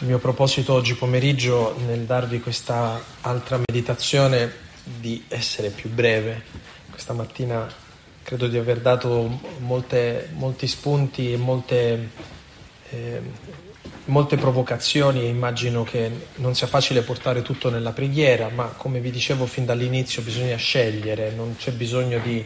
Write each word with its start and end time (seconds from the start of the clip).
Il 0.00 0.08
mio 0.08 0.18
proposito 0.18 0.74
oggi 0.74 0.94
pomeriggio 0.94 1.74
nel 1.86 2.00
darvi 2.00 2.40
questa 2.40 3.02
altra 3.22 3.56
meditazione 3.56 4.52
di 4.84 5.24
essere 5.26 5.70
più 5.70 5.88
breve. 5.88 6.42
Questa 6.90 7.14
mattina 7.14 7.66
credo 8.22 8.46
di 8.46 8.58
aver 8.58 8.80
dato 8.80 9.40
molte, 9.60 10.28
molti 10.34 10.66
spunti 10.66 11.32
e 11.32 11.38
molte, 11.38 12.10
eh, 12.90 13.20
molte 14.04 14.36
provocazioni 14.36 15.22
e 15.22 15.28
immagino 15.28 15.82
che 15.82 16.10
non 16.34 16.54
sia 16.54 16.66
facile 16.66 17.00
portare 17.00 17.40
tutto 17.40 17.70
nella 17.70 17.92
preghiera, 17.92 18.50
ma 18.50 18.66
come 18.66 19.00
vi 19.00 19.10
dicevo 19.10 19.46
fin 19.46 19.64
dall'inizio 19.64 20.20
bisogna 20.20 20.56
scegliere, 20.56 21.30
non 21.30 21.56
c'è 21.56 21.72
bisogno 21.72 22.18
di 22.18 22.44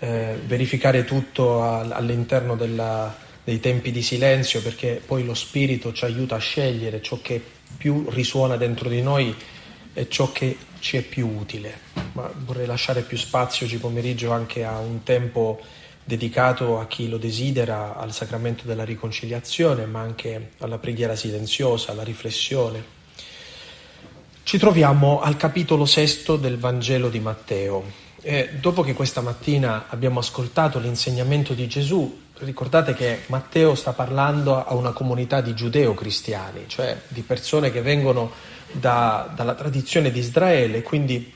eh, 0.00 0.38
verificare 0.44 1.04
tutto 1.04 1.62
all'interno 1.62 2.56
della 2.56 3.23
dei 3.44 3.60
tempi 3.60 3.92
di 3.92 4.02
silenzio 4.02 4.62
perché 4.62 5.02
poi 5.04 5.24
lo 5.24 5.34
Spirito 5.34 5.92
ci 5.92 6.04
aiuta 6.04 6.36
a 6.36 6.38
scegliere 6.38 7.02
ciò 7.02 7.20
che 7.22 7.40
più 7.76 8.06
risuona 8.08 8.56
dentro 8.56 8.88
di 8.88 9.02
noi 9.02 9.34
e 9.92 10.08
ciò 10.08 10.32
che 10.32 10.56
ci 10.80 10.96
è 10.96 11.02
più 11.02 11.28
utile. 11.28 11.92
Ma 12.12 12.30
vorrei 12.44 12.66
lasciare 12.66 13.02
più 13.02 13.16
spazio 13.16 13.66
oggi 13.66 13.78
pomeriggio 13.78 14.32
anche 14.32 14.64
a 14.64 14.78
un 14.78 15.02
tempo 15.02 15.60
dedicato 16.04 16.78
a 16.78 16.86
chi 16.86 17.08
lo 17.08 17.16
desidera, 17.16 17.96
al 17.96 18.12
sacramento 18.12 18.64
della 18.66 18.84
riconciliazione, 18.84 19.86
ma 19.86 20.00
anche 20.00 20.50
alla 20.58 20.78
preghiera 20.78 21.16
silenziosa, 21.16 21.92
alla 21.92 22.02
riflessione. 22.02 22.92
Ci 24.42 24.58
troviamo 24.58 25.20
al 25.20 25.36
capitolo 25.36 25.86
sesto 25.86 26.36
del 26.36 26.58
Vangelo 26.58 27.08
di 27.08 27.20
Matteo. 27.20 28.02
E 28.20 28.50
dopo 28.60 28.82
che 28.82 28.92
questa 28.92 29.22
mattina 29.22 29.86
abbiamo 29.88 30.18
ascoltato 30.18 30.78
l'insegnamento 30.78 31.54
di 31.54 31.66
Gesù, 31.66 32.22
Ricordate 32.36 32.94
che 32.94 33.20
Matteo 33.26 33.76
sta 33.76 33.92
parlando 33.92 34.64
a 34.64 34.74
una 34.74 34.90
comunità 34.90 35.40
di 35.40 35.54
giudeo-cristiani, 35.54 36.64
cioè 36.66 37.00
di 37.08 37.22
persone 37.22 37.70
che 37.70 37.80
vengono 37.80 38.32
da, 38.72 39.32
dalla 39.34 39.54
tradizione 39.54 40.10
di 40.10 40.18
Israele, 40.18 40.82
quindi 40.82 41.32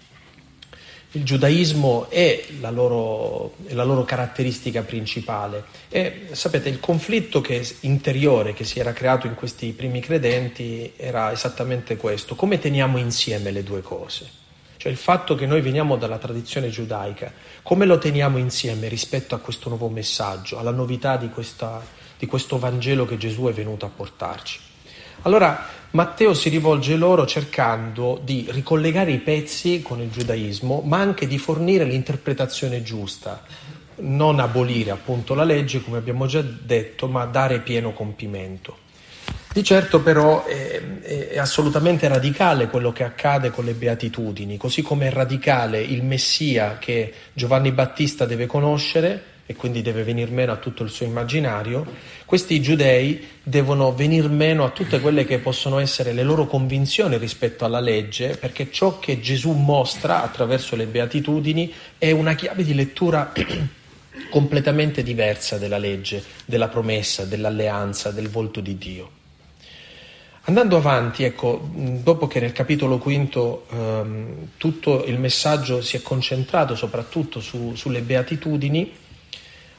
il 1.12 1.24
giudaismo 1.24 2.10
è 2.10 2.44
la, 2.60 2.70
loro, 2.70 3.54
è 3.66 3.72
la 3.74 3.84
loro, 3.84 4.04
caratteristica 4.04 4.82
principale. 4.82 5.64
E 5.88 6.28
sapete, 6.32 6.68
il 6.68 6.80
conflitto 6.80 7.40
che, 7.40 7.66
interiore 7.80 8.52
che 8.52 8.64
si 8.64 8.78
era 8.78 8.92
creato 8.92 9.26
in 9.26 9.34
questi 9.34 9.70
primi 9.72 10.00
credenti 10.00 10.92
era 10.96 11.32
esattamente 11.32 11.96
questo: 11.96 12.34
come 12.34 12.58
teniamo 12.58 12.98
insieme 12.98 13.52
le 13.52 13.62
due 13.62 13.80
cose? 13.80 14.46
Cioè 14.78 14.92
il 14.92 14.98
fatto 14.98 15.34
che 15.34 15.44
noi 15.44 15.60
veniamo 15.60 15.96
dalla 15.96 16.18
tradizione 16.18 16.70
giudaica, 16.70 17.32
come 17.64 17.84
lo 17.84 17.98
teniamo 17.98 18.38
insieme 18.38 18.86
rispetto 18.86 19.34
a 19.34 19.38
questo 19.38 19.68
nuovo 19.68 19.88
messaggio, 19.88 20.56
alla 20.56 20.70
novità 20.70 21.16
di, 21.16 21.28
questa, 21.30 21.84
di 22.16 22.26
questo 22.26 22.60
Vangelo 22.60 23.04
che 23.04 23.18
Gesù 23.18 23.46
è 23.46 23.52
venuto 23.52 23.86
a 23.86 23.90
portarci? 23.90 24.60
Allora 25.22 25.66
Matteo 25.90 26.32
si 26.32 26.48
rivolge 26.48 26.94
loro 26.94 27.26
cercando 27.26 28.20
di 28.22 28.46
ricollegare 28.50 29.10
i 29.10 29.18
pezzi 29.18 29.82
con 29.82 30.00
il 30.00 30.10
giudaismo, 30.10 30.80
ma 30.84 30.98
anche 30.98 31.26
di 31.26 31.38
fornire 31.38 31.84
l'interpretazione 31.84 32.84
giusta, 32.84 33.42
non 33.96 34.38
abolire 34.38 34.92
appunto 34.92 35.34
la 35.34 35.42
legge, 35.42 35.82
come 35.82 35.98
abbiamo 35.98 36.26
già 36.26 36.40
detto, 36.40 37.08
ma 37.08 37.24
dare 37.24 37.58
pieno 37.62 37.92
compimento. 37.92 38.86
Di 39.50 39.64
certo 39.64 40.00
però 40.00 40.44
è, 40.44 40.80
è, 41.00 41.38
assolutamente 41.38 42.06
radicale 42.06 42.68
quello 42.68 42.92
che 42.92 43.02
accade 43.02 43.50
con 43.50 43.64
le 43.64 43.72
beatitudini, 43.72 44.56
così 44.56 44.82
come 44.82 45.08
è 45.08 45.10
radicale 45.10 45.80
il 45.80 46.04
Messia 46.04 46.78
che 46.78 47.12
Giovanni 47.32 47.72
Battista 47.72 48.24
deve 48.24 48.46
conoscere 48.46 49.36
e 49.46 49.56
quindi 49.56 49.80
deve 49.80 50.04
venir 50.04 50.30
meno 50.30 50.52
a 50.52 50.56
tutto 50.58 50.82
il 50.82 50.90
suo 50.90 51.06
immaginario, 51.06 51.84
questi 52.26 52.60
giudei 52.60 53.26
devono 53.42 53.94
venir 53.94 54.28
meno 54.28 54.62
a 54.62 54.70
tutte 54.70 55.00
quelle 55.00 55.24
che 55.24 55.38
possono 55.38 55.78
essere 55.78 56.12
le 56.12 56.22
loro 56.22 56.46
convinzioni 56.46 57.16
rispetto 57.16 57.64
alla 57.64 57.80
legge, 57.80 58.36
perché 58.36 58.70
ciò 58.70 58.98
che 58.98 59.20
Gesù 59.20 59.52
mostra 59.52 60.22
attraverso 60.22 60.76
le 60.76 60.84
beatitudini 60.84 61.72
è 61.96 62.10
una 62.10 62.34
chiave 62.34 62.62
di 62.62 62.74
lettura 62.74 63.32
completamente 64.30 65.02
diversa 65.02 65.56
della 65.56 65.78
legge, 65.78 66.22
della 66.44 66.68
promessa, 66.68 67.24
dell'alleanza, 67.24 68.10
del 68.10 68.28
volto 68.28 68.60
di 68.60 68.76
Dio. 68.76 69.17
Andando 70.48 70.78
avanti, 70.78 71.24
ecco, 71.24 71.60
dopo 71.74 72.26
che 72.26 72.40
nel 72.40 72.52
capitolo 72.52 72.96
quinto 72.96 73.66
ehm, 73.70 74.48
tutto 74.56 75.04
il 75.04 75.18
messaggio 75.18 75.82
si 75.82 75.98
è 75.98 76.00
concentrato 76.00 76.74
soprattutto 76.74 77.38
su, 77.40 77.74
sulle 77.74 78.00
beatitudini, 78.00 78.90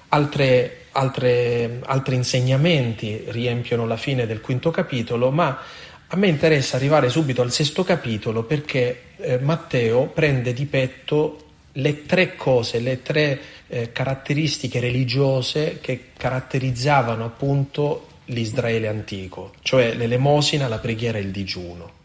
altre, 0.10 0.86
altre, 0.92 1.82
altri 1.86 2.14
insegnamenti 2.14 3.24
riempiono 3.30 3.88
la 3.88 3.98
fine 3.98 4.28
del 4.28 4.42
quinto 4.42 4.70
capitolo, 4.70 5.32
ma 5.32 5.58
a 6.06 6.16
me 6.16 6.28
interessa 6.28 6.76
arrivare 6.76 7.10
subito 7.10 7.42
al 7.42 7.52
sesto 7.52 7.84
capitolo 7.84 8.44
perché 8.44 9.06
eh, 9.18 9.40
Matteo 9.40 10.06
prende 10.06 10.54
di 10.54 10.66
petto 10.66 11.46
le 11.72 12.06
tre 12.06 12.36
cose, 12.36 12.78
le 12.78 13.02
tre 13.02 13.40
eh, 13.66 13.92
caratteristiche 13.92 14.80
religiose 14.80 15.80
che 15.82 16.12
caratterizzavano 16.16 17.26
appunto 17.26 18.09
l'Israele 18.30 18.88
antico, 18.88 19.54
cioè 19.62 19.94
l'elemosina, 19.94 20.68
la 20.68 20.80
preghiera 20.80 21.18
e 21.18 21.22
il 21.22 21.32
digiuno. 21.32 21.98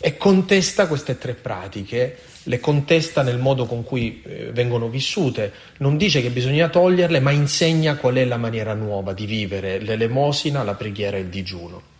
E 0.00 0.18
contesta 0.18 0.86
queste 0.86 1.16
tre 1.16 1.32
pratiche, 1.32 2.18
le 2.42 2.60
contesta 2.60 3.22
nel 3.22 3.38
modo 3.38 3.64
con 3.64 3.84
cui 3.84 4.22
eh, 4.22 4.50
vengono 4.52 4.88
vissute, 4.88 5.52
non 5.78 5.96
dice 5.96 6.20
che 6.20 6.28
bisogna 6.28 6.68
toglierle, 6.68 7.20
ma 7.20 7.30
insegna 7.30 7.96
qual 7.96 8.16
è 8.16 8.24
la 8.24 8.36
maniera 8.36 8.74
nuova 8.74 9.14
di 9.14 9.24
vivere 9.24 9.78
l'elemosina, 9.78 10.62
la 10.62 10.74
preghiera 10.74 11.16
e 11.16 11.20
il 11.20 11.28
digiuno. 11.28 11.92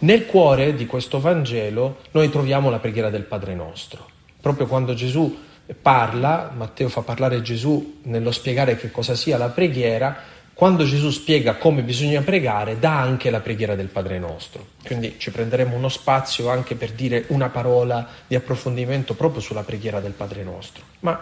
Nel 0.00 0.26
cuore 0.26 0.74
di 0.74 0.86
questo 0.86 1.20
Vangelo 1.20 2.00
noi 2.10 2.30
troviamo 2.30 2.68
la 2.68 2.78
preghiera 2.78 3.10
del 3.10 3.22
Padre 3.22 3.54
nostro. 3.54 4.08
Proprio 4.40 4.66
quando 4.66 4.94
Gesù 4.94 5.38
parla, 5.80 6.52
Matteo 6.54 6.88
fa 6.88 7.02
parlare 7.02 7.42
Gesù 7.42 8.00
nello 8.04 8.32
spiegare 8.32 8.76
che 8.76 8.90
cosa 8.90 9.14
sia 9.14 9.36
la 9.36 9.48
preghiera, 9.48 10.16
quando 10.60 10.84
Gesù 10.84 11.08
spiega 11.08 11.54
come 11.54 11.80
bisogna 11.80 12.20
pregare, 12.20 12.78
dà 12.78 13.00
anche 13.00 13.30
la 13.30 13.40
preghiera 13.40 13.74
del 13.74 13.86
Padre 13.86 14.18
nostro. 14.18 14.66
Quindi 14.84 15.14
ci 15.16 15.30
prenderemo 15.30 15.74
uno 15.74 15.88
spazio 15.88 16.50
anche 16.50 16.74
per 16.74 16.92
dire 16.92 17.24
una 17.28 17.48
parola 17.48 18.06
di 18.26 18.34
approfondimento 18.34 19.14
proprio 19.14 19.40
sulla 19.40 19.62
preghiera 19.62 20.00
del 20.00 20.12
Padre 20.12 20.44
nostro. 20.44 20.82
Ma 20.98 21.18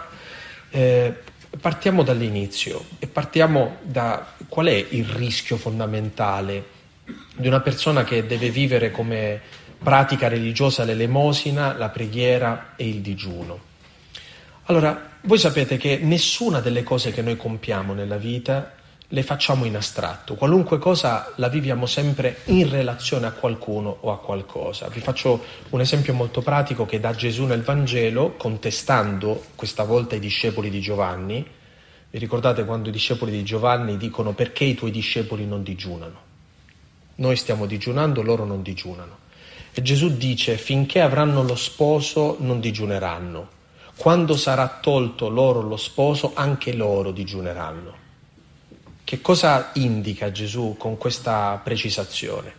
eh, 0.71 1.15
partiamo 1.61 2.03
dall'inizio 2.03 2.85
e 2.99 3.07
partiamo 3.07 3.77
da 3.83 4.27
qual 4.49 4.67
è 4.67 4.87
il 4.89 5.05
rischio 5.05 5.57
fondamentale 5.57 6.65
di 7.37 7.47
una 7.47 7.61
persona 7.61 8.03
che 8.03 8.27
deve 8.27 8.51
vivere 8.51 8.91
come 8.91 9.41
pratica 9.81 10.27
religiosa 10.27 10.83
l'elemosina, 10.83 11.77
la 11.77 11.91
preghiera 11.91 12.73
e 12.75 12.89
il 12.89 12.97
digiuno. 13.03 13.67
Allora, 14.65 15.11
voi 15.21 15.39
sapete 15.39 15.77
che 15.77 16.01
nessuna 16.03 16.59
delle 16.59 16.83
cose 16.83 17.13
che 17.13 17.23
noi 17.23 17.37
compiamo 17.37 17.95
nella 17.95 18.17
vita 18.17 18.73
le 19.13 19.23
facciamo 19.23 19.65
in 19.65 19.75
astratto, 19.75 20.35
qualunque 20.35 20.77
cosa 20.79 21.33
la 21.37 21.49
viviamo 21.49 21.87
sempre 21.87 22.41
in 22.47 22.69
relazione 22.69 23.27
a 23.27 23.33
qualcuno 23.33 23.97
o 24.01 24.13
a 24.13 24.19
qualcosa. 24.19 24.89
Vi 24.89 25.01
faccio 25.01 25.43
un 25.71 25.81
esempio 25.81 26.13
molto 26.13 26.43
pratico 26.43 26.85
che 26.85 27.01
dà 27.01 27.15
Gesù 27.15 27.45
nel 27.45 27.63
Vangelo, 27.63 28.35
contestando 28.37 29.45
questa 29.55 29.85
volta 29.85 30.15
i 30.15 30.21
discepoli 30.21 30.69
di 30.69 30.81
Giovanni. 30.81 31.47
Vi 32.11 32.19
ricordate 32.19 32.67
quando 32.67 32.91
i 32.91 32.93
discepoli 32.93 33.33
di 33.33 33.45
Giovanni 33.45 33.97
dicono 33.97 34.35
perché 34.35 34.65
i 34.65 34.75
tuoi 34.75 34.91
discepoli 34.91 35.47
non 35.47 35.63
digiunano? 35.63 36.27
Noi 37.15 37.37
stiamo 37.37 37.65
digiunando, 37.65 38.21
loro 38.21 38.45
non 38.45 38.61
digiunano. 38.61 39.27
E 39.73 39.81
Gesù 39.81 40.19
dice 40.19 40.59
finché 40.59 41.01
avranno 41.01 41.43
lo 41.43 41.57
sposo 41.57 42.37
non 42.41 42.61
digiuneranno. 42.61 43.57
Quando 43.97 44.37
sarà 44.37 44.79
tolto 44.83 45.31
loro 45.31 45.63
lo 45.63 45.79
sposo, 45.79 46.33
anche 46.35 46.75
loro 46.75 47.11
digiuneranno. 47.11 47.98
Che 49.09 49.23
cosa 49.23 49.71
indica 49.77 50.31
Gesù 50.31 50.75
con 50.79 50.99
questa 50.99 51.59
precisazione? 51.65 52.53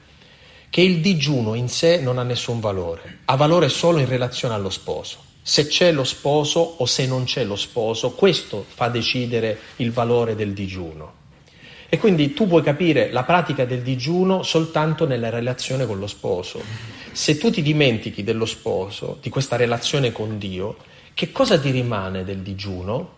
Che 0.71 0.81
il 0.81 0.99
digiuno 0.99 1.53
in 1.53 1.69
sé 1.69 2.01
non 2.01 2.17
ha 2.17 2.23
nessun 2.23 2.59
valore, 2.59 3.19
ha 3.25 3.35
valore 3.35 3.69
solo 3.69 3.99
in 3.99 4.07
relazione 4.07 4.55
allo 4.55 4.71
sposo. 4.71 5.19
Se 5.43 5.67
c'è 5.67 5.91
lo 5.91 6.03
sposo 6.03 6.59
o 6.59 6.87
se 6.87 7.05
non 7.05 7.25
c'è 7.25 7.43
lo 7.43 7.55
sposo, 7.55 8.13
questo 8.13 8.65
fa 8.67 8.87
decidere 8.87 9.59
il 9.75 9.91
valore 9.91 10.33
del 10.33 10.53
digiuno. 10.53 11.13
E 11.87 11.99
quindi 11.99 12.33
tu 12.33 12.47
puoi 12.47 12.63
capire 12.63 13.11
la 13.11 13.21
pratica 13.21 13.65
del 13.65 13.83
digiuno 13.83 14.41
soltanto 14.41 15.05
nella 15.05 15.29
relazione 15.29 15.85
con 15.85 15.99
lo 15.99 16.07
sposo. 16.07 16.63
Se 17.11 17.37
tu 17.37 17.51
ti 17.51 17.61
dimentichi 17.61 18.23
dello 18.23 18.47
sposo, 18.47 19.19
di 19.21 19.29
questa 19.29 19.55
relazione 19.55 20.11
con 20.11 20.39
Dio, 20.39 20.77
che 21.13 21.31
cosa 21.31 21.59
ti 21.59 21.69
rimane 21.69 22.23
del 22.23 22.39
digiuno? 22.39 23.17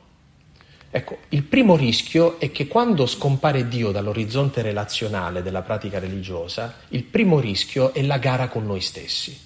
Ecco, 0.93 1.19
il 1.29 1.43
primo 1.43 1.77
rischio 1.77 2.37
è 2.37 2.51
che 2.51 2.67
quando 2.67 3.05
scompare 3.05 3.69
Dio 3.69 3.91
dall'orizzonte 3.91 4.61
relazionale 4.61 5.41
della 5.41 5.61
pratica 5.61 5.99
religiosa, 5.99 6.79
il 6.89 7.03
primo 7.03 7.39
rischio 7.39 7.93
è 7.93 8.01
la 8.01 8.17
gara 8.17 8.49
con 8.49 8.65
noi 8.65 8.81
stessi. 8.81 9.39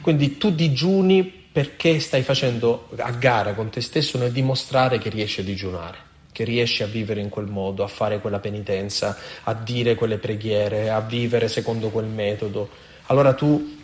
Quindi 0.00 0.36
tu 0.36 0.50
digiuni 0.50 1.24
perché 1.24 2.00
stai 2.00 2.22
facendo 2.22 2.88
a 2.96 3.12
gara 3.12 3.54
con 3.54 3.70
te 3.70 3.80
stesso 3.80 4.18
nel 4.18 4.32
dimostrare 4.32 4.98
che 4.98 5.08
riesci 5.10 5.40
a 5.40 5.44
digiunare. 5.44 6.12
che 6.34 6.42
riesci 6.42 6.82
a 6.82 6.86
vivere 6.86 7.20
in 7.20 7.28
quel 7.28 7.46
modo, 7.46 7.84
a 7.84 7.86
fare 7.86 8.18
quella 8.18 8.40
penitenza, 8.40 9.16
a 9.44 9.54
dire 9.54 9.94
quelle 9.94 10.18
preghiere, 10.18 10.90
a 10.90 11.00
vivere 11.00 11.46
secondo 11.46 11.90
quel 11.90 12.06
metodo, 12.06 12.68
allora 13.06 13.34
tu 13.34 13.83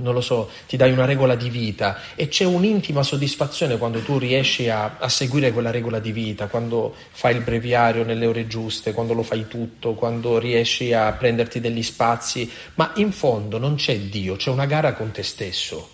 non 0.00 0.14
lo 0.14 0.20
so, 0.20 0.50
ti 0.66 0.76
dai 0.76 0.92
una 0.92 1.04
regola 1.04 1.34
di 1.34 1.48
vita 1.48 1.98
e 2.14 2.28
c'è 2.28 2.44
un'intima 2.44 3.02
soddisfazione 3.02 3.78
quando 3.78 4.00
tu 4.00 4.18
riesci 4.18 4.68
a, 4.68 4.96
a, 4.98 5.08
seguire 5.08 5.52
quella 5.52 5.70
regola 5.70 5.98
di 5.98 6.12
vita, 6.12 6.48
quando 6.48 6.94
fai 7.10 7.36
il 7.36 7.42
breviario 7.42 8.04
nelle 8.04 8.26
ore 8.26 8.46
giuste, 8.46 8.92
quando 8.92 9.12
lo 9.12 9.22
fai 9.22 9.46
tutto, 9.48 9.94
quando 9.94 10.38
riesci 10.38 10.92
a 10.92 11.12
prenderti 11.12 11.60
degli 11.60 11.82
spazi, 11.82 12.50
ma 12.74 12.92
in 12.96 13.12
fondo 13.12 13.58
non 13.58 13.76
c'è 13.76 13.98
Dio, 13.98 14.36
c'è 14.36 14.50
una 14.50 14.66
gara 14.66 14.94
con 14.94 15.10
te 15.10 15.22
stesso. 15.22 15.90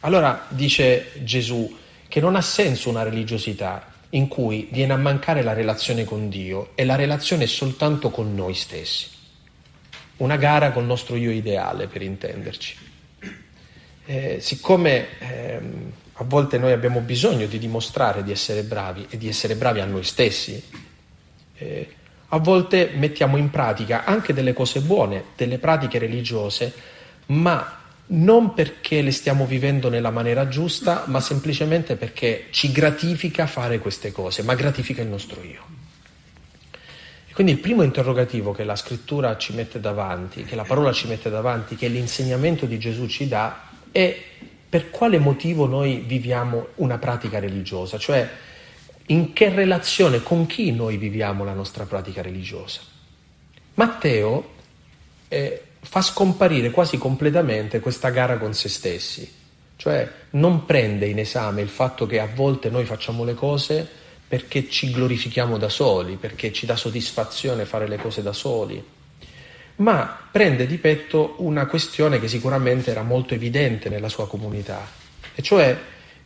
Allora 0.00 0.46
dice 0.48 1.12
Gesù 1.22 1.76
che 2.08 2.20
non 2.20 2.34
ha 2.34 2.40
senso 2.40 2.88
una 2.88 3.02
religiosità 3.02 3.86
in 4.10 4.28
cui 4.28 4.68
viene 4.72 4.94
a 4.94 4.96
mancare 4.96 5.42
la 5.42 5.52
relazione 5.52 6.04
con 6.04 6.28
Dio 6.28 6.70
e 6.74 6.84
la 6.84 6.96
relazione 6.96 7.44
è 7.44 7.46
soltanto 7.46 8.10
con 8.10 8.34
noi 8.34 8.54
stessi 8.54 9.18
una 10.20 10.36
gara 10.36 10.70
col 10.70 10.84
nostro 10.84 11.16
io 11.16 11.30
ideale, 11.30 11.86
per 11.86 12.02
intenderci. 12.02 12.76
Eh, 14.06 14.38
siccome 14.40 15.06
ehm, 15.18 15.92
a 16.14 16.24
volte 16.24 16.58
noi 16.58 16.72
abbiamo 16.72 17.00
bisogno 17.00 17.46
di 17.46 17.58
dimostrare 17.58 18.22
di 18.22 18.32
essere 18.32 18.62
bravi 18.62 19.06
e 19.08 19.16
di 19.16 19.28
essere 19.28 19.54
bravi 19.54 19.80
a 19.80 19.84
noi 19.84 20.02
stessi, 20.02 20.62
eh, 21.56 21.88
a 22.28 22.38
volte 22.38 22.90
mettiamo 22.94 23.36
in 23.36 23.50
pratica 23.50 24.04
anche 24.04 24.32
delle 24.32 24.52
cose 24.52 24.80
buone, 24.80 25.24
delle 25.36 25.58
pratiche 25.58 25.98
religiose, 25.98 26.72
ma 27.26 27.78
non 28.12 28.54
perché 28.54 29.02
le 29.02 29.12
stiamo 29.12 29.46
vivendo 29.46 29.88
nella 29.88 30.10
maniera 30.10 30.48
giusta, 30.48 31.04
ma 31.06 31.20
semplicemente 31.20 31.96
perché 31.96 32.46
ci 32.50 32.72
gratifica 32.72 33.46
fare 33.46 33.78
queste 33.78 34.12
cose, 34.12 34.42
ma 34.42 34.54
gratifica 34.54 35.02
il 35.02 35.08
nostro 35.08 35.42
io. 35.42 35.78
Quindi 37.32 37.52
il 37.52 37.58
primo 37.58 37.82
interrogativo 37.82 38.52
che 38.52 38.64
la 38.64 38.76
scrittura 38.76 39.36
ci 39.36 39.54
mette 39.54 39.80
davanti, 39.80 40.44
che 40.44 40.56
la 40.56 40.64
parola 40.64 40.92
ci 40.92 41.06
mette 41.06 41.30
davanti, 41.30 41.76
che 41.76 41.88
l'insegnamento 41.88 42.66
di 42.66 42.78
Gesù 42.78 43.06
ci 43.06 43.28
dà, 43.28 43.68
è 43.92 44.16
per 44.68 44.90
quale 44.90 45.18
motivo 45.18 45.66
noi 45.66 46.04
viviamo 46.06 46.68
una 46.76 46.98
pratica 46.98 47.38
religiosa, 47.38 47.98
cioè 47.98 48.28
in 49.06 49.32
che 49.32 49.48
relazione, 49.48 50.22
con 50.22 50.46
chi 50.46 50.72
noi 50.72 50.96
viviamo 50.96 51.44
la 51.44 51.52
nostra 51.52 51.84
pratica 51.84 52.22
religiosa. 52.22 52.80
Matteo 53.74 54.50
eh, 55.28 55.62
fa 55.80 56.00
scomparire 56.02 56.70
quasi 56.70 56.98
completamente 56.98 57.80
questa 57.80 58.10
gara 58.10 58.38
con 58.38 58.54
se 58.54 58.68
stessi, 58.68 59.32
cioè 59.76 60.08
non 60.30 60.66
prende 60.66 61.06
in 61.06 61.18
esame 61.18 61.62
il 61.62 61.68
fatto 61.68 62.06
che 62.06 62.20
a 62.20 62.28
volte 62.32 62.70
noi 62.70 62.84
facciamo 62.84 63.24
le 63.24 63.34
cose 63.34 63.88
perché 64.30 64.68
ci 64.68 64.92
glorifichiamo 64.92 65.58
da 65.58 65.68
soli, 65.68 66.14
perché 66.14 66.52
ci 66.52 66.64
dà 66.64 66.76
soddisfazione 66.76 67.64
fare 67.64 67.88
le 67.88 67.96
cose 67.96 68.22
da 68.22 68.32
soli, 68.32 68.80
ma 69.78 70.28
prende 70.30 70.68
di 70.68 70.78
petto 70.78 71.34
una 71.38 71.66
questione 71.66 72.20
che 72.20 72.28
sicuramente 72.28 72.92
era 72.92 73.02
molto 73.02 73.34
evidente 73.34 73.88
nella 73.88 74.08
sua 74.08 74.28
comunità, 74.28 74.88
e 75.34 75.42
cioè 75.42 75.76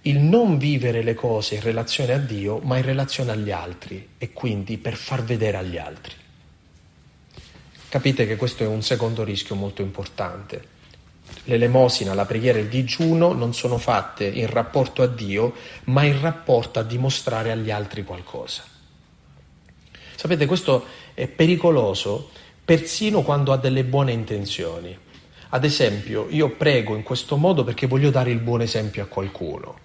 il 0.03 0.19
non 0.19 0.59
vivere 0.59 1.03
le 1.03 1.15
cose 1.15 1.55
in 1.55 1.63
relazione 1.63 2.13
a 2.13 2.19
Dio, 2.19 2.59
ma 2.59 2.77
in 2.77 2.85
relazione 2.85 3.31
agli 3.31 3.51
altri 3.51 4.07
e 4.19 4.35
quindi 4.35 4.77
per 4.77 4.97
far 4.97 5.25
vedere 5.25 5.57
agli 5.57 5.79
altri. 5.79 6.13
Capite 7.89 8.27
che 8.27 8.37
questo 8.37 8.65
è 8.65 8.67
un 8.67 8.83
secondo 8.83 9.25
rischio 9.25 9.55
molto 9.55 9.81
importante 9.81 10.73
l'elemosina, 11.45 12.15
la 12.15 12.25
preghiera 12.25 12.59
e 12.59 12.63
il 12.63 12.69
digiuno 12.69 13.33
non 13.33 13.53
sono 13.53 13.79
fatte 13.79 14.25
in 14.25 14.47
rapporto 14.47 15.03
a 15.03 15.07
Dio, 15.07 15.55
ma 15.85 16.05
in 16.05 16.21
rapporto 16.21 16.79
a 16.79 16.83
dimostrare 16.83 17.51
agli 17.51 17.71
altri 17.71 18.05
qualcosa. 18.05 18.63
Sapete, 20.15 20.47
questo 20.47 20.87
è 21.13 21.27
pericoloso 21.27 22.31
persino 22.65 23.23
quando 23.23 23.53
ha 23.53 23.59
delle 23.59 23.85
buone 23.85 24.13
intenzioni. 24.13 24.97
Ad 25.51 25.65
esempio, 25.65 26.27
io 26.31 26.51
prego 26.51 26.95
in 26.97 27.03
questo 27.03 27.37
modo 27.37 27.63
perché 27.63 27.87
voglio 27.87 28.11
dare 28.11 28.31
il 28.31 28.39
buon 28.39 28.63
esempio 28.63 29.03
a 29.03 29.07
qualcuno. 29.07 29.79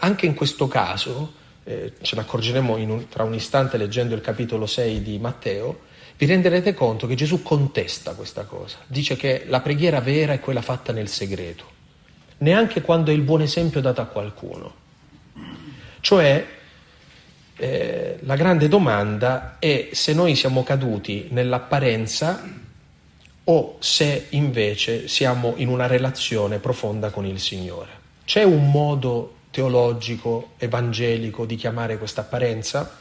Anche 0.00 0.26
in 0.26 0.34
questo 0.34 0.68
caso, 0.68 1.32
eh, 1.64 1.92
ce 2.00 2.16
ne 2.16 2.22
accorgeremo 2.22 2.74
un, 2.74 3.08
tra 3.08 3.22
un 3.22 3.34
istante 3.34 3.76
leggendo 3.76 4.14
il 4.14 4.20
capitolo 4.20 4.66
6 4.66 5.02
di 5.02 5.18
Matteo, 5.18 5.86
vi 6.18 6.26
renderete 6.26 6.74
conto 6.74 7.06
che 7.06 7.14
Gesù 7.14 7.42
contesta 7.42 8.14
questa 8.14 8.42
cosa. 8.42 8.78
Dice 8.88 9.14
che 9.14 9.44
la 9.46 9.60
preghiera 9.60 10.00
vera 10.00 10.32
è 10.32 10.40
quella 10.40 10.62
fatta 10.62 10.92
nel 10.92 11.06
segreto, 11.06 11.64
neanche 12.38 12.82
quando 12.82 13.12
è 13.12 13.14
il 13.14 13.22
buon 13.22 13.42
esempio 13.42 13.80
dato 13.80 14.00
a 14.00 14.06
qualcuno. 14.06 14.74
Cioè, 16.00 16.46
eh, 17.54 18.18
la 18.22 18.34
grande 18.34 18.66
domanda 18.66 19.58
è 19.60 19.90
se 19.92 20.12
noi 20.12 20.34
siamo 20.34 20.64
caduti 20.64 21.28
nell'apparenza 21.30 22.42
o 23.44 23.76
se 23.78 24.26
invece 24.30 25.06
siamo 25.06 25.54
in 25.56 25.68
una 25.68 25.86
relazione 25.86 26.58
profonda 26.58 27.10
con 27.10 27.26
il 27.26 27.38
Signore. 27.38 27.90
C'è 28.24 28.42
un 28.42 28.72
modo 28.72 29.34
teologico, 29.52 30.54
evangelico 30.58 31.46
di 31.46 31.54
chiamare 31.54 31.96
questa 31.96 32.22
apparenza? 32.22 32.98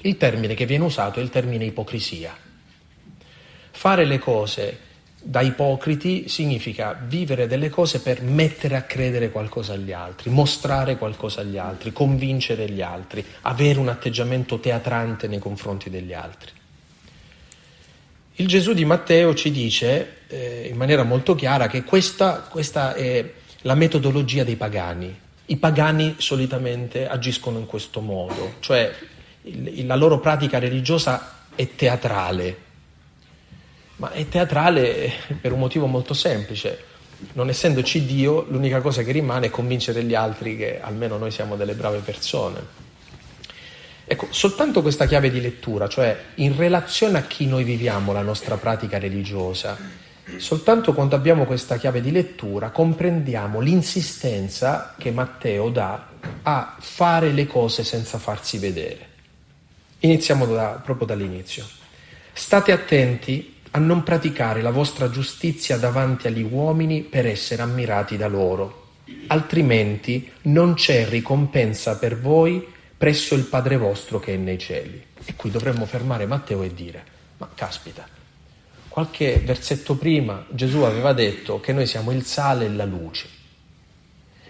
Il 0.00 0.16
termine 0.16 0.54
che 0.54 0.64
viene 0.64 0.84
usato 0.84 1.20
è 1.20 1.22
il 1.22 1.30
termine 1.30 1.66
ipocrisia. 1.66 2.44
Fare 3.76 4.06
le 4.06 4.18
cose 4.18 4.78
da 5.20 5.42
ipocriti 5.42 6.30
significa 6.30 6.98
vivere 6.98 7.46
delle 7.46 7.68
cose 7.68 8.00
per 8.00 8.22
mettere 8.22 8.74
a 8.74 8.84
credere 8.84 9.30
qualcosa 9.30 9.74
agli 9.74 9.92
altri, 9.92 10.30
mostrare 10.30 10.96
qualcosa 10.96 11.42
agli 11.42 11.58
altri, 11.58 11.92
convincere 11.92 12.70
gli 12.70 12.80
altri, 12.80 13.22
avere 13.42 13.78
un 13.78 13.88
atteggiamento 13.88 14.58
teatrante 14.60 15.28
nei 15.28 15.38
confronti 15.38 15.90
degli 15.90 16.14
altri. 16.14 16.52
Il 18.36 18.46
Gesù 18.46 18.72
di 18.72 18.86
Matteo 18.86 19.34
ci 19.34 19.50
dice 19.50 20.22
eh, 20.28 20.68
in 20.70 20.76
maniera 20.78 21.02
molto 21.02 21.34
chiara 21.34 21.66
che 21.66 21.84
questa, 21.84 22.46
questa 22.48 22.94
è 22.94 23.30
la 23.60 23.74
metodologia 23.74 24.42
dei 24.42 24.56
pagani. 24.56 25.14
I 25.44 25.56
pagani 25.58 26.14
solitamente 26.16 27.06
agiscono 27.06 27.58
in 27.58 27.66
questo 27.66 28.00
modo, 28.00 28.54
cioè 28.60 28.90
la 29.84 29.96
loro 29.96 30.18
pratica 30.18 30.58
religiosa 30.58 31.44
è 31.54 31.74
teatrale, 31.74 32.64
ma 33.96 34.10
è 34.10 34.28
teatrale 34.28 35.12
per 35.40 35.52
un 35.52 35.58
motivo 35.58 35.86
molto 35.86 36.14
semplice. 36.14 36.94
Non 37.32 37.48
essendoci 37.48 38.04
Dio, 38.04 38.44
l'unica 38.48 38.80
cosa 38.80 39.02
che 39.02 39.12
rimane 39.12 39.46
è 39.46 39.50
convincere 39.50 40.02
gli 40.04 40.14
altri 40.14 40.56
che 40.56 40.80
almeno 40.80 41.16
noi 41.16 41.30
siamo 41.30 41.56
delle 41.56 41.74
brave 41.74 42.00
persone. 42.00 42.84
Ecco, 44.04 44.28
soltanto 44.30 44.82
questa 44.82 45.06
chiave 45.06 45.30
di 45.30 45.40
lettura, 45.40 45.88
cioè 45.88 46.16
in 46.36 46.56
relazione 46.56 47.18
a 47.18 47.22
chi 47.22 47.46
noi 47.46 47.64
viviamo 47.64 48.12
la 48.12 48.22
nostra 48.22 48.56
pratica 48.56 48.98
religiosa, 48.98 49.76
soltanto 50.36 50.92
quando 50.92 51.16
abbiamo 51.16 51.44
questa 51.44 51.76
chiave 51.76 52.00
di 52.00 52.12
lettura 52.12 52.70
comprendiamo 52.70 53.58
l'insistenza 53.60 54.94
che 54.96 55.10
Matteo 55.10 55.70
dà 55.70 56.08
a 56.42 56.76
fare 56.78 57.32
le 57.32 57.46
cose 57.46 57.82
senza 57.82 58.18
farsi 58.18 58.58
vedere. 58.58 59.08
Iniziamo 60.00 60.46
da, 60.46 60.80
proprio 60.84 61.06
dall'inizio. 61.06 61.66
State 62.32 62.70
attenti 62.70 63.55
a 63.76 63.78
non 63.78 64.02
praticare 64.02 64.62
la 64.62 64.70
vostra 64.70 65.10
giustizia 65.10 65.76
davanti 65.76 66.26
agli 66.26 66.42
uomini 66.42 67.02
per 67.02 67.26
essere 67.26 67.60
ammirati 67.60 68.16
da 68.16 68.26
loro, 68.26 68.92
altrimenti 69.26 70.32
non 70.42 70.72
c'è 70.72 71.06
ricompensa 71.06 71.98
per 71.98 72.18
voi 72.18 72.66
presso 72.96 73.34
il 73.34 73.44
Padre 73.44 73.76
vostro 73.76 74.18
che 74.18 74.32
è 74.32 74.36
nei 74.38 74.56
cieli. 74.56 75.04
E 75.22 75.34
qui 75.36 75.50
dovremmo 75.50 75.84
fermare 75.84 76.24
Matteo 76.24 76.62
e 76.62 76.72
dire, 76.72 77.04
ma 77.36 77.50
caspita, 77.54 78.08
qualche 78.88 79.42
versetto 79.44 79.94
prima 79.96 80.46
Gesù 80.48 80.78
aveva 80.78 81.12
detto 81.12 81.60
che 81.60 81.74
noi 81.74 81.86
siamo 81.86 82.12
il 82.12 82.24
sale 82.24 82.64
e 82.64 82.70
la 82.70 82.86
luce 82.86 83.28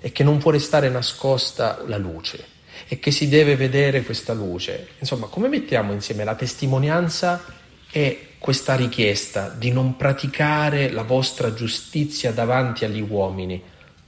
e 0.00 0.12
che 0.12 0.22
non 0.22 0.38
può 0.38 0.52
restare 0.52 0.88
nascosta 0.88 1.82
la 1.88 1.98
luce 1.98 2.44
e 2.86 3.00
che 3.00 3.10
si 3.10 3.28
deve 3.28 3.56
vedere 3.56 4.04
questa 4.04 4.34
luce. 4.34 4.90
Insomma, 5.00 5.26
come 5.26 5.48
mettiamo 5.48 5.92
insieme 5.92 6.22
la 6.22 6.36
testimonianza 6.36 7.44
e 7.90 8.34
questa 8.46 8.76
richiesta 8.76 9.48
di 9.48 9.72
non 9.72 9.96
praticare 9.96 10.88
la 10.90 11.02
vostra 11.02 11.52
giustizia 11.52 12.30
davanti 12.30 12.84
agli 12.84 13.00
uomini? 13.00 13.60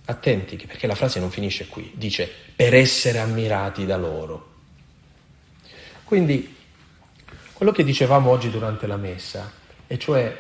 Attenti, 0.05 0.55
perché 0.65 0.87
la 0.87 0.95
frase 0.95 1.19
non 1.19 1.33
finisce 1.33 1.67
qui, 1.67 1.91
dice 1.97 2.31
per 2.55 2.73
essere 2.73 3.19
ammirati 3.19 3.85
da 3.85 3.97
loro. 3.97 4.51
Quindi, 6.05 6.55
quello 7.53 7.73
che 7.73 7.83
dicevamo 7.83 8.31
oggi 8.31 8.49
durante 8.49 8.87
la 8.87 8.97
messa, 8.97 9.51
e 9.89 9.99
cioè 9.99 10.33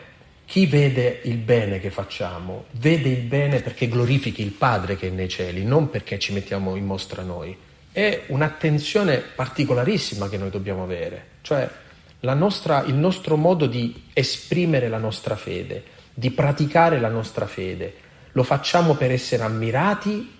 chi 0.44 0.66
vede 0.66 1.22
il 1.24 1.38
bene 1.38 1.80
che 1.80 1.90
facciamo, 1.90 2.66
vede 2.74 3.08
il 3.08 3.22
bene 3.22 3.62
perché 3.62 3.88
glorifichi 3.88 4.42
il 4.42 4.52
Padre 4.52 4.96
che 4.96 5.08
è 5.08 5.10
nei 5.10 5.28
cieli, 5.28 5.64
non 5.64 5.90
perché 5.90 6.20
ci 6.20 6.32
mettiamo 6.32 6.76
in 6.76 6.86
mostra 6.86 7.22
noi 7.22 7.66
è 7.90 8.26
un'attenzione 8.28 9.18
particolarissima 9.18 10.28
che 10.28 10.38
noi 10.38 10.50
dobbiamo 10.50 10.84
avere, 10.84 11.30
cioè 11.40 11.68
nostra, 12.34 12.84
il 12.84 12.94
nostro 12.94 13.36
modo 13.36 13.66
di 13.66 14.04
esprimere 14.12 14.88
la 14.88 14.98
nostra 14.98 15.36
fede, 15.36 15.84
di 16.14 16.30
praticare 16.30 16.98
la 16.98 17.08
nostra 17.08 17.46
fede, 17.46 17.94
lo 18.32 18.42
facciamo 18.42 18.94
per 18.94 19.10
essere 19.10 19.42
ammirati 19.42 20.36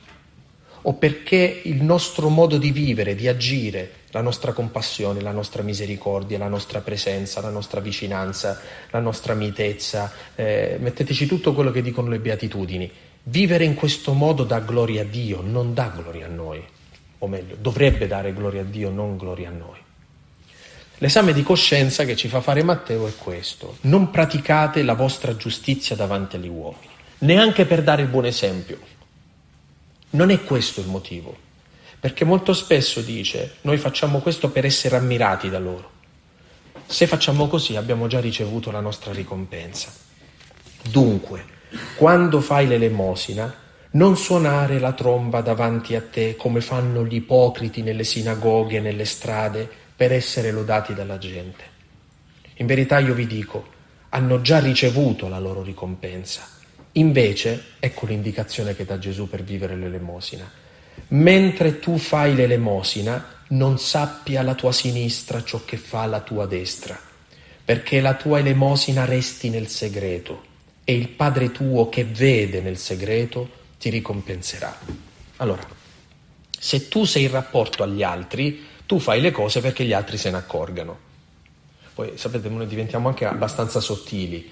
o 0.82 0.94
perché 0.94 1.60
il 1.64 1.82
nostro 1.82 2.28
modo 2.28 2.58
di 2.58 2.70
vivere, 2.70 3.14
di 3.14 3.28
agire, 3.28 3.92
la 4.10 4.20
nostra 4.22 4.52
compassione, 4.52 5.20
la 5.20 5.32
nostra 5.32 5.62
misericordia, 5.62 6.38
la 6.38 6.48
nostra 6.48 6.80
presenza, 6.80 7.40
la 7.40 7.50
nostra 7.50 7.80
vicinanza, 7.80 8.60
la 8.90 9.00
nostra 9.00 9.34
mitezza, 9.34 10.12
eh, 10.34 10.78
metteteci 10.80 11.26
tutto 11.26 11.52
quello 11.52 11.70
che 11.70 11.82
dicono 11.82 12.08
le 12.08 12.18
beatitudini. 12.18 12.90
Vivere 13.24 13.64
in 13.64 13.74
questo 13.74 14.12
modo 14.14 14.44
dà 14.44 14.60
gloria 14.60 15.02
a 15.02 15.04
Dio, 15.04 15.42
non 15.42 15.74
dà 15.74 15.92
gloria 15.94 16.26
a 16.26 16.30
noi, 16.30 16.62
o 17.18 17.28
meglio, 17.28 17.56
dovrebbe 17.60 18.06
dare 18.06 18.32
gloria 18.32 18.62
a 18.62 18.64
Dio, 18.64 18.90
non 18.90 19.16
gloria 19.16 19.48
a 19.48 19.52
noi. 19.52 19.86
L'esame 21.00 21.32
di 21.32 21.44
coscienza 21.44 22.04
che 22.04 22.16
ci 22.16 22.26
fa 22.26 22.40
fare 22.40 22.64
Matteo 22.64 23.06
è 23.06 23.12
questo. 23.16 23.76
Non 23.82 24.10
praticate 24.10 24.82
la 24.82 24.94
vostra 24.94 25.36
giustizia 25.36 25.94
davanti 25.94 26.34
agli 26.34 26.48
uomini, 26.48 26.88
neanche 27.18 27.66
per 27.66 27.84
dare 27.84 28.02
il 28.02 28.08
buon 28.08 28.26
esempio. 28.26 28.80
Non 30.10 30.30
è 30.30 30.42
questo 30.42 30.80
il 30.80 30.88
motivo, 30.88 31.36
perché 32.00 32.24
molto 32.24 32.52
spesso 32.52 33.00
dice 33.00 33.56
noi 33.60 33.76
facciamo 33.76 34.18
questo 34.18 34.50
per 34.50 34.64
essere 34.64 34.96
ammirati 34.96 35.48
da 35.48 35.60
loro. 35.60 35.90
Se 36.84 37.06
facciamo 37.06 37.46
così 37.46 37.76
abbiamo 37.76 38.08
già 38.08 38.18
ricevuto 38.18 38.72
la 38.72 38.80
nostra 38.80 39.12
ricompensa. 39.12 39.92
Dunque, 40.82 41.44
quando 41.94 42.40
fai 42.40 42.66
l'elemosina, 42.66 43.54
non 43.90 44.16
suonare 44.16 44.80
la 44.80 44.92
tromba 44.92 45.42
davanti 45.42 45.94
a 45.94 46.02
te 46.02 46.34
come 46.34 46.60
fanno 46.60 47.04
gli 47.04 47.14
ipocriti 47.14 47.82
nelle 47.82 48.04
sinagoghe, 48.04 48.80
nelle 48.80 49.04
strade, 49.04 49.86
per 49.98 50.12
essere 50.12 50.52
lodati 50.52 50.94
dalla 50.94 51.18
gente. 51.18 51.64
In 52.58 52.66
verità 52.66 53.00
io 53.00 53.14
vi 53.14 53.26
dico, 53.26 53.66
hanno 54.10 54.40
già 54.40 54.60
ricevuto 54.60 55.26
la 55.26 55.40
loro 55.40 55.60
ricompensa. 55.64 56.48
Invece, 56.92 57.72
ecco 57.80 58.06
l'indicazione 58.06 58.76
che 58.76 58.84
dà 58.84 58.96
Gesù 59.00 59.28
per 59.28 59.42
vivere 59.42 59.74
l'elemosina. 59.74 60.48
Mentre 61.08 61.80
tu 61.80 61.98
fai 61.98 62.36
l'elemosina, 62.36 63.42
non 63.48 63.80
sappia 63.80 64.42
la 64.42 64.54
tua 64.54 64.70
sinistra 64.70 65.42
ciò 65.42 65.64
che 65.64 65.76
fa 65.76 66.06
la 66.06 66.20
tua 66.20 66.46
destra, 66.46 66.96
perché 67.64 68.00
la 68.00 68.14
tua 68.14 68.38
elemosina 68.38 69.04
resti 69.04 69.50
nel 69.50 69.66
segreto 69.66 70.44
e 70.84 70.94
il 70.94 71.08
Padre 71.08 71.50
tuo 71.50 71.88
che 71.88 72.04
vede 72.04 72.60
nel 72.60 72.78
segreto 72.78 73.50
ti 73.80 73.90
ricompenserà. 73.90 74.78
Allora, 75.38 75.66
se 76.56 76.86
tu 76.86 77.04
sei 77.04 77.24
in 77.24 77.32
rapporto 77.32 77.82
agli 77.82 78.04
altri, 78.04 78.67
tu 78.88 78.98
fai 78.98 79.20
le 79.20 79.32
cose 79.32 79.60
perché 79.60 79.84
gli 79.84 79.92
altri 79.92 80.16
se 80.16 80.30
ne 80.30 80.38
accorgano. 80.38 80.98
Poi 81.92 82.12
sapete, 82.14 82.48
noi 82.48 82.66
diventiamo 82.66 83.08
anche 83.08 83.26
abbastanza 83.26 83.80
sottili. 83.80 84.50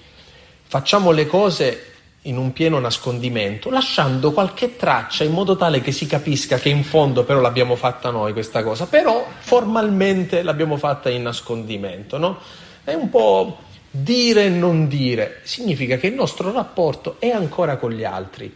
Facciamo 0.61 1.09
le 1.09 1.25
cose 1.25 1.93
in 2.21 2.37
un 2.37 2.53
pieno 2.53 2.77
nascondimento, 2.77 3.71
lasciando 3.71 4.33
qualche 4.33 4.75
traccia 4.75 5.23
in 5.23 5.31
modo 5.31 5.55
tale 5.55 5.81
che 5.81 5.91
si 5.91 6.05
capisca 6.05 6.59
che 6.59 6.69
in 6.69 6.83
fondo 6.83 7.23
però 7.23 7.39
l'abbiamo 7.39 7.75
fatta 7.75 8.11
noi 8.11 8.31
questa 8.31 8.61
cosa, 8.61 8.85
però 8.85 9.25
formalmente 9.39 10.43
l'abbiamo 10.43 10.77
fatta 10.77 11.09
in 11.09 11.23
nascondimento, 11.23 12.19
no? 12.19 12.37
È 12.83 12.93
un 12.93 13.09
po' 13.09 13.57
dire 13.89 14.45
e 14.45 14.49
non 14.49 14.87
dire, 14.87 15.39
significa 15.45 15.97
che 15.97 16.05
il 16.05 16.13
nostro 16.13 16.51
rapporto 16.51 17.15
è 17.17 17.29
ancora 17.29 17.77
con 17.77 17.91
gli 17.91 18.03
altri. 18.03 18.55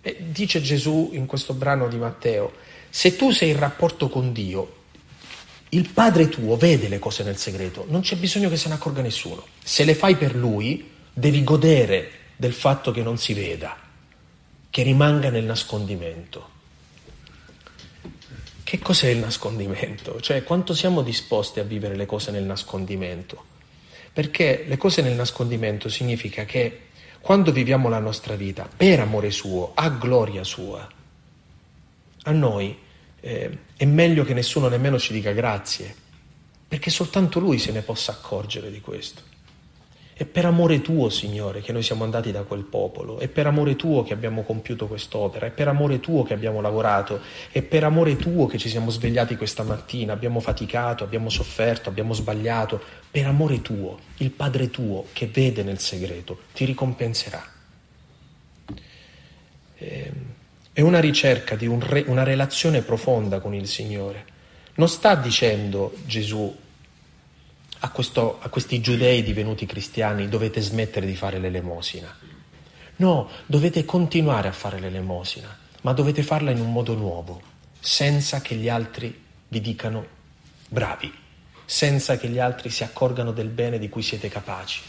E 0.00 0.16
dice 0.20 0.62
Gesù 0.62 1.10
in 1.14 1.26
questo 1.26 1.52
brano 1.52 1.88
di 1.88 1.96
Matteo, 1.96 2.52
se 2.90 3.16
tu 3.16 3.32
sei 3.32 3.50
in 3.50 3.58
rapporto 3.58 4.08
con 4.08 4.32
Dio, 4.32 4.75
il 5.70 5.88
Padre 5.90 6.28
tuo 6.28 6.56
vede 6.56 6.88
le 6.88 6.98
cose 6.98 7.24
nel 7.24 7.36
segreto, 7.36 7.86
non 7.88 8.00
c'è 8.00 8.16
bisogno 8.16 8.48
che 8.48 8.56
se 8.56 8.68
ne 8.68 8.74
accorga 8.74 9.02
nessuno. 9.02 9.44
Se 9.62 9.84
le 9.84 9.94
fai 9.94 10.16
per 10.16 10.34
Lui, 10.36 10.90
devi 11.12 11.42
godere 11.42 12.10
del 12.36 12.52
fatto 12.52 12.92
che 12.92 13.02
non 13.02 13.18
si 13.18 13.34
veda, 13.34 13.76
che 14.70 14.82
rimanga 14.82 15.30
nel 15.30 15.44
nascondimento. 15.44 16.54
Che 18.62 18.78
cos'è 18.78 19.08
il 19.08 19.18
nascondimento? 19.18 20.20
Cioè 20.20 20.42
quanto 20.42 20.74
siamo 20.74 21.02
disposti 21.02 21.60
a 21.60 21.64
vivere 21.64 21.96
le 21.96 22.06
cose 22.06 22.30
nel 22.30 22.44
nascondimento? 22.44 23.44
Perché 24.12 24.64
le 24.66 24.76
cose 24.76 25.02
nel 25.02 25.14
nascondimento 25.14 25.88
significa 25.88 26.44
che 26.44 26.86
quando 27.20 27.52
viviamo 27.52 27.88
la 27.88 27.98
nostra 27.98 28.34
vita 28.34 28.68
per 28.74 29.00
amore 29.00 29.30
suo, 29.30 29.72
a 29.74 29.88
gloria 29.90 30.42
sua, 30.42 30.88
a 32.22 32.30
noi 32.32 32.76
eh, 33.26 33.58
è 33.76 33.84
meglio 33.84 34.22
che 34.22 34.34
nessuno 34.34 34.68
nemmeno 34.68 35.00
ci 35.00 35.12
dica 35.12 35.32
grazie, 35.32 35.92
perché 36.68 36.90
soltanto 36.90 37.40
lui 37.40 37.58
se 37.58 37.72
ne 37.72 37.82
possa 37.82 38.12
accorgere 38.12 38.70
di 38.70 38.80
questo. 38.80 39.22
È 40.12 40.24
per 40.24 40.46
amore 40.46 40.80
tuo, 40.80 41.10
Signore, 41.10 41.60
che 41.60 41.72
noi 41.72 41.82
siamo 41.82 42.04
andati 42.04 42.30
da 42.30 42.44
quel 42.44 42.62
popolo, 42.62 43.18
è 43.18 43.26
per 43.28 43.48
amore 43.48 43.74
tuo 43.74 44.04
che 44.04 44.14
abbiamo 44.14 44.44
compiuto 44.44 44.86
quest'opera, 44.86 45.46
è 45.46 45.50
per 45.50 45.66
amore 45.66 45.98
tuo 45.98 46.22
che 46.22 46.34
abbiamo 46.34 46.60
lavorato, 46.60 47.20
è 47.50 47.60
per 47.62 47.82
amore 47.82 48.16
tuo 48.16 48.46
che 48.46 48.58
ci 48.58 48.68
siamo 48.68 48.90
svegliati 48.90 49.36
questa 49.36 49.64
mattina, 49.64 50.12
abbiamo 50.12 50.38
faticato, 50.38 51.02
abbiamo 51.02 51.28
sofferto, 51.28 51.88
abbiamo 51.88 52.14
sbagliato, 52.14 52.80
per 53.10 53.26
amore 53.26 53.60
tuo, 53.60 53.98
il 54.18 54.30
Padre 54.30 54.70
tuo 54.70 55.06
che 55.12 55.26
vede 55.26 55.64
nel 55.64 55.80
segreto 55.80 56.38
ti 56.54 56.64
ricompenserà. 56.64 57.44
È 60.76 60.82
una 60.82 61.00
ricerca 61.00 61.56
di 61.56 61.66
un 61.66 61.80
re, 61.80 62.04
una 62.06 62.22
relazione 62.22 62.82
profonda 62.82 63.40
con 63.40 63.54
il 63.54 63.66
Signore. 63.66 64.26
Non 64.74 64.90
sta 64.90 65.14
dicendo 65.14 65.94
Gesù 66.04 66.54
a, 67.78 67.88
questo, 67.88 68.38
a 68.42 68.50
questi 68.50 68.82
giudei 68.82 69.22
divenuti 69.22 69.64
cristiani 69.64 70.28
dovete 70.28 70.60
smettere 70.60 71.06
di 71.06 71.16
fare 71.16 71.38
l'elemosina. 71.38 72.14
No, 72.96 73.30
dovete 73.46 73.86
continuare 73.86 74.48
a 74.48 74.52
fare 74.52 74.78
l'elemosina, 74.78 75.56
ma 75.80 75.94
dovete 75.94 76.22
farla 76.22 76.50
in 76.50 76.60
un 76.60 76.70
modo 76.70 76.92
nuovo, 76.92 77.40
senza 77.80 78.42
che 78.42 78.54
gli 78.56 78.68
altri 78.68 79.18
vi 79.48 79.62
dicano 79.62 80.06
bravi, 80.68 81.10
senza 81.64 82.18
che 82.18 82.28
gli 82.28 82.38
altri 82.38 82.68
si 82.68 82.84
accorgano 82.84 83.32
del 83.32 83.48
bene 83.48 83.78
di 83.78 83.88
cui 83.88 84.02
siete 84.02 84.28
capaci. 84.28 84.82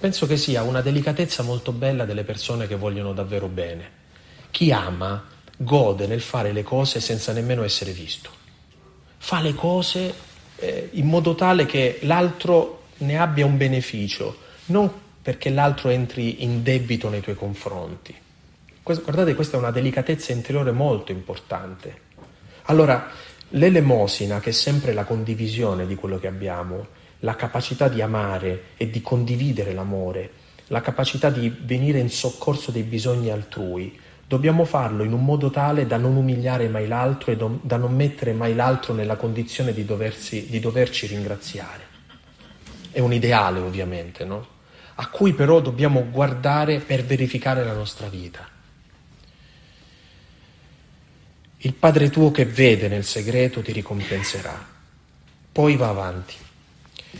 Penso 0.00 0.26
che 0.26 0.38
sia 0.38 0.62
una 0.62 0.80
delicatezza 0.80 1.42
molto 1.42 1.72
bella 1.72 2.06
delle 2.06 2.24
persone 2.24 2.66
che 2.66 2.76
vogliono 2.76 3.12
davvero 3.12 3.48
bene. 3.48 4.00
Chi 4.52 4.70
ama 4.70 5.24
gode 5.56 6.06
nel 6.06 6.20
fare 6.20 6.52
le 6.52 6.62
cose 6.62 7.00
senza 7.00 7.32
nemmeno 7.32 7.64
essere 7.64 7.92
visto. 7.92 8.30
Fa 9.16 9.40
le 9.40 9.54
cose 9.54 10.14
eh, 10.56 10.90
in 10.92 11.06
modo 11.06 11.34
tale 11.34 11.64
che 11.64 12.00
l'altro 12.02 12.84
ne 12.98 13.18
abbia 13.18 13.46
un 13.46 13.56
beneficio, 13.56 14.36
non 14.66 14.92
perché 15.22 15.48
l'altro 15.48 15.88
entri 15.88 16.42
in 16.42 16.62
debito 16.62 17.08
nei 17.08 17.22
tuoi 17.22 17.34
confronti. 17.34 18.14
Questo, 18.82 19.04
guardate, 19.04 19.34
questa 19.34 19.56
è 19.56 19.60
una 19.60 19.70
delicatezza 19.70 20.32
interiore 20.32 20.70
molto 20.70 21.12
importante. 21.12 22.00
Allora, 22.64 23.08
l'elemosina, 23.50 24.38
che 24.38 24.50
è 24.50 24.52
sempre 24.52 24.92
la 24.92 25.04
condivisione 25.04 25.86
di 25.86 25.94
quello 25.94 26.18
che 26.18 26.26
abbiamo, 26.26 26.88
la 27.20 27.36
capacità 27.36 27.88
di 27.88 28.02
amare 28.02 28.64
e 28.76 28.90
di 28.90 29.00
condividere 29.00 29.72
l'amore, 29.72 30.30
la 30.66 30.82
capacità 30.82 31.30
di 31.30 31.48
venire 31.48 32.00
in 32.00 32.10
soccorso 32.10 32.70
dei 32.70 32.82
bisogni 32.82 33.30
altrui, 33.30 33.98
Dobbiamo 34.32 34.64
farlo 34.64 35.04
in 35.04 35.12
un 35.12 35.26
modo 35.26 35.50
tale 35.50 35.86
da 35.86 35.98
non 35.98 36.16
umiliare 36.16 36.66
mai 36.66 36.88
l'altro 36.88 37.32
e 37.32 37.36
da 37.36 37.76
non 37.76 37.94
mettere 37.94 38.32
mai 38.32 38.54
l'altro 38.54 38.94
nella 38.94 39.16
condizione 39.16 39.74
di, 39.74 39.84
doversi, 39.84 40.46
di 40.48 40.58
doverci 40.58 41.06
ringraziare. 41.06 41.86
È 42.90 42.98
un 42.98 43.12
ideale 43.12 43.60
ovviamente, 43.60 44.24
no? 44.24 44.46
a 44.94 45.06
cui 45.08 45.34
però 45.34 45.60
dobbiamo 45.60 46.08
guardare 46.10 46.78
per 46.78 47.04
verificare 47.04 47.62
la 47.62 47.74
nostra 47.74 48.08
vita. 48.08 48.48
Il 51.58 51.74
Padre 51.74 52.08
tuo 52.08 52.30
che 52.30 52.46
vede 52.46 52.88
nel 52.88 53.04
segreto 53.04 53.60
ti 53.60 53.72
ricompenserà. 53.72 54.66
Poi 55.52 55.76
va 55.76 55.90
avanti. 55.90 56.36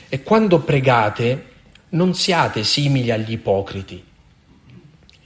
E 0.08 0.22
quando 0.22 0.60
pregate 0.60 1.50
non 1.90 2.14
siate 2.14 2.64
simili 2.64 3.10
agli 3.10 3.32
ipocriti 3.32 4.02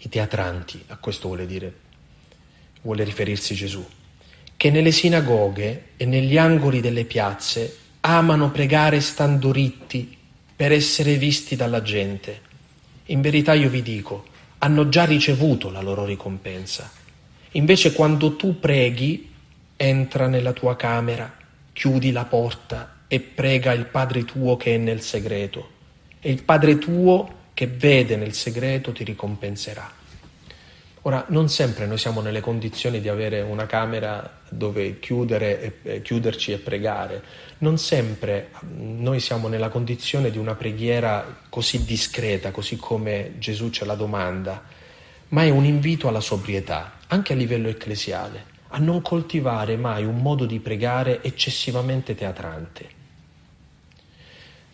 i 0.07 0.09
teatranti, 0.09 0.85
a 0.87 0.97
questo 0.97 1.27
vuole 1.27 1.47
dire, 1.47 1.73
vuole 2.83 3.03
riferirsi 3.03 3.55
Gesù, 3.55 3.85
che 4.57 4.71
nelle 4.71 4.93
sinagoghe 4.93 5.89
e 5.97 6.07
negli 6.07 6.39
angoli 6.39 6.81
delle 6.81 7.05
piazze 7.05 7.77
amano 8.01 8.53
pregare 8.53 9.01
stando 9.01 9.51
ritti 9.51 10.17
per 10.55 10.71
essere 10.71 11.17
visti 11.17 11.57
dalla 11.57 11.83
gente. 11.83 12.41
In 13.07 13.21
verità 13.21 13.53
io 13.53 13.69
vi 13.69 13.83
dico, 13.83 14.27
hanno 14.59 14.89
già 14.89 15.05
ricevuto 15.05 15.71
la 15.71 15.83
loro 15.83 16.05
ricompensa. 16.05 16.91
Invece 17.53 17.93
quando 17.93 18.37
tu 18.37 18.61
preghi, 18.61 19.33
entra 19.77 20.29
nella 20.29 20.53
tua 20.53 20.77
camera, 20.77 21.37
chiudi 21.73 22.13
la 22.13 22.25
porta 22.25 23.01
e 23.09 23.19
prega 23.21 23.73
il 23.73 23.87
Padre 23.87 24.25
tuo 24.25 24.57
che 24.57 24.77
è 24.77 24.79
nel 24.79 25.03
segreto. 25.03 25.71
E 26.21 26.31
il 26.31 26.45
Padre 26.45 26.79
tuo 26.79 27.35
che 27.57 27.67
vede 27.69 28.17
nel 28.17 28.35
segreto 28.35 28.93
ti 28.93 29.03
ricompenserà. 29.03 29.91
Ora, 31.05 31.25
non 31.29 31.49
sempre 31.49 31.87
noi 31.87 31.97
siamo 31.97 32.21
nelle 32.21 32.43
condizioni 32.43 33.01
di 33.01 33.09
avere 33.09 33.41
una 33.41 33.65
camera 33.65 34.41
dove 34.51 34.99
chiudere 34.99 35.81
e, 35.83 36.03
chiuderci 36.03 36.53
e 36.53 36.59
pregare, 36.59 37.23
non 37.61 37.79
sempre 37.79 38.51
noi 38.77 39.21
siamo 39.21 39.49
nella 39.49 39.71
condizione 39.71 40.31
di 40.31 40.37
una 40.37 40.55
preghiera 40.55 41.45
così 41.49 41.83
discreta, 41.83 42.51
così 42.51 42.77
come 42.77 43.37
Gesù 43.39 43.71
ce 43.71 43.87
la 43.87 43.95
domanda, 43.95 44.63
ma 45.29 45.43
è 45.43 45.49
un 45.49 45.65
invito 45.65 46.09
alla 46.09 46.21
sobrietà, 46.21 46.99
anche 47.07 47.33
a 47.33 47.37
livello 47.37 47.69
ecclesiale. 47.69 48.53
a 48.71 48.79
non 48.79 49.01
coltivare 49.01 49.77
mai 49.77 50.05
un 50.05 50.19
modo 50.19 50.45
di 50.45 50.59
pregare 50.59 51.23
eccessivamente 51.23 52.15
teatrante. 52.15 52.96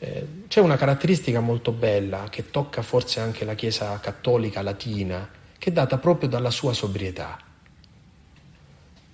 Eh, 0.02 0.26
c'è 0.48 0.58
una 0.58 0.76
caratteristica 0.76 1.38
molto 1.38 1.70
bella 1.70 2.26
che 2.28 2.50
tocca 2.50 2.82
forse 2.82 3.20
anche 3.20 3.44
la 3.44 3.54
Chiesa 3.54 4.00
cattolica 4.00 4.60
latina, 4.60 5.30
che 5.56 5.70
è 5.70 5.72
data 5.72 5.96
proprio 5.98 6.28
dalla 6.28 6.50
sua 6.50 6.72
sobrietà, 6.72 7.38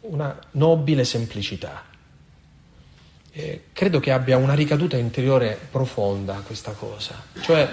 una 0.01 0.35
nobile 0.53 1.05
semplicità. 1.05 1.85
Eh, 3.31 3.65
credo 3.75 4.01
che 4.01 4.13
abbia 4.13 4.39
una 4.39 4.55
ricaduta 4.55 4.97
interiore 4.97 5.59
profonda 5.71 6.37
questa 6.37 6.73
cosa, 6.73 7.23
cioè 7.43 7.69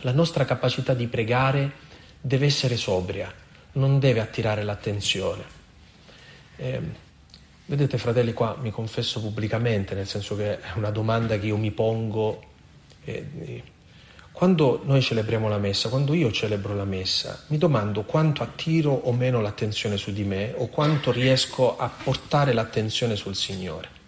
la 0.00 0.12
nostra 0.12 0.44
capacità 0.44 0.94
di 0.94 1.06
pregare 1.06 1.70
deve 2.20 2.46
essere 2.46 2.76
sobria, 2.76 3.32
non 3.74 4.00
deve 4.00 4.18
attirare 4.18 4.64
l'attenzione. 4.64 5.44
Eh, 6.56 6.80
vedete 7.66 7.98
fratelli, 7.98 8.32
qua 8.32 8.56
mi 8.60 8.70
confesso 8.70 9.20
pubblicamente, 9.20 9.94
nel 9.94 10.06
senso 10.06 10.36
che 10.36 10.60
è 10.60 10.72
una 10.74 10.90
domanda 10.90 11.38
che 11.38 11.46
io 11.46 11.56
mi 11.56 11.70
pongo. 11.70 12.42
Eh, 13.04 13.62
quando 14.32 14.80
noi 14.84 15.02
celebriamo 15.02 15.48
la 15.48 15.58
messa, 15.58 15.88
quando 15.88 16.14
io 16.14 16.32
celebro 16.32 16.74
la 16.74 16.84
messa, 16.84 17.44
mi 17.48 17.58
domando 17.58 18.02
quanto 18.02 18.42
attiro 18.42 18.90
o 18.90 19.12
meno 19.12 19.40
l'attenzione 19.40 19.96
su 19.96 20.12
di 20.12 20.24
me 20.24 20.54
o 20.56 20.68
quanto 20.68 21.12
riesco 21.12 21.76
a 21.76 21.88
portare 21.88 22.52
l'attenzione 22.52 23.14
sul 23.14 23.36
Signore. 23.36 24.00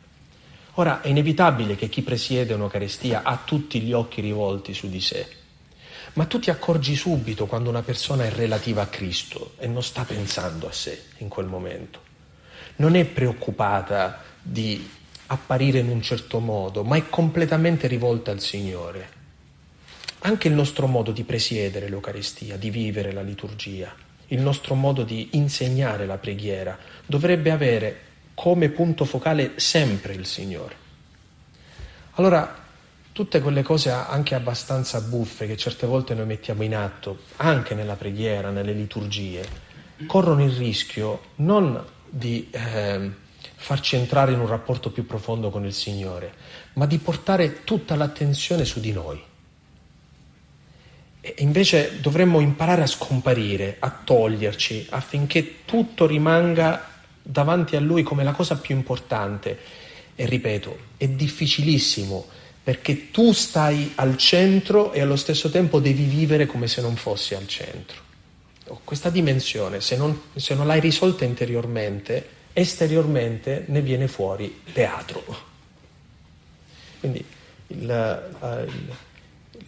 Ora 0.77 1.03
è 1.03 1.09
inevitabile 1.09 1.77
che 1.77 1.89
chi 1.89 2.03
presiede 2.03 2.55
un'Eucaristia 2.55 3.23
ha 3.23 3.41
tutti 3.45 3.81
gli 3.81 3.93
occhi 3.93 4.21
rivolti 4.21 4.75
su 4.75 4.89
di 4.89 5.01
sé, 5.01 5.27
ma 6.15 6.25
tu 6.25 6.41
ti 6.41 6.51
accorgi 6.51 6.97
subito 6.97 7.47
quando 7.47 7.69
una 7.69 7.83
persona 7.83 8.25
è 8.25 8.31
relativa 8.31 8.83
a 8.83 8.87
Cristo 8.87 9.53
e 9.59 9.69
non 9.69 9.83
sta 9.83 10.05
pensando 10.05 10.67
a 10.67 10.73
sé 10.73 11.01
in 11.19 11.29
quel 11.29 11.47
momento 11.47 12.04
non 12.77 12.97
è 12.97 13.05
preoccupata 13.05 14.23
di 14.41 14.91
apparire 15.27 15.79
in 15.79 15.89
un 15.89 16.03
certo 16.03 16.39
modo, 16.39 16.85
ma 16.85 16.97
è 16.97 17.09
completamente 17.09 17.87
rivolta 17.87 18.31
al 18.31 18.41
Signore. 18.41 19.23
Anche 20.21 20.49
il 20.49 20.55
nostro 20.55 20.87
modo 20.87 21.13
di 21.13 21.25
presiedere 21.25 21.89
l'Eucaristia, 21.89 22.57
di 22.57 22.71
vivere 22.71 23.13
la 23.13 23.23
liturgia, 23.23 23.95
il 24.29 24.41
nostro 24.41 24.75
modo 24.75 25.03
di 25.03 25.31
insegnare 25.33 26.07
la 26.07 26.17
preghiera 26.17 26.79
dovrebbe 27.07 27.51
avere 27.51 27.99
come 28.35 28.69
punto 28.71 29.05
focale 29.05 29.53
sempre 29.57 30.15
il 30.15 30.27
Signore. 30.27 30.83
Allora, 32.13 32.63
tutte 33.13 33.41
quelle 33.41 33.63
cose 33.63 33.91
anche 33.91 34.35
abbastanza 34.35 35.01
buffe 35.01 35.47
che 35.47 35.57
certe 35.57 35.87
volte 35.87 36.15
noi 36.15 36.27
mettiamo 36.27 36.63
in 36.63 36.75
atto, 36.75 37.19
anche 37.37 37.75
nella 37.75 37.97
preghiera, 37.97 38.51
nelle 38.51 38.73
liturgie, 38.73 39.47
corrono 40.07 40.43
il 40.43 40.53
rischio 40.53 41.21
non 41.37 41.93
di 42.15 42.49
eh, 42.53 43.11
farci 43.57 43.97
entrare 43.97 44.33
in 44.33 44.39
un 44.39 44.47
rapporto 44.47 44.91
più 44.91 45.05
profondo 45.05 45.51
con 45.51 45.65
il 45.65 45.73
Signore, 45.73 46.33
ma 46.75 46.87
di 46.87 46.99
portare 46.99 47.65
tutta 47.65 47.97
l'attenzione 47.97 48.65
su 48.65 48.79
di 48.79 48.93
noi. 48.93 49.21
E 51.21 51.35
invece 51.39 51.99
dovremmo 52.01 52.39
imparare 52.39 52.83
a 52.83 52.87
scomparire, 52.87 53.77
a 53.81 53.91
toglierci, 53.91 54.87
affinché 54.91 55.65
tutto 55.65 56.07
rimanga 56.07 56.89
davanti 57.21 57.75
a 57.75 57.81
Lui 57.81 58.03
come 58.03 58.23
la 58.23 58.33
cosa 58.33 58.59
più 58.59 58.77
importante. 58.77 59.59
E 60.15 60.27
ripeto, 60.27 60.79
è 60.97 61.09
difficilissimo 61.09 62.27
perché 62.63 63.11
tu 63.11 63.33
stai 63.33 63.93
al 63.97 64.17
centro 64.17 64.93
e 64.93 65.01
allo 65.01 65.17
stesso 65.17 65.51
tempo 65.51 65.81
devi 65.81 66.05
vivere 66.05 66.47
come 66.47 66.69
se 66.69 66.81
non 66.81 66.95
fossi 66.95 67.35
al 67.35 67.47
centro 67.49 68.04
questa 68.83 69.11
dimensione, 69.11 69.81
se 69.81 69.97
non, 69.97 70.23
se 70.35 70.55
non 70.55 70.67
l'hai 70.67 70.81
risolta 70.81 71.25
interiormente, 71.25 72.29
esteriormente 72.53 73.65
ne 73.69 73.81
viene 73.83 74.09
fuori 74.09 74.63
teatro. 74.73 75.25
Quindi 77.01 77.25
il, 77.69 77.87
la, 77.87 78.23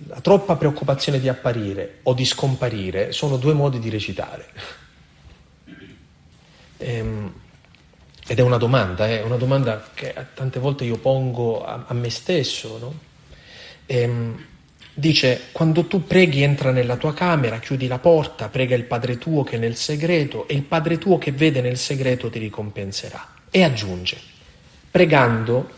la 0.06 0.20
troppa 0.20 0.56
preoccupazione 0.56 1.20
di 1.20 1.28
apparire 1.28 1.98
o 2.04 2.14
di 2.14 2.24
scomparire 2.24 3.12
sono 3.12 3.36
due 3.36 3.52
modi 3.52 3.78
di 3.78 3.90
recitare. 3.90 4.46
Ehm, 6.78 7.32
ed 8.28 8.38
è 8.38 8.42
una 8.42 8.56
domanda, 8.56 9.06
è 9.06 9.22
una 9.22 9.36
domanda 9.36 9.88
che 9.94 10.14
tante 10.34 10.58
volte 10.58 10.84
io 10.84 10.98
pongo 10.98 11.64
a, 11.64 11.84
a 11.86 11.94
me 11.94 12.10
stesso, 12.10 12.78
no? 12.78 12.94
Ehm, 13.86 14.46
Dice, 14.98 15.48
quando 15.52 15.84
tu 15.84 16.06
preghi 16.06 16.42
entra 16.42 16.70
nella 16.70 16.96
tua 16.96 17.12
camera, 17.12 17.58
chiudi 17.58 17.86
la 17.86 17.98
porta, 17.98 18.48
prega 18.48 18.74
il 18.74 18.84
Padre 18.84 19.18
tuo 19.18 19.44
che 19.44 19.56
è 19.56 19.58
nel 19.58 19.76
segreto 19.76 20.48
e 20.48 20.54
il 20.54 20.62
Padre 20.62 20.96
tuo 20.96 21.18
che 21.18 21.32
vede 21.32 21.60
nel 21.60 21.76
segreto 21.76 22.30
ti 22.30 22.38
ricompenserà. 22.38 23.34
E 23.50 23.62
aggiunge, 23.62 24.16
pregando 24.90 25.68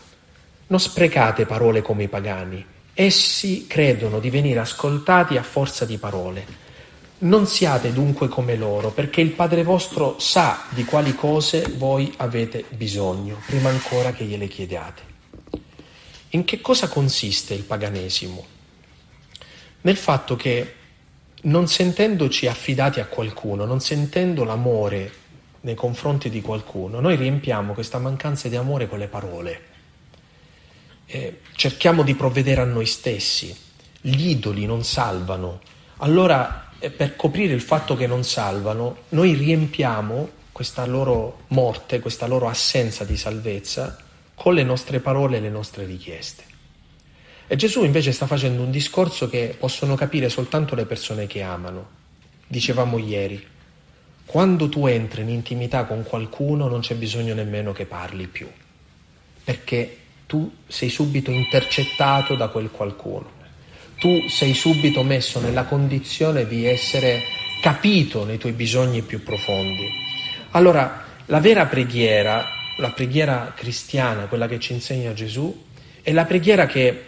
non 0.67 0.79
sprecate 0.79 1.45
parole 1.45 1.81
come 1.81 2.03
i 2.03 2.07
pagani, 2.07 2.65
essi 2.93 3.67
credono 3.67 4.19
di 4.19 4.29
venire 4.29 4.59
ascoltati 4.59 5.35
a 5.35 5.43
forza 5.43 5.83
di 5.83 5.97
parole. 5.97 6.45
Non 7.17 7.45
siate 7.45 7.91
dunque 7.91 8.29
come 8.29 8.55
loro, 8.55 8.91
perché 8.91 9.19
il 9.19 9.31
Padre 9.31 9.63
vostro 9.63 10.17
sa 10.19 10.63
di 10.69 10.85
quali 10.85 11.13
cose 11.13 11.65
voi 11.75 12.13
avete 12.15 12.63
bisogno, 12.69 13.41
prima 13.45 13.67
ancora 13.67 14.13
che 14.13 14.23
gliele 14.23 14.47
chiediate. 14.47 15.01
In 16.29 16.45
che 16.45 16.61
cosa 16.61 16.87
consiste 16.87 17.53
il 17.53 17.63
paganesimo? 17.63 18.57
Nel 19.81 19.95
fatto 19.95 20.35
che 20.35 20.75
non 21.41 21.67
sentendoci 21.67 22.47
affidati 22.47 22.99
a 22.99 23.05
qualcuno, 23.05 23.65
non 23.65 23.79
sentendo 23.79 24.43
l'amore 24.43 25.11
nei 25.61 25.75
confronti 25.75 26.29
di 26.29 26.41
qualcuno, 26.41 26.99
noi 26.99 27.15
riempiamo 27.15 27.73
questa 27.73 27.97
mancanza 27.97 28.49
di 28.49 28.55
amore 28.55 28.87
con 28.87 28.99
le 28.99 29.07
parole. 29.07 29.61
Eh, 31.05 31.39
cerchiamo 31.53 32.03
di 32.03 32.13
provvedere 32.15 32.61
a 32.61 32.65
noi 32.65 32.85
stessi. 32.85 33.55
Gli 34.01 34.29
idoli 34.29 34.65
non 34.65 34.83
salvano. 34.83 35.61
Allora, 35.97 36.71
eh, 36.79 36.89
per 36.91 37.15
coprire 37.15 37.53
il 37.53 37.61
fatto 37.61 37.95
che 37.95 38.07
non 38.07 38.23
salvano, 38.23 39.03
noi 39.09 39.33
riempiamo 39.33 40.29
questa 40.51 40.85
loro 40.85 41.43
morte, 41.47 41.99
questa 41.99 42.27
loro 42.27 42.47
assenza 42.47 43.05
di 43.05 43.15
salvezza 43.15 43.97
con 44.35 44.53
le 44.53 44.63
nostre 44.63 44.99
parole 44.99 45.37
e 45.37 45.41
le 45.41 45.49
nostre 45.49 45.85
richieste. 45.85 46.48
E 47.51 47.55
Gesù 47.55 47.83
invece 47.83 48.11
sta 48.11 48.27
facendo 48.27 48.61
un 48.61 48.69
discorso 48.69 49.27
che 49.27 49.55
possono 49.57 49.95
capire 49.95 50.29
soltanto 50.29 50.75
le 50.75 50.85
persone 50.85 51.25
che 51.25 51.41
amano. 51.41 51.87
Dicevamo 52.45 52.99
ieri, 52.99 53.43
quando 54.23 54.69
tu 54.69 54.85
entri 54.85 55.23
in 55.23 55.29
intimità 55.29 55.85
con 55.85 56.03
qualcuno 56.03 56.67
non 56.67 56.81
c'è 56.81 56.93
bisogno 56.93 57.33
nemmeno 57.33 57.71
che 57.71 57.87
parli 57.87 58.27
più, 58.27 58.47
perché 59.43 59.97
tu 60.27 60.57
sei 60.67 60.89
subito 60.89 61.31
intercettato 61.31 62.35
da 62.35 62.49
quel 62.49 62.69
qualcuno. 62.69 63.31
Tu 63.97 64.27
sei 64.29 64.53
subito 64.53 65.01
messo 65.01 65.39
nella 65.39 65.63
condizione 65.63 66.45
di 66.45 66.67
essere 66.67 67.23
capito 67.63 68.25
nei 68.25 68.37
tuoi 68.37 68.53
bisogni 68.53 69.01
più 69.01 69.23
profondi. 69.23 69.89
Allora, 70.51 71.03
la 71.25 71.39
vera 71.39 71.65
preghiera, 71.65 72.45
la 72.77 72.91
preghiera 72.91 73.53
cristiana, 73.55 74.25
quella 74.25 74.47
che 74.47 74.59
ci 74.59 74.73
insegna 74.73 75.13
Gesù, 75.13 75.65
è 76.03 76.11
la 76.11 76.25
preghiera 76.25 76.67
che 76.67 77.05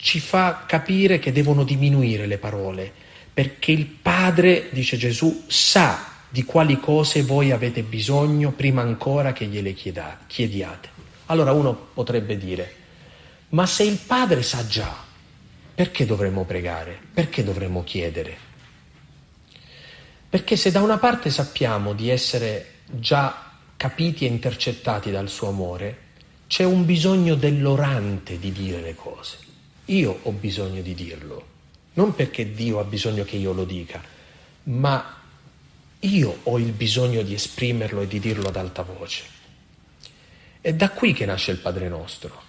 ci 0.00 0.20
fa 0.20 0.64
capire 0.64 1.18
che 1.18 1.32
devono 1.32 1.64
diminuire 1.64 2.26
le 2.26 2.38
parole, 2.38 2.90
perché 3.34 3.72
il 3.72 3.86
Padre, 3.86 4.68
dice 4.70 4.96
Gesù, 4.96 5.44
sa 5.48 6.06
di 6.28 6.44
quali 6.44 6.78
cose 6.78 7.22
voi 7.22 7.50
avete 7.50 7.82
bisogno 7.82 8.52
prima 8.52 8.80
ancora 8.80 9.32
che 9.32 9.46
gliele 9.46 9.74
chiediate. 9.74 10.88
Allora 11.26 11.52
uno 11.52 11.74
potrebbe 11.92 12.38
dire, 12.38 12.74
ma 13.50 13.66
se 13.66 13.82
il 13.82 13.98
Padre 13.98 14.42
sa 14.42 14.64
già, 14.66 14.94
perché 15.74 16.06
dovremmo 16.06 16.44
pregare? 16.44 16.96
Perché 17.12 17.42
dovremmo 17.42 17.82
chiedere? 17.82 18.36
Perché 20.28 20.56
se 20.56 20.70
da 20.70 20.80
una 20.80 20.98
parte 20.98 21.30
sappiamo 21.30 21.92
di 21.92 22.08
essere 22.08 22.74
già 22.84 23.52
capiti 23.76 24.26
e 24.26 24.28
intercettati 24.28 25.10
dal 25.10 25.28
suo 25.28 25.48
amore, 25.48 26.06
c'è 26.46 26.64
un 26.64 26.84
bisogno 26.84 27.34
dell'orante 27.34 28.38
di 28.38 28.52
dire 28.52 28.80
le 28.80 28.94
cose. 28.94 29.46
Io 29.88 30.18
ho 30.22 30.32
bisogno 30.32 30.82
di 30.82 30.94
dirlo, 30.94 31.46
non 31.94 32.14
perché 32.14 32.52
Dio 32.52 32.78
ha 32.78 32.84
bisogno 32.84 33.24
che 33.24 33.36
io 33.36 33.52
lo 33.52 33.64
dica, 33.64 34.02
ma 34.64 35.16
io 36.00 36.38
ho 36.42 36.58
il 36.58 36.72
bisogno 36.72 37.22
di 37.22 37.32
esprimerlo 37.32 38.02
e 38.02 38.06
di 38.06 38.20
dirlo 38.20 38.48
ad 38.48 38.56
alta 38.56 38.82
voce. 38.82 39.24
È 40.60 40.72
da 40.74 40.90
qui 40.90 41.14
che 41.14 41.24
nasce 41.24 41.52
il 41.52 41.58
Padre 41.58 41.88
nostro. 41.88 42.42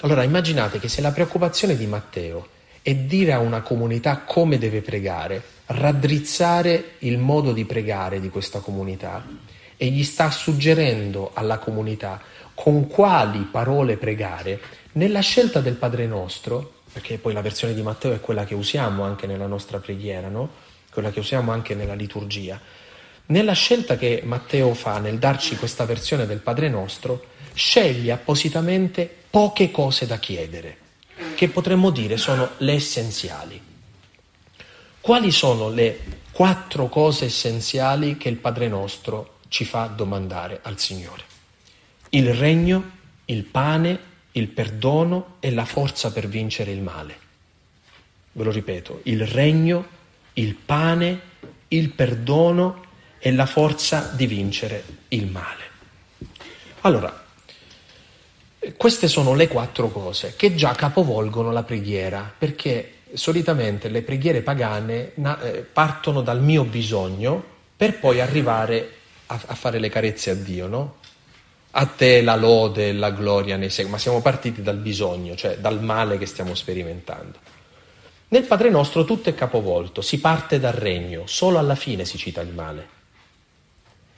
Allora 0.00 0.22
immaginate 0.22 0.78
che 0.78 0.88
se 0.88 1.02
la 1.02 1.12
preoccupazione 1.12 1.76
di 1.76 1.86
Matteo 1.86 2.48
è 2.80 2.94
dire 2.94 3.32
a 3.32 3.38
una 3.40 3.60
comunità 3.60 4.20
come 4.20 4.56
deve 4.56 4.80
pregare, 4.80 5.42
raddrizzare 5.66 6.92
il 7.00 7.18
modo 7.18 7.52
di 7.52 7.66
pregare 7.66 8.20
di 8.20 8.30
questa 8.30 8.60
comunità 8.60 9.26
e 9.76 9.86
gli 9.88 10.04
sta 10.04 10.30
suggerendo 10.30 11.32
alla 11.34 11.58
comunità 11.58 12.20
con 12.54 12.86
quali 12.86 13.40
parole 13.50 13.98
pregare, 13.98 14.60
nella 14.96 15.20
scelta 15.20 15.60
del 15.60 15.74
Padre 15.74 16.06
nostro, 16.06 16.80
perché 16.92 17.18
poi 17.18 17.32
la 17.32 17.42
versione 17.42 17.74
di 17.74 17.82
Matteo 17.82 18.12
è 18.12 18.20
quella 18.20 18.44
che 18.44 18.54
usiamo 18.54 19.04
anche 19.04 19.26
nella 19.26 19.46
nostra 19.46 19.78
preghiera, 19.78 20.28
no? 20.28 20.64
quella 20.90 21.10
che 21.10 21.20
usiamo 21.20 21.52
anche 21.52 21.74
nella 21.74 21.94
liturgia, 21.94 22.58
nella 23.26 23.52
scelta 23.52 23.96
che 23.96 24.22
Matteo 24.24 24.72
fa 24.72 24.98
nel 24.98 25.18
darci 25.18 25.56
questa 25.56 25.84
versione 25.84 26.26
del 26.26 26.38
Padre 26.38 26.68
nostro, 26.68 27.26
sceglie 27.52 28.12
appositamente 28.12 29.10
poche 29.28 29.70
cose 29.70 30.06
da 30.06 30.18
chiedere, 30.18 30.78
che 31.34 31.48
potremmo 31.48 31.90
dire 31.90 32.16
sono 32.16 32.50
le 32.58 32.72
essenziali. 32.72 33.60
Quali 35.00 35.30
sono 35.30 35.68
le 35.68 36.22
quattro 36.32 36.88
cose 36.88 37.26
essenziali 37.26 38.16
che 38.16 38.28
il 38.28 38.36
Padre 38.36 38.68
nostro 38.68 39.38
ci 39.48 39.64
fa 39.64 39.86
domandare 39.86 40.60
al 40.62 40.78
Signore? 40.78 41.22
Il 42.10 42.32
regno, 42.32 42.90
il 43.26 43.44
pane, 43.44 44.14
il 44.36 44.48
perdono 44.48 45.36
e 45.40 45.50
la 45.50 45.64
forza 45.64 46.12
per 46.12 46.28
vincere 46.28 46.70
il 46.70 46.82
male. 46.82 47.18
Ve 48.32 48.44
lo 48.44 48.50
ripeto, 48.50 49.00
il 49.04 49.26
regno, 49.26 49.86
il 50.34 50.54
pane, 50.54 51.20
il 51.68 51.90
perdono 51.90 52.84
e 53.18 53.32
la 53.32 53.46
forza 53.46 54.12
di 54.14 54.26
vincere 54.26 54.84
il 55.08 55.26
male. 55.26 55.64
Allora, 56.82 57.24
queste 58.76 59.08
sono 59.08 59.34
le 59.34 59.48
quattro 59.48 59.88
cose 59.88 60.34
che 60.36 60.54
già 60.54 60.72
capovolgono 60.74 61.50
la 61.50 61.62
preghiera, 61.62 62.30
perché 62.36 62.98
solitamente 63.14 63.88
le 63.88 64.02
preghiere 64.02 64.42
pagane 64.42 65.12
eh, 65.14 65.66
partono 65.72 66.20
dal 66.20 66.42
mio 66.42 66.64
bisogno 66.64 67.42
per 67.74 67.98
poi 67.98 68.20
arrivare 68.20 68.90
a, 69.26 69.40
a 69.46 69.54
fare 69.54 69.78
le 69.78 69.88
carezze 69.88 70.30
a 70.30 70.34
Dio, 70.34 70.66
no? 70.66 70.96
A 71.78 71.84
te 71.84 72.22
la 72.22 72.36
lode 72.36 72.88
e 72.88 72.92
la 72.94 73.10
gloria 73.10 73.58
nei 73.58 73.68
secoli, 73.68 73.92
ma 73.92 73.98
siamo 73.98 74.22
partiti 74.22 74.62
dal 74.62 74.78
bisogno, 74.78 75.36
cioè 75.36 75.58
dal 75.58 75.82
male 75.82 76.16
che 76.16 76.24
stiamo 76.24 76.54
sperimentando. 76.54 77.38
Nel 78.28 78.44
Padre 78.44 78.70
nostro 78.70 79.04
tutto 79.04 79.28
è 79.28 79.34
capovolto, 79.34 80.00
si 80.00 80.18
parte 80.18 80.58
dal 80.58 80.72
regno, 80.72 81.26
solo 81.26 81.58
alla 81.58 81.74
fine 81.74 82.06
si 82.06 82.16
cita 82.16 82.40
il 82.40 82.54
male. 82.54 82.88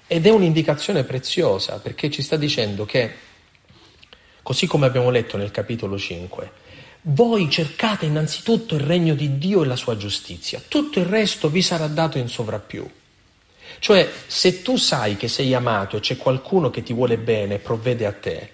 Ed 0.07 0.25
è 0.25 0.31
un'indicazione 0.31 1.03
preziosa 1.03 1.81
perché 1.81 2.11
ci 2.11 2.23
sta 2.23 2.37
dicendo 2.37 2.85
che, 2.85 3.13
così 4.41 4.69
come 4.69 4.87
abbiamo 4.87 5.11
letto 5.11 5.37
nel 5.37 5.51
capitolo 5.51 5.99
5, 5.99 6.53
voi 7.03 7.51
cercate 7.51 8.07
innanzitutto 8.07 8.77
il 8.77 8.83
regno 8.83 9.15
di 9.15 9.37
Dio 9.37 9.65
e 9.65 9.67
la 9.67 9.75
sua 9.75 9.97
giustizia, 9.97 10.63
tutto 10.67 11.01
il 11.01 11.07
resto 11.07 11.49
vi 11.49 11.63
sarà 11.63 11.89
dato 11.89 12.19
in 12.19 12.29
sovrappiù. 12.29 12.89
Cioè, 13.79 14.11
se 14.27 14.63
tu 14.63 14.77
sai 14.77 15.17
che 15.17 15.29
sei 15.29 15.55
amato 15.55 15.97
e 15.97 16.01
c'è 16.01 16.17
qualcuno 16.17 16.71
che 16.71 16.83
ti 16.83 16.93
vuole 16.93 17.17
bene 17.17 17.55
e 17.55 17.59
provvede 17.59 18.07
a 18.07 18.13
te, 18.13 18.51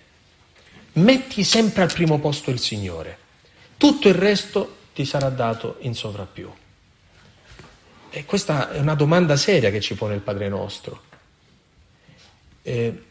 metti 0.95 1.43
sempre 1.45 1.83
al 1.83 1.93
primo 1.93 2.19
posto 2.21 2.51
il 2.51 2.61
Signore. 2.61 3.19
Tutto 3.77 4.09
il 4.09 4.15
resto 4.15 4.77
ti 4.95 5.05
sarà 5.05 5.29
dato 5.31 5.77
in 5.81 5.95
sovrappiù. 5.95 6.51
E 8.11 8.25
questa 8.25 8.71
è 8.71 8.79
una 8.79 8.95
domanda 8.95 9.37
seria 9.37 9.71
che 9.71 9.81
ci 9.81 9.95
pone 9.95 10.15
il 10.15 10.21
Padre 10.21 10.49
nostro. 10.49 11.03
Eh, 12.63 13.03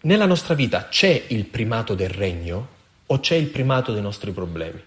nella 0.00 0.26
nostra 0.26 0.54
vita 0.54 0.88
c'è 0.88 1.24
il 1.28 1.44
primato 1.44 1.94
del 1.94 2.08
regno 2.08 2.68
o 3.06 3.20
c'è 3.20 3.34
il 3.34 3.48
primato 3.48 3.92
dei 3.92 4.00
nostri 4.00 4.30
problemi? 4.30 4.82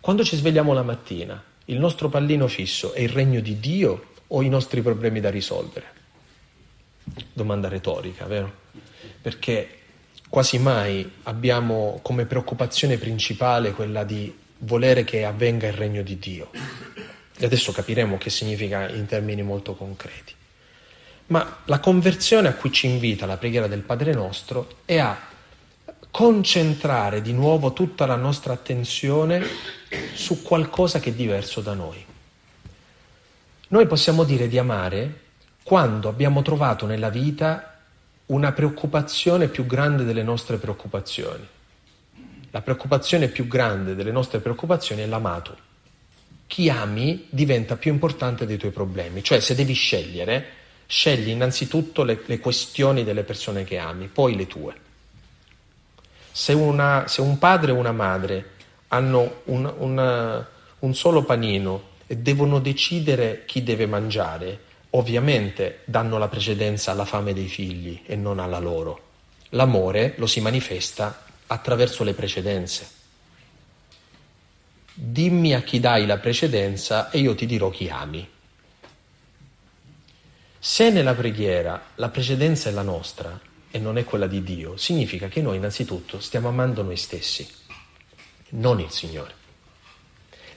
Quando 0.00 0.24
ci 0.24 0.36
svegliamo 0.36 0.72
la 0.72 0.82
mattina, 0.82 1.42
il 1.66 1.78
nostro 1.78 2.08
pallino 2.08 2.48
fisso 2.48 2.92
è 2.92 3.00
il 3.00 3.08
regno 3.08 3.40
di 3.40 3.60
Dio 3.60 4.09
o 4.32 4.42
i 4.42 4.48
nostri 4.48 4.82
problemi 4.82 5.20
da 5.20 5.30
risolvere? 5.30 5.98
Domanda 7.32 7.68
retorica, 7.68 8.26
vero? 8.26 8.52
Perché 9.20 9.78
quasi 10.28 10.58
mai 10.58 11.10
abbiamo 11.24 11.98
come 12.02 12.26
preoccupazione 12.26 12.98
principale 12.98 13.72
quella 13.72 14.04
di 14.04 14.32
volere 14.58 15.04
che 15.04 15.24
avvenga 15.24 15.66
il 15.66 15.72
regno 15.72 16.02
di 16.02 16.18
Dio. 16.18 16.50
E 17.36 17.44
adesso 17.44 17.72
capiremo 17.72 18.18
che 18.18 18.30
significa 18.30 18.88
in 18.88 19.06
termini 19.06 19.42
molto 19.42 19.74
concreti. 19.74 20.34
Ma 21.26 21.58
la 21.64 21.80
conversione 21.80 22.48
a 22.48 22.54
cui 22.54 22.72
ci 22.72 22.86
invita 22.86 23.26
la 23.26 23.36
preghiera 23.36 23.66
del 23.66 23.80
Padre 23.80 24.12
nostro 24.12 24.78
è 24.84 24.98
a 24.98 25.18
concentrare 26.10 27.22
di 27.22 27.32
nuovo 27.32 27.72
tutta 27.72 28.04
la 28.04 28.16
nostra 28.16 28.52
attenzione 28.52 29.44
su 30.12 30.42
qualcosa 30.42 30.98
che 30.98 31.10
è 31.10 31.12
diverso 31.12 31.60
da 31.60 31.72
noi. 31.74 32.04
Noi 33.72 33.86
possiamo 33.86 34.24
dire 34.24 34.48
di 34.48 34.58
amare 34.58 35.20
quando 35.62 36.08
abbiamo 36.08 36.42
trovato 36.42 36.86
nella 36.86 37.08
vita 37.08 37.78
una 38.26 38.50
preoccupazione 38.50 39.46
più 39.46 39.64
grande 39.64 40.02
delle 40.02 40.24
nostre 40.24 40.56
preoccupazioni. 40.56 41.46
La 42.50 42.62
preoccupazione 42.62 43.28
più 43.28 43.46
grande 43.46 43.94
delle 43.94 44.10
nostre 44.10 44.40
preoccupazioni 44.40 45.02
è 45.02 45.06
l'amato. 45.06 45.56
Chi 46.48 46.68
ami 46.68 47.26
diventa 47.30 47.76
più 47.76 47.92
importante 47.92 48.44
dei 48.44 48.56
tuoi 48.56 48.72
problemi, 48.72 49.22
cioè 49.22 49.38
se 49.38 49.54
devi 49.54 49.74
scegliere, 49.74 50.46
scegli 50.86 51.28
innanzitutto 51.28 52.02
le, 52.02 52.22
le, 52.26 52.40
questioni 52.40 53.04
delle 53.04 53.22
persone 53.22 53.62
che 53.62 53.78
ami, 53.78 54.08
poi 54.08 54.34
le 54.34 54.48
tue. 54.48 54.74
Se, 56.32 56.52
una, 56.54 57.04
se 57.06 57.20
un 57.20 57.38
padre 57.38 57.70
e 57.70 57.76
una 57.76 57.92
madre 57.92 58.50
hanno 58.88 59.42
un, 59.44 59.72
una, 59.78 60.48
un 60.80 60.92
solo 60.92 61.22
panino 61.22 61.89
devono 62.16 62.58
decidere 62.58 63.44
chi 63.46 63.62
deve 63.62 63.86
mangiare, 63.86 64.58
ovviamente 64.90 65.80
danno 65.84 66.18
la 66.18 66.28
precedenza 66.28 66.90
alla 66.90 67.04
fame 67.04 67.32
dei 67.32 67.48
figli 67.48 68.02
e 68.04 68.16
non 68.16 68.38
alla 68.38 68.58
loro. 68.58 69.08
L'amore 69.50 70.14
lo 70.16 70.26
si 70.26 70.40
manifesta 70.40 71.24
attraverso 71.46 72.04
le 72.04 72.14
precedenze. 72.14 72.88
Dimmi 74.92 75.54
a 75.54 75.62
chi 75.62 75.80
dai 75.80 76.06
la 76.06 76.18
precedenza 76.18 77.10
e 77.10 77.18
io 77.18 77.34
ti 77.34 77.46
dirò 77.46 77.70
chi 77.70 77.88
ami. 77.88 78.28
Se 80.58 80.90
nella 80.90 81.14
preghiera 81.14 81.90
la 81.94 82.08
precedenza 82.10 82.68
è 82.68 82.72
la 82.72 82.82
nostra 82.82 83.40
e 83.70 83.78
non 83.78 83.96
è 83.98 84.04
quella 84.04 84.26
di 84.26 84.42
Dio, 84.42 84.76
significa 84.76 85.28
che 85.28 85.40
noi 85.40 85.56
innanzitutto 85.56 86.20
stiamo 86.20 86.48
amando 86.48 86.82
noi 86.82 86.96
stessi, 86.96 87.48
non 88.50 88.80
il 88.80 88.90
Signore. 88.90 89.39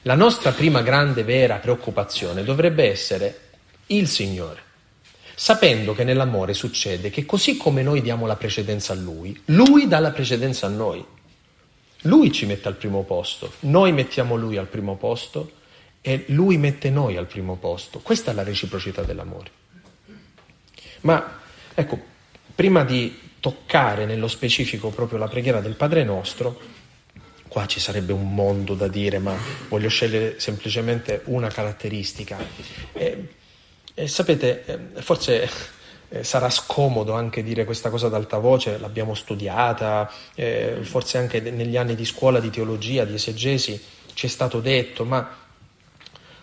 La 0.05 0.15
nostra 0.15 0.51
prima 0.51 0.81
grande 0.81 1.23
vera 1.23 1.59
preoccupazione 1.59 2.43
dovrebbe 2.43 2.89
essere 2.89 3.39
il 3.87 4.09
Signore, 4.09 4.61
sapendo 5.33 5.95
che 5.95 6.03
nell'amore 6.03 6.53
succede 6.53 7.09
che 7.09 7.25
così 7.25 7.55
come 7.55 7.83
noi 7.83 8.01
diamo 8.01 8.25
la 8.25 8.35
precedenza 8.35 8.91
a 8.91 8.97
Lui, 8.97 9.41
Lui 9.45 9.87
dà 9.87 9.99
la 9.99 10.11
precedenza 10.11 10.65
a 10.67 10.69
noi. 10.69 11.05
Lui 12.01 12.33
ci 12.33 12.45
mette 12.45 12.67
al 12.67 12.75
primo 12.75 13.03
posto, 13.03 13.53
noi 13.61 13.93
mettiamo 13.93 14.35
Lui 14.35 14.57
al 14.57 14.67
primo 14.67 14.97
posto 14.97 15.53
e 16.01 16.25
Lui 16.27 16.57
mette 16.57 16.89
noi 16.89 17.15
al 17.15 17.27
primo 17.27 17.55
posto. 17.55 17.99
Questa 17.99 18.31
è 18.31 18.33
la 18.33 18.43
reciprocità 18.43 19.03
dell'amore. 19.03 19.51
Ma 21.01 21.39
ecco, 21.73 21.97
prima 22.53 22.83
di 22.83 23.21
toccare 23.39 24.05
nello 24.05 24.27
specifico 24.27 24.89
proprio 24.89 25.17
la 25.17 25.29
preghiera 25.29 25.61
del 25.61 25.75
Padre 25.75 26.03
nostro, 26.03 26.59
qua 27.53 27.67
ci 27.67 27.79
sarebbe 27.79 28.13
un 28.13 28.33
mondo 28.33 28.73
da 28.73 28.87
dire, 28.87 29.19
ma 29.19 29.35
voglio 29.69 29.87
scegliere 29.87 30.39
semplicemente 30.39 31.21
una 31.25 31.49
caratteristica. 31.49 32.39
E, 32.93 33.27
e 33.93 34.07
sapete, 34.07 34.63
eh, 34.65 35.01
forse 35.03 35.47
eh, 36.09 36.23
sarà 36.23 36.49
scomodo 36.49 37.13
anche 37.13 37.43
dire 37.43 37.63
questa 37.63 37.91
cosa 37.91 38.07
ad 38.07 38.15
alta 38.15 38.39
voce, 38.39 38.79
l'abbiamo 38.79 39.13
studiata, 39.13 40.11
eh, 40.33 40.79
forse 40.81 41.19
anche 41.19 41.41
negli 41.41 41.77
anni 41.77 41.93
di 41.93 42.05
scuola 42.05 42.39
di 42.39 42.49
teologia, 42.49 43.05
di 43.05 43.13
esegesi, 43.13 43.79
ci 44.15 44.25
è 44.25 44.29
stato 44.29 44.59
detto, 44.59 45.05
ma 45.05 45.37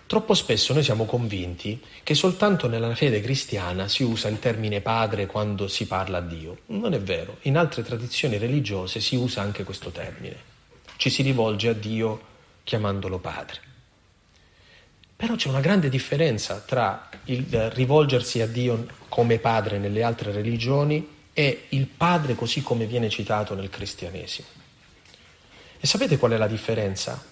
Troppo 0.06 0.34
spesso 0.34 0.72
noi 0.72 0.82
siamo 0.82 1.04
convinti 1.04 1.80
che 2.02 2.16
soltanto 2.16 2.66
nella 2.66 2.96
fede 2.96 3.20
cristiana 3.20 3.86
si 3.86 4.02
usa 4.02 4.26
il 4.26 4.40
termine 4.40 4.80
padre 4.80 5.26
quando 5.26 5.68
si 5.68 5.86
parla 5.86 6.18
a 6.18 6.20
Dio. 6.20 6.62
Non 6.66 6.94
è 6.94 7.00
vero, 7.00 7.36
in 7.42 7.56
altre 7.56 7.84
tradizioni 7.84 8.36
religiose 8.36 8.98
si 8.98 9.14
usa 9.14 9.40
anche 9.40 9.62
questo 9.62 9.90
termine. 9.90 10.49
Ci 11.00 11.08
si 11.08 11.22
rivolge 11.22 11.68
a 11.68 11.72
Dio 11.72 12.20
chiamandolo 12.62 13.18
padre. 13.20 13.58
Però 15.16 15.34
c'è 15.34 15.48
una 15.48 15.60
grande 15.60 15.88
differenza 15.88 16.60
tra 16.60 17.08
il 17.24 17.70
rivolgersi 17.70 18.42
a 18.42 18.46
Dio 18.46 18.86
come 19.08 19.38
padre 19.38 19.78
nelle 19.78 20.02
altre 20.02 20.30
religioni 20.30 21.08
e 21.32 21.68
il 21.70 21.86
padre 21.86 22.34
così 22.34 22.60
come 22.60 22.84
viene 22.84 23.08
citato 23.08 23.54
nel 23.54 23.70
cristianesimo. 23.70 24.48
E 25.80 25.86
sapete 25.86 26.18
qual 26.18 26.32
è 26.32 26.36
la 26.36 26.46
differenza? 26.46 27.24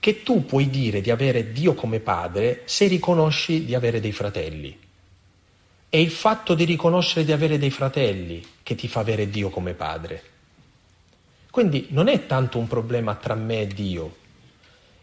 che 0.00 0.22
tu 0.22 0.44
puoi 0.44 0.68
dire 0.68 1.00
di 1.00 1.10
avere 1.10 1.52
Dio 1.52 1.74
come 1.74 2.00
padre 2.00 2.62
se 2.64 2.86
riconosci 2.86 3.64
di 3.64 3.74
avere 3.74 4.00
dei 4.00 4.12
fratelli. 4.12 4.78
È 5.88 5.96
il 5.96 6.10
fatto 6.10 6.54
di 6.54 6.64
riconoscere 6.64 7.24
di 7.24 7.32
avere 7.32 7.56
dei 7.56 7.70
fratelli 7.70 8.44
che 8.64 8.74
ti 8.74 8.88
fa 8.88 9.00
avere 9.00 9.28
Dio 9.30 9.50
come 9.50 9.74
padre. 9.74 10.22
Quindi 11.56 11.86
non 11.88 12.08
è 12.08 12.26
tanto 12.26 12.58
un 12.58 12.66
problema 12.66 13.14
tra 13.14 13.34
me 13.34 13.62
e 13.62 13.66
Dio, 13.66 14.14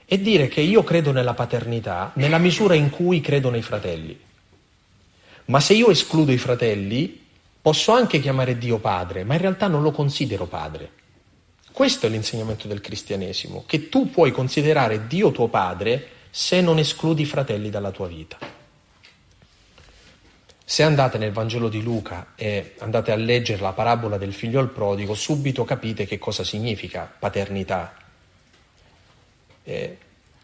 è 0.05 0.19
dire 0.19 0.47
che 0.47 0.61
io 0.61 0.83
credo 0.83 1.11
nella 1.11 1.33
paternità 1.33 2.11
nella 2.13 2.37
misura 2.37 2.75
in 2.75 2.91
cui 2.91 3.21
credo 3.21 3.49
nei 3.49 3.63
fratelli. 3.63 4.15
Ma 5.45 5.59
se 5.59 5.73
io 5.73 5.89
escludo 5.89 6.31
i 6.31 6.37
fratelli, 6.37 7.25
posso 7.59 7.91
anche 7.91 8.19
chiamare 8.19 8.59
Dio 8.59 8.77
padre, 8.77 9.23
ma 9.23 9.33
in 9.33 9.41
realtà 9.41 9.65
non 9.65 9.81
lo 9.81 9.89
considero 9.89 10.45
padre. 10.45 10.91
Questo 11.71 12.05
è 12.05 12.09
l'insegnamento 12.09 12.67
del 12.67 12.81
cristianesimo, 12.81 13.63
che 13.65 13.89
tu 13.89 14.11
puoi 14.11 14.29
considerare 14.29 15.07
Dio 15.07 15.31
tuo 15.31 15.47
padre 15.47 16.07
se 16.29 16.61
non 16.61 16.77
escludi 16.77 17.23
i 17.23 17.25
fratelli 17.25 17.71
dalla 17.71 17.89
tua 17.89 18.05
vita. 18.05 18.37
Se 20.65 20.82
andate 20.82 21.17
nel 21.17 21.32
Vangelo 21.32 21.67
di 21.67 21.82
Luca 21.82 22.34
e 22.36 22.76
andate 22.80 23.12
a 23.12 23.15
leggere 23.15 23.62
la 23.62 23.73
parabola 23.73 24.17
del 24.17 24.34
figlio 24.34 24.60
al 24.60 24.69
prodigo, 24.69 25.13
subito 25.13 25.65
capite 25.65 26.06
che 26.06 26.17
cosa 26.17 26.43
significa 26.43 27.12
paternità. 27.19 27.93
Eh, 29.63 29.97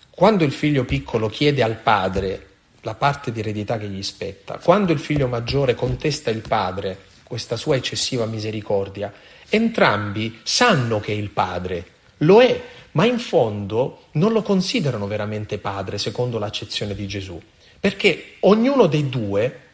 quando 0.10 0.44
il 0.44 0.52
figlio 0.52 0.84
piccolo 0.84 1.30
chiede 1.30 1.64
al 1.64 1.78
padre 1.78 2.48
la 2.82 2.96
parte 2.96 3.32
di 3.32 3.40
eredità 3.40 3.78
che 3.78 3.88
gli 3.88 4.04
spetta, 4.04 4.58
quando 4.58 4.92
il 4.92 5.00
figlio 5.00 5.28
maggiore 5.28 5.76
contesta 5.76 6.30
il 6.30 6.42
padre 6.42 7.08
questa 7.24 7.56
sua 7.56 7.76
eccessiva 7.76 8.26
misericordia, 8.26 9.14
entrambi 9.48 10.40
sanno 10.44 11.00
che 11.00 11.14
è 11.14 11.16
il 11.16 11.30
padre, 11.30 11.86
lo 12.18 12.42
è, 12.42 12.62
ma 12.92 13.06
in 13.06 13.20
fondo 13.20 14.06
non 14.14 14.34
lo 14.34 14.42
considerano 14.42 15.08
veramente 15.08 15.60
padre 15.60 15.98
secondo 15.98 16.40
l'accezione 16.40 16.96
di 16.96 17.08
Gesù, 17.08 17.40
perché 17.80 18.36
ognuno 18.42 18.88
dei 18.88 19.10
due 19.10 19.68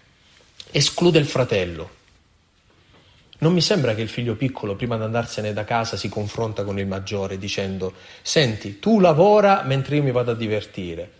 esclude 0.72 1.20
il 1.20 1.26
fratello. 1.26 1.90
Non 3.38 3.54
mi 3.54 3.62
sembra 3.62 3.94
che 3.94 4.02
il 4.02 4.10
figlio 4.10 4.36
piccolo, 4.36 4.76
prima 4.76 4.96
di 4.98 5.04
andarsene 5.04 5.52
da 5.52 5.66
casa, 5.66 5.98
si 5.98 6.08
confronta 6.08 6.64
con 6.64 6.80
il 6.80 6.88
maggiore 6.88 7.38
dicendo: 7.38 7.94
Senti, 8.22 8.80
tu 8.80 9.00
lavora 9.00 9.64
mentre 9.64 9.98
io 9.98 10.04
mi 10.04 10.12
vado 10.12 10.32
a 10.32 10.36
divertire. 10.36 11.12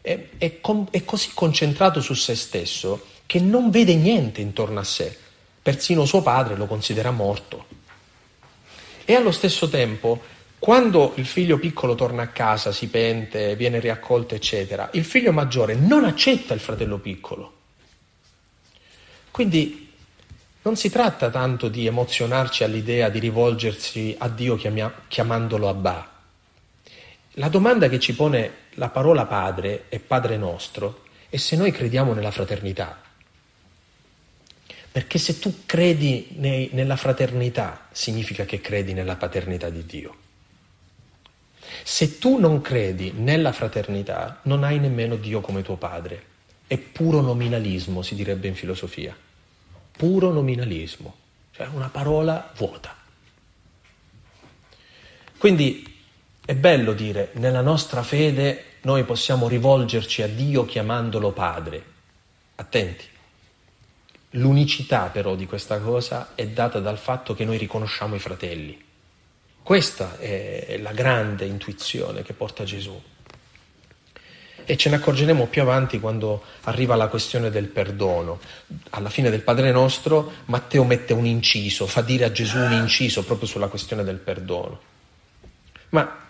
È, 0.00 0.28
è, 0.38 0.60
è 0.90 1.04
così 1.04 1.30
concentrato 1.34 2.00
su 2.00 2.14
se 2.14 2.34
stesso 2.34 3.04
che 3.26 3.40
non 3.40 3.70
vede 3.70 3.94
niente 3.94 4.40
intorno 4.40 4.80
a 4.80 4.84
sé. 4.84 5.16
Persino 5.62 6.06
suo 6.06 6.22
padre 6.22 6.56
lo 6.56 6.66
considera 6.66 7.10
morto. 7.10 7.66
E 9.04 9.14
allo 9.14 9.30
stesso 9.30 9.68
tempo, 9.68 10.22
quando 10.58 11.12
il 11.16 11.26
figlio 11.26 11.58
piccolo 11.58 11.94
torna 11.94 12.22
a 12.22 12.28
casa, 12.28 12.72
si 12.72 12.88
pente, 12.88 13.54
viene 13.54 13.80
riaccolto, 13.80 14.34
eccetera, 14.34 14.88
il 14.94 15.04
figlio 15.04 15.32
maggiore 15.32 15.74
non 15.74 16.04
accetta 16.04 16.54
il 16.54 16.60
fratello 16.60 16.98
piccolo. 16.98 17.58
Quindi 19.30 19.88
non 20.62 20.76
si 20.76 20.90
tratta 20.90 21.30
tanto 21.30 21.68
di 21.68 21.86
emozionarci 21.86 22.64
all'idea 22.64 23.08
di 23.08 23.18
rivolgersi 23.18 24.14
a 24.18 24.28
Dio 24.28 24.58
chiamandolo 25.08 25.68
Abba. 25.68 26.10
La 27.34 27.48
domanda 27.48 27.88
che 27.88 27.98
ci 27.98 28.14
pone 28.14 28.52
la 28.74 28.88
parola 28.88 29.24
Padre 29.24 29.84
e 29.88 30.00
Padre 30.00 30.36
nostro 30.36 31.04
è 31.30 31.36
se 31.36 31.56
noi 31.56 31.70
crediamo 31.70 32.12
nella 32.12 32.30
fraternità. 32.30 33.00
Perché 34.92 35.18
se 35.18 35.38
tu 35.38 35.62
credi 35.64 36.28
nei, 36.32 36.68
nella 36.72 36.96
fraternità 36.96 37.86
significa 37.92 38.44
che 38.44 38.60
credi 38.60 38.92
nella 38.92 39.16
paternità 39.16 39.70
di 39.70 39.86
Dio. 39.86 40.16
Se 41.84 42.18
tu 42.18 42.38
non 42.38 42.60
credi 42.60 43.12
nella 43.12 43.52
fraternità 43.52 44.40
non 44.42 44.64
hai 44.64 44.78
nemmeno 44.78 45.14
Dio 45.16 45.40
come 45.40 45.62
tuo 45.62 45.76
padre. 45.76 46.29
È 46.70 46.78
puro 46.78 47.20
nominalismo, 47.20 48.00
si 48.02 48.14
direbbe 48.14 48.46
in 48.46 48.54
filosofia 48.54 49.16
puro 50.00 50.32
nominalismo, 50.32 51.14
cioè 51.50 51.66
una 51.66 51.90
parola 51.90 52.52
vuota. 52.56 52.96
Quindi 55.36 56.00
è 56.42 56.54
bello 56.54 56.94
dire, 56.94 57.32
nella 57.34 57.60
nostra 57.60 58.02
fede 58.02 58.76
noi 58.82 59.04
possiamo 59.04 59.46
rivolgerci 59.46 60.22
a 60.22 60.26
Dio 60.26 60.64
chiamandolo 60.64 61.32
Padre. 61.32 61.84
Attenti. 62.54 63.04
L'unicità 64.30 65.08
però 65.08 65.34
di 65.34 65.44
questa 65.44 65.78
cosa 65.80 66.34
è 66.34 66.46
data 66.46 66.80
dal 66.80 66.96
fatto 66.96 67.34
che 67.34 67.44
noi 67.44 67.58
riconosciamo 67.58 68.14
i 68.14 68.20
fratelli. 68.20 68.82
Questa 69.62 70.18
è 70.18 70.78
la 70.80 70.92
grande 70.92 71.44
intuizione 71.44 72.22
che 72.22 72.32
porta 72.32 72.64
Gesù 72.64 72.98
e 74.70 74.76
ce 74.76 74.88
ne 74.88 74.94
accorgeremo 74.94 75.46
più 75.46 75.62
avanti 75.62 75.98
quando 75.98 76.44
arriva 76.62 76.94
la 76.94 77.08
questione 77.08 77.50
del 77.50 77.66
perdono. 77.66 78.38
Alla 78.90 79.10
fine 79.10 79.28
del 79.28 79.42
Padre 79.42 79.72
nostro 79.72 80.30
Matteo 80.44 80.84
mette 80.84 81.12
un 81.12 81.26
inciso, 81.26 81.88
fa 81.88 82.02
dire 82.02 82.26
a 82.26 82.30
Gesù 82.30 82.56
un 82.56 82.70
inciso 82.70 83.24
proprio 83.24 83.48
sulla 83.48 83.66
questione 83.66 84.04
del 84.04 84.18
perdono. 84.18 84.80
Ma 85.88 86.24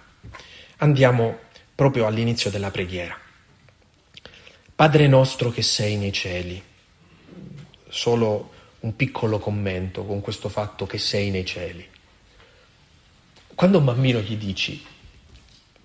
andiamo 0.79 1.38
proprio 1.74 2.07
all'inizio 2.07 2.50
della 2.50 2.70
preghiera. 2.70 3.14
Padre 4.74 5.07
nostro 5.07 5.50
che 5.50 5.61
sei 5.61 5.96
nei 5.96 6.12
cieli, 6.12 6.62
solo 7.90 8.53
un 8.81 8.96
piccolo 8.96 9.38
commento 9.38 10.07
con 10.07 10.22
questo 10.22 10.48
fatto 10.48 10.87
che 10.87 10.96
sei 10.96 11.29
nei 11.29 11.44
cieli. 11.44 11.87
Quando 13.55 13.76
un 13.76 13.85
bambino 13.85 14.20
gli 14.20 14.37
dici 14.38 14.83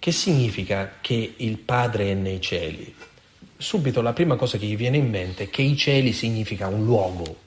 che 0.06 0.12
significa 0.12 0.98
che 1.02 1.34
il 1.38 1.58
Padre 1.58 2.12
è 2.12 2.14
nei 2.14 2.40
cieli? 2.40 2.94
Subito 3.58 4.04
la 4.04 4.14
prima 4.14 4.36
cosa 4.36 4.60
che 4.60 4.68
gli 4.68 4.76
viene 4.76 4.98
in 4.98 5.10
mente 5.10 5.46
è 5.46 5.50
che 5.50 5.64
i 5.64 5.76
cieli 5.76 6.14
significa 6.14 6.68
un 6.68 6.86
luogo, 6.86 7.40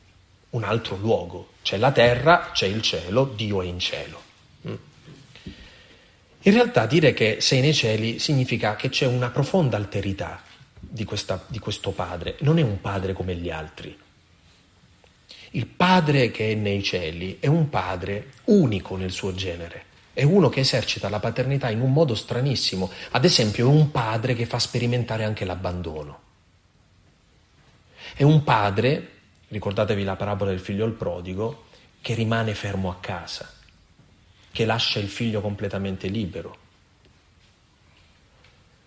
un 0.50 0.64
altro 0.64 0.96
luogo. 0.96 1.50
C'è 1.62 1.76
la 1.76 1.92
terra, 1.92 2.50
c'è 2.52 2.66
il 2.66 2.82
cielo, 2.82 3.32
Dio 3.36 3.62
è 3.62 3.66
in 3.66 3.78
cielo. 3.78 4.22
Mm. 4.66 4.74
In 6.42 6.52
realtà 6.52 6.86
dire 6.86 7.14
che 7.14 7.36
sei 7.40 7.60
nei 7.60 7.72
cieli 7.72 8.18
significa 8.18 8.74
che 8.74 8.88
c'è 8.88 9.06
una 9.06 9.30
profonda 9.30 9.76
alterità 9.76 10.42
di, 10.80 11.04
questa, 11.04 11.44
di 11.46 11.60
questo 11.60 11.92
Padre. 11.92 12.38
Non 12.40 12.58
è 12.58 12.62
un 12.62 12.80
Padre 12.80 13.12
come 13.12 13.36
gli 13.36 13.50
altri. 13.50 13.96
Il 15.52 15.66
Padre 15.66 16.32
che 16.32 16.50
è 16.50 16.54
nei 16.56 16.82
cieli 16.82 17.36
è 17.38 17.46
un 17.46 17.68
Padre 17.68 18.30
unico 18.46 18.96
nel 18.96 19.12
suo 19.12 19.32
genere 19.32 19.86
è 20.18 20.24
uno 20.24 20.48
che 20.48 20.58
esercita 20.58 21.08
la 21.08 21.20
paternità 21.20 21.70
in 21.70 21.80
un 21.80 21.92
modo 21.92 22.16
stranissimo, 22.16 22.90
ad 23.12 23.24
esempio 23.24 23.68
è 23.68 23.72
un 23.72 23.92
padre 23.92 24.34
che 24.34 24.46
fa 24.46 24.58
sperimentare 24.58 25.22
anche 25.22 25.44
l'abbandono. 25.44 26.20
È 28.14 28.24
un 28.24 28.42
padre, 28.42 29.10
ricordatevi 29.46 30.02
la 30.02 30.16
parabola 30.16 30.50
del 30.50 30.58
figlio 30.58 30.84
al 30.84 30.94
prodigo, 30.94 31.66
che 32.00 32.14
rimane 32.14 32.54
fermo 32.54 32.90
a 32.90 32.96
casa, 32.96 33.48
che 34.50 34.64
lascia 34.64 34.98
il 34.98 35.06
figlio 35.06 35.40
completamente 35.40 36.08
libero. 36.08 36.56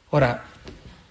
Ora, 0.10 0.44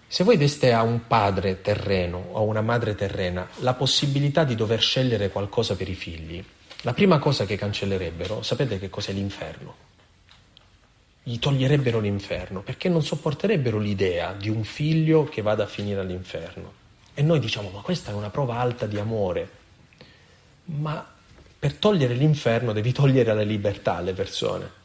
se 0.06 0.22
voi 0.22 0.36
deste 0.36 0.74
a 0.74 0.82
un 0.82 1.06
padre 1.06 1.62
terreno 1.62 2.18
o 2.32 2.36
a 2.36 2.42
una 2.42 2.60
madre 2.60 2.94
terrena 2.94 3.48
la 3.60 3.72
possibilità 3.72 4.44
di 4.44 4.54
dover 4.54 4.82
scegliere 4.82 5.30
qualcosa 5.30 5.76
per 5.76 5.88
i 5.88 5.94
figli, 5.94 6.44
la 6.82 6.92
prima 6.92 7.18
cosa 7.18 7.46
che 7.46 7.56
cancellerebbero, 7.56 8.42
sapete 8.42 8.78
che 8.78 8.90
cos'è 8.90 9.12
l'inferno? 9.12 9.88
Gli 11.22 11.38
toglierebbero 11.38 12.00
l'inferno, 12.00 12.62
perché 12.62 12.88
non 12.88 13.02
sopporterebbero 13.02 13.78
l'idea 13.78 14.32
di 14.32 14.48
un 14.48 14.64
figlio 14.64 15.24
che 15.24 15.42
vada 15.42 15.64
a 15.64 15.66
finire 15.66 16.00
all'inferno. 16.00 16.72
E 17.14 17.22
noi 17.22 17.38
diciamo, 17.38 17.70
ma 17.70 17.80
questa 17.80 18.10
è 18.10 18.14
una 18.14 18.30
prova 18.30 18.56
alta 18.56 18.86
di 18.86 18.98
amore. 18.98 19.50
Ma 20.64 21.06
per 21.58 21.74
togliere 21.74 22.14
l'inferno 22.14 22.72
devi 22.72 22.92
togliere 22.92 23.34
la 23.34 23.42
libertà 23.42 23.96
alle 23.96 24.14
persone. 24.14 24.78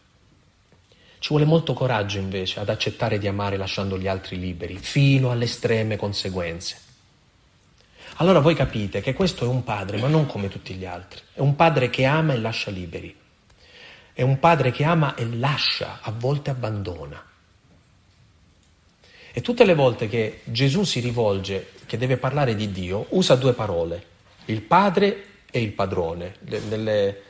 Ci 1.20 1.30
vuole 1.30 1.46
molto 1.46 1.74
coraggio 1.74 2.20
invece 2.20 2.60
ad 2.60 2.70
accettare 2.70 3.18
di 3.18 3.28
amare 3.28 3.58
lasciando 3.58 3.98
gli 3.98 4.08
altri 4.08 4.38
liberi, 4.38 4.78
fino 4.78 5.32
alle 5.32 5.46
estreme 5.46 5.96
conseguenze. 5.96 6.78
Allora 8.18 8.40
voi 8.40 8.56
capite 8.56 9.02
che 9.02 9.14
questo 9.14 9.46
è 9.46 9.48
un 9.48 9.64
padre, 9.64 9.98
ma 9.98 10.08
non 10.08 10.26
come 10.26 10.50
tutti 10.50 10.74
gli 10.76 10.86
altri. 10.86 11.22
È 11.34 11.40
un 11.40 11.56
padre 11.56 11.90
che 11.90 12.06
ama 12.06 12.34
e 12.34 12.38
lascia 12.38 12.72
liberi. 12.72 13.16
È 14.18 14.22
un 14.22 14.40
padre 14.40 14.72
che 14.72 14.86
ama 14.86 15.14
e 15.16 15.26
lascia, 15.26 16.00
a 16.02 16.10
volte 16.10 16.50
abbandona. 16.50 17.22
E 19.34 19.42
tutte 19.42 19.66
le 19.66 19.76
volte 19.76 20.08
che 20.08 20.40
Gesù 20.46 20.86
si 20.86 21.02
rivolge, 21.02 21.72
che 21.86 21.98
deve 21.98 22.16
parlare 22.16 22.56
di 22.56 22.72
Dio, 22.72 23.08
usa 23.10 23.36
due 23.36 23.52
parole, 23.52 24.06
il 24.46 24.62
padre 24.62 25.26
e 25.52 25.62
il 25.62 25.74
padrone. 25.74 26.36
Nelle, 26.70 27.22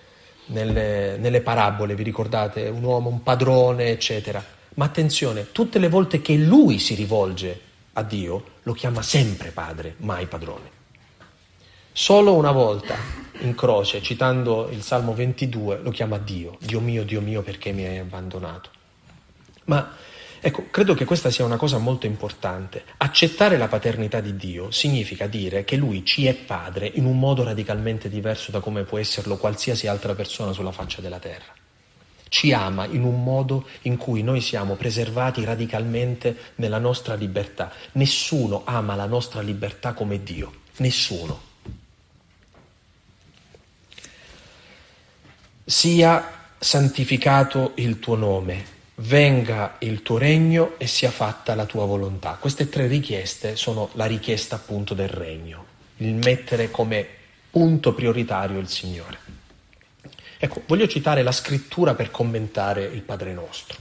nelle, 0.46 1.18
nelle 1.18 1.42
parabole, 1.42 1.96
vi 1.96 2.04
ricordate, 2.04 2.68
un 2.68 2.84
uomo, 2.84 3.10
un 3.10 3.24
padrone, 3.24 3.90
eccetera. 3.90 4.46
Ma 4.76 4.86
attenzione, 4.86 5.52
tutte 5.52 5.80
le 5.80 5.90
volte 5.90 6.22
che 6.22 6.36
lui 6.36 6.78
si 6.78 6.94
rivolge 6.94 7.60
a 7.94 8.04
Dio, 8.04 8.44
lo 8.62 8.74
chiama 8.74 9.02
sempre 9.02 9.50
padre, 9.50 9.96
mai 9.98 10.28
padrone. 10.28 10.70
Solo 11.98 12.34
una 12.34 12.52
volta 12.52 12.98
in 13.40 13.56
croce, 13.56 14.02
citando 14.02 14.68
il 14.70 14.82
Salmo 14.82 15.14
22, 15.14 15.80
lo 15.82 15.92
chiama 15.92 16.18
Dio, 16.18 16.58
Dio 16.60 16.82
mio, 16.82 17.06
Dio 17.06 17.22
mio, 17.22 17.42
perché 17.42 17.72
mi 17.72 17.86
hai 17.86 18.00
abbandonato. 18.00 18.70
Ma 19.64 19.94
ecco, 20.42 20.66
credo 20.70 20.94
che 20.94 21.06
questa 21.06 21.30
sia 21.30 21.46
una 21.46 21.56
cosa 21.56 21.78
molto 21.78 22.06
importante. 22.06 22.84
Accettare 22.98 23.58
la 23.58 23.70
paternità 23.70 24.20
di 24.20 24.36
Dio 24.36 24.72
significa 24.72 25.28
dire 25.28 25.64
che 25.64 25.78
Lui 25.78 26.04
ci 26.04 26.26
è 26.26 26.34
padre 26.34 26.92
in 26.96 27.06
un 27.06 27.18
modo 27.18 27.46
radicalmente 27.46 28.10
diverso 28.10 28.52
da 28.52 28.60
come 28.60 28.84
può 28.84 28.98
esserlo 28.98 29.38
qualsiasi 29.38 29.88
altra 29.88 30.14
persona 30.16 30.52
sulla 30.52 30.74
faccia 30.74 31.00
della 31.00 31.20
terra. 31.20 31.54
Ci 32.28 32.52
ama 32.52 32.88
in 32.88 33.06
un 33.06 33.24
modo 33.24 33.68
in 33.84 33.96
cui 33.96 34.22
noi 34.22 34.42
siamo 34.42 34.76
preservati 34.76 35.46
radicalmente 35.46 36.36
nella 36.56 36.78
nostra 36.78 37.14
libertà. 37.14 37.72
Nessuno 37.94 38.64
ama 38.66 38.96
la 38.96 39.06
nostra 39.06 39.40
libertà 39.40 39.94
come 39.94 40.22
Dio, 40.22 40.52
nessuno. 40.80 41.45
Sia 45.66 46.52
santificato 46.60 47.72
il 47.76 48.00
tuo 48.00 48.16
nome, 48.16 48.66
venga 48.96 49.78
il 49.80 50.04
tuo 50.04 50.20
regno 50.20 50.76
e 50.78 50.86
sia 50.86 51.10
fatta 51.10 51.56
la 51.56 51.66
tua 51.66 51.86
volontà. 51.86 52.38
Queste 52.40 52.70
tre 52.70 52.86
richieste 52.88 53.56
sono 53.56 53.90
la 53.94 54.06
richiesta 54.06 54.56
appunto 54.56 54.94
del 54.94 55.10
regno. 55.10 55.74
il 55.98 56.14
mettere 56.14 56.72
come 56.72 57.08
punto 57.50 57.94
prioritario 57.94 58.60
il 58.60 58.68
Signore. 58.68 59.18
Ecco, 60.38 60.64
voglio 60.68 60.88
citare 60.88 61.24
la 61.24 61.32
scrittura 61.32 61.96
per 61.96 62.12
commentare 62.12 62.84
il 62.84 63.02
Padre 63.02 63.34
nostro. 63.34 63.78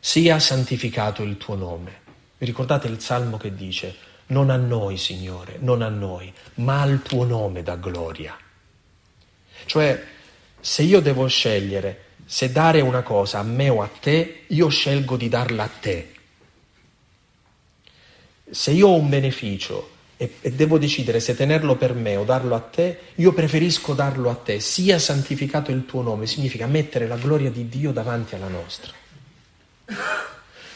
Sia 0.00 0.38
santificato 0.38 1.22
il 1.22 1.36
tuo 1.36 1.56
nome. 1.56 2.00
Vi 2.38 2.46
ricordate 2.46 2.88
il 2.88 3.00
salmo 3.00 3.36
che 3.36 3.54
dice, 3.54 3.94
non 4.28 4.48
a 4.48 4.56
noi, 4.56 4.96
Signore, 4.96 5.56
non 5.60 5.82
a 5.82 5.88
noi, 5.88 6.32
ma 6.54 6.80
al 6.80 7.02
tuo 7.02 7.24
nome 7.24 7.62
da 7.62 7.76
gloria. 7.76 8.34
Cioè, 9.66 10.02
se 10.64 10.80
io 10.80 11.00
devo 11.00 11.26
scegliere 11.26 12.04
se 12.24 12.50
dare 12.50 12.80
una 12.80 13.02
cosa 13.02 13.40
a 13.40 13.42
me 13.42 13.68
o 13.68 13.82
a 13.82 13.90
te, 14.00 14.44
io 14.46 14.68
scelgo 14.68 15.18
di 15.18 15.28
darla 15.28 15.64
a 15.64 15.68
te. 15.68 16.12
Se 18.48 18.70
io 18.70 18.88
ho 18.88 18.94
un 18.94 19.10
beneficio 19.10 19.90
e, 20.16 20.36
e, 20.40 20.52
devo 20.52 20.78
decidere 20.78 21.20
se 21.20 21.36
tenerlo 21.36 21.76
per 21.76 21.92
me 21.92 22.16
o 22.16 22.24
darlo 22.24 22.54
a 22.54 22.60
te, 22.60 22.98
io 23.16 23.34
preferisco 23.34 23.92
darlo 23.92 24.30
a 24.30 24.36
te. 24.36 24.58
Sia 24.58 24.98
santificato 24.98 25.70
il 25.70 25.84
tuo 25.84 26.00
nome, 26.00 26.26
significa 26.26 26.66
mettere 26.66 27.06
la 27.06 27.16
gloria 27.16 27.50
di 27.50 27.68
Dio 27.68 27.92
davanti 27.92 28.34
alla 28.34 28.48
nostra. 28.48 28.92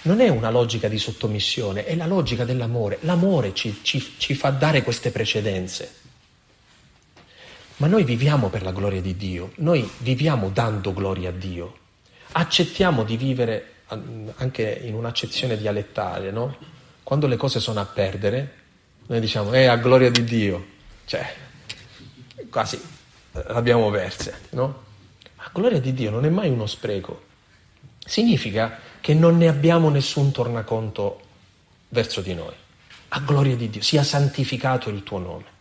Non 0.03 0.21
è 0.21 0.29
una 0.29 0.51
logica 0.51 0.89
di 0.89 0.99
sottomissione, 0.99 1.87
è 1.87 1.97
la 1.97 2.07
logica 2.07 2.45
dell'amore. 2.45 2.99
L'amore 3.01 3.55
ci, 3.55 3.79
ci, 3.81 4.17
ci 4.19 4.35
fa 4.35 4.51
dare 4.51 4.83
queste 4.83 5.11
precedenze. 5.11 6.08
Ma 7.79 7.87
noi 7.87 8.03
viviamo 8.03 8.49
per 8.49 8.63
la 8.63 8.73
gloria 8.73 9.01
di 9.01 9.17
Dio, 9.17 9.53
noi 9.57 9.89
viviamo 9.99 10.49
dando 10.49 10.93
gloria 10.93 11.29
a 11.29 11.33
Dio. 11.33 11.77
Accettiamo 12.33 13.05
di 13.05 13.17
vivere 13.17 13.75
anche 13.87 14.81
in 14.83 14.95
un'accezione 14.95 15.57
dialettale, 15.57 16.33
no? 16.33 16.57
Quando 17.05 17.29
le 17.29 17.37
cose 17.37 17.61
sono 17.61 17.79
a 17.79 17.85
perdere, 17.85 18.55
noi 19.07 19.21
diciamo, 19.21 19.53
eh, 19.53 19.67
a 19.67 19.77
gloria 19.77 20.11
di 20.11 20.25
Dio. 20.25 20.67
Cioè, 21.05 21.33
quasi 22.51 22.83
l'abbiamo 23.31 23.89
perse, 23.91 24.41
no? 24.51 24.83
Ma 25.37 25.49
gloria 25.53 25.79
di 25.79 25.95
Dio 25.95 26.11
non 26.11 26.25
è 26.25 26.31
mai 26.31 26.51
uno 26.51 26.67
spreco. 26.67 27.27
Significa 28.01 28.77
che 29.01 29.15
non 29.15 29.37
ne 29.37 29.47
abbiamo 29.47 29.89
nessun 29.89 30.33
tornaconto 30.33 31.21
verso 31.91 32.23
di 32.23 32.35
noi. 32.35 32.55
A 33.11 33.21
gloria 33.21 33.55
di 33.55 33.71
Dio, 33.71 33.83
sia 33.83 34.03
santificato 34.03 34.91
il 34.91 35.05
tuo 35.05 35.19
nome 35.19 35.57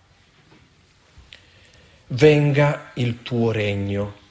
venga 2.08 2.92
il 2.96 3.22
tuo 3.24 3.52
regno. 3.52 4.26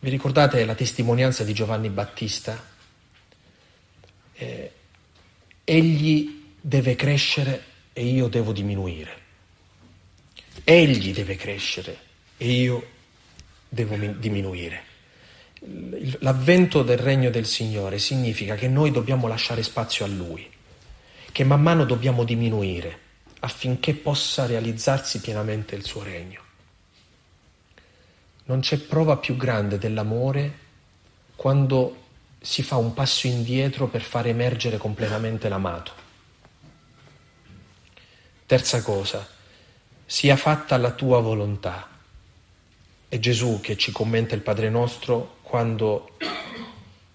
Vi 0.00 0.10
ricordate 0.10 0.64
la 0.64 0.74
testimonianza 0.74 1.42
di 1.42 1.52
Giovanni 1.52 1.88
Battista? 1.88 2.62
Eh, 4.34 4.72
egli 5.64 6.54
deve 6.60 6.94
crescere 6.94 7.64
e 7.92 8.04
io 8.04 8.28
devo 8.28 8.52
diminuire. 8.52 9.26
Egli 10.62 11.12
deve 11.12 11.36
crescere 11.36 11.98
e 12.36 12.50
io 12.50 12.90
devo 13.68 13.96
diminuire. 13.96 14.84
L'avvento 16.20 16.84
del 16.84 16.98
regno 16.98 17.30
del 17.30 17.46
Signore 17.46 17.98
significa 17.98 18.54
che 18.54 18.68
noi 18.68 18.92
dobbiamo 18.92 19.26
lasciare 19.26 19.64
spazio 19.64 20.04
a 20.04 20.08
Lui, 20.08 20.48
che 21.32 21.42
man 21.42 21.60
mano 21.60 21.84
dobbiamo 21.84 22.22
diminuire 22.22 23.06
affinché 23.40 23.94
possa 23.94 24.46
realizzarsi 24.46 25.20
pienamente 25.20 25.74
il 25.74 25.84
suo 25.84 26.02
regno. 26.02 26.42
Non 28.44 28.60
c'è 28.60 28.78
prova 28.78 29.16
più 29.16 29.36
grande 29.36 29.78
dell'amore 29.78 30.66
quando 31.36 32.06
si 32.40 32.62
fa 32.62 32.76
un 32.76 32.94
passo 32.94 33.26
indietro 33.26 33.88
per 33.88 34.02
far 34.02 34.26
emergere 34.26 34.78
completamente 34.78 35.48
l'amato. 35.48 35.92
Terza 38.46 38.82
cosa, 38.82 39.26
sia 40.06 40.36
fatta 40.36 40.76
la 40.78 40.92
tua 40.92 41.20
volontà. 41.20 41.86
È 43.08 43.18
Gesù 43.18 43.60
che 43.60 43.76
ci 43.76 43.92
commenta 43.92 44.34
il 44.34 44.40
Padre 44.40 44.70
nostro 44.70 45.36
quando 45.42 46.16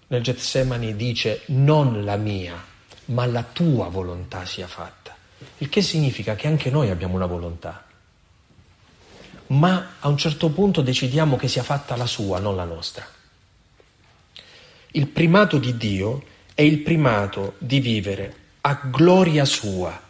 nel 0.06 0.22
Getsemani 0.22 0.94
dice 0.94 1.42
non 1.46 2.04
la 2.04 2.16
mia, 2.16 2.54
ma 3.06 3.26
la 3.26 3.42
tua 3.42 3.88
volontà 3.88 4.44
sia 4.44 4.68
fatta. 4.68 5.03
Il 5.58 5.68
che 5.68 5.82
significa 5.82 6.34
che 6.34 6.46
anche 6.46 6.70
noi 6.70 6.90
abbiamo 6.90 7.14
una 7.14 7.26
volontà, 7.26 7.84
ma 9.48 9.96
a 10.00 10.08
un 10.08 10.16
certo 10.16 10.50
punto 10.50 10.80
decidiamo 10.80 11.36
che 11.36 11.48
sia 11.48 11.62
fatta 11.62 11.96
la 11.96 12.06
sua, 12.06 12.38
non 12.38 12.56
la 12.56 12.64
nostra. 12.64 13.06
Il 14.92 15.08
primato 15.08 15.58
di 15.58 15.76
Dio 15.76 16.24
è 16.54 16.62
il 16.62 16.78
primato 16.78 17.54
di 17.58 17.80
vivere 17.80 18.36
a 18.62 18.80
gloria 18.84 19.44
sua, 19.44 20.00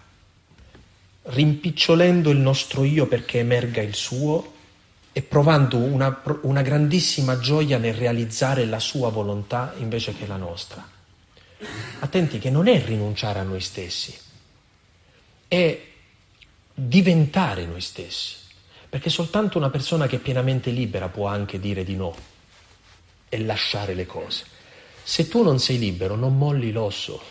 rimpicciolendo 1.22 2.30
il 2.30 2.38
nostro 2.38 2.84
io 2.84 3.06
perché 3.06 3.38
emerga 3.38 3.80
il 3.80 3.94
suo 3.94 4.52
e 5.12 5.22
provando 5.22 5.78
una, 5.78 6.22
una 6.42 6.62
grandissima 6.62 7.38
gioia 7.38 7.78
nel 7.78 7.94
realizzare 7.94 8.66
la 8.66 8.78
sua 8.78 9.10
volontà 9.10 9.72
invece 9.78 10.14
che 10.14 10.26
la 10.26 10.36
nostra. 10.36 10.86
Attenti 12.00 12.38
che 12.38 12.50
non 12.50 12.68
è 12.68 12.84
rinunciare 12.84 13.38
a 13.38 13.44
noi 13.44 13.60
stessi, 13.60 14.14
è 15.54 15.80
diventare 16.74 17.64
noi 17.66 17.80
stessi, 17.80 18.36
perché 18.88 19.10
soltanto 19.10 19.58
una 19.58 19.70
persona 19.70 20.06
che 20.06 20.16
è 20.16 20.20
pienamente 20.20 20.70
libera 20.70 21.08
può 21.08 21.26
anche 21.26 21.60
dire 21.60 21.84
di 21.84 21.96
no 21.96 22.14
e 23.28 23.38
lasciare 23.40 23.94
le 23.94 24.06
cose. 24.06 24.44
Se 25.02 25.28
tu 25.28 25.42
non 25.42 25.58
sei 25.58 25.78
libero, 25.78 26.16
non 26.16 26.36
molli 26.36 26.72
l'osso. 26.72 27.22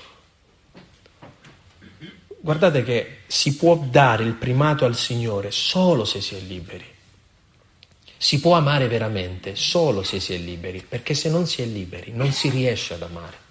Guardate 2.40 2.84
che 2.84 3.20
si 3.28 3.56
può 3.56 3.78
dare 3.78 4.24
il 4.24 4.34
primato 4.34 4.86
al 4.86 4.96
Signore 4.96 5.52
solo 5.52 6.06
se 6.06 6.22
si 6.22 6.36
è 6.36 6.40
liberi. 6.40 6.86
Si 8.18 8.40
può 8.40 8.56
amare 8.56 8.88
veramente 8.88 9.56
solo 9.56 10.04
se 10.04 10.20
si 10.20 10.34
è 10.34 10.38
liberi, 10.38 10.86
perché 10.88 11.14
se 11.14 11.30
non 11.30 11.46
si 11.48 11.62
è 11.62 11.66
liberi 11.66 12.12
non 12.14 12.32
si 12.32 12.50
riesce 12.50 12.94
ad 12.94 13.02
amare. 13.02 13.43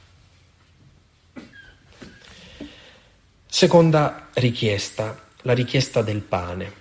Seconda 3.55 4.29
richiesta, 4.33 5.25
la 5.43 5.53
richiesta 5.53 6.01
del 6.01 6.23
pane. 6.23 6.73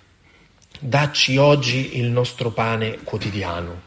Dacci 0.79 1.35
oggi 1.35 1.97
il 1.97 2.05
nostro 2.05 2.51
pane 2.51 2.99
quotidiano. 3.03 3.81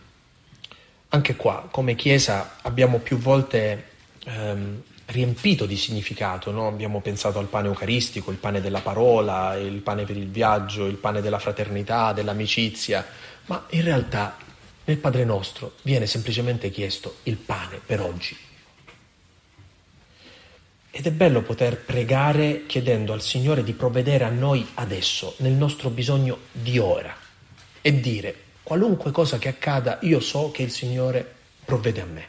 Anche 1.09 1.35
qua, 1.35 1.67
come 1.71 1.95
Chiesa, 1.95 2.57
abbiamo 2.61 2.99
più 2.99 3.17
volte 3.17 3.87
ehm, 4.27 4.83
riempito 5.07 5.65
di 5.65 5.79
significato, 5.79 6.51
no? 6.51 6.69
abbiamo 6.69 7.01
pensato 7.01 7.39
al 7.39 7.47
pane 7.47 7.69
eucaristico, 7.69 8.31
il 8.31 8.37
pane 8.37 8.61
della 8.61 8.81
parola, 8.81 9.55
il 9.55 9.81
pane 9.81 10.05
per 10.05 10.19
il 10.19 10.29
viaggio, 10.29 10.85
il 10.85 10.97
pane 10.97 11.23
della 11.23 11.39
fraternità, 11.39 12.13
dell'amicizia, 12.13 13.03
ma 13.47 13.65
in 13.71 13.83
realtà 13.83 14.37
nel 14.85 14.99
Padre 14.99 15.25
nostro 15.25 15.77
viene 15.85 16.05
semplicemente 16.05 16.69
chiesto 16.69 17.17
il 17.23 17.37
pane 17.37 17.81
per 17.85 18.03
oggi, 18.03 18.37
ed 20.97 21.07
è 21.09 21.11
bello 21.11 21.43
poter 21.43 21.77
pregare 21.77 22.67
chiedendo 22.67 23.13
al 23.13 23.21
Signore 23.21 23.65
di 23.65 23.73
provvedere 23.73 24.23
a 24.23 24.31
noi 24.31 24.65
adesso, 24.75 25.35
nel 25.39 25.51
nostro 25.51 25.91
bisogno 25.91 26.39
di 26.53 26.79
ora, 26.79 27.13
e 27.81 28.01
dire 28.01 28.37
qualunque 28.63 29.11
cosa 29.11 29.37
che 29.39 29.49
accada, 29.49 29.99
io 30.03 30.21
so 30.21 30.53
che 30.53 30.63
il 30.63 30.71
Signore 30.71 31.29
provvede 31.65 32.01
a 32.01 32.05
me. 32.05 32.27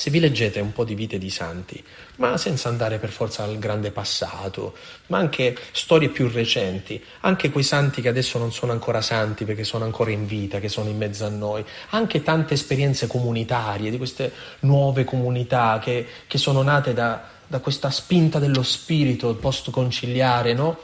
Se 0.00 0.08
vi 0.08 0.18
leggete 0.18 0.60
un 0.60 0.72
po' 0.72 0.84
di 0.84 0.94
vite 0.94 1.18
di 1.18 1.28
santi, 1.28 1.84
ma 2.16 2.38
senza 2.38 2.70
andare 2.70 2.96
per 2.96 3.10
forza 3.10 3.42
al 3.42 3.58
grande 3.58 3.90
passato, 3.90 4.72
ma 5.08 5.18
anche 5.18 5.54
storie 5.72 6.08
più 6.08 6.30
recenti, 6.30 7.04
anche 7.20 7.50
quei 7.50 7.64
santi 7.64 8.00
che 8.00 8.08
adesso 8.08 8.38
non 8.38 8.50
sono 8.50 8.72
ancora 8.72 9.02
santi 9.02 9.44
perché 9.44 9.62
sono 9.62 9.84
ancora 9.84 10.10
in 10.10 10.24
vita, 10.24 10.58
che 10.58 10.70
sono 10.70 10.88
in 10.88 10.96
mezzo 10.96 11.26
a 11.26 11.28
noi, 11.28 11.62
anche 11.90 12.22
tante 12.22 12.54
esperienze 12.54 13.06
comunitarie, 13.06 13.90
di 13.90 13.98
queste 13.98 14.32
nuove 14.60 15.04
comunità 15.04 15.78
che, 15.82 16.06
che 16.26 16.38
sono 16.38 16.62
nate 16.62 16.94
da, 16.94 17.22
da 17.46 17.58
questa 17.58 17.90
spinta 17.90 18.38
dello 18.38 18.62
spirito 18.62 19.34
post-conciliare, 19.34 20.54
no? 20.54 20.78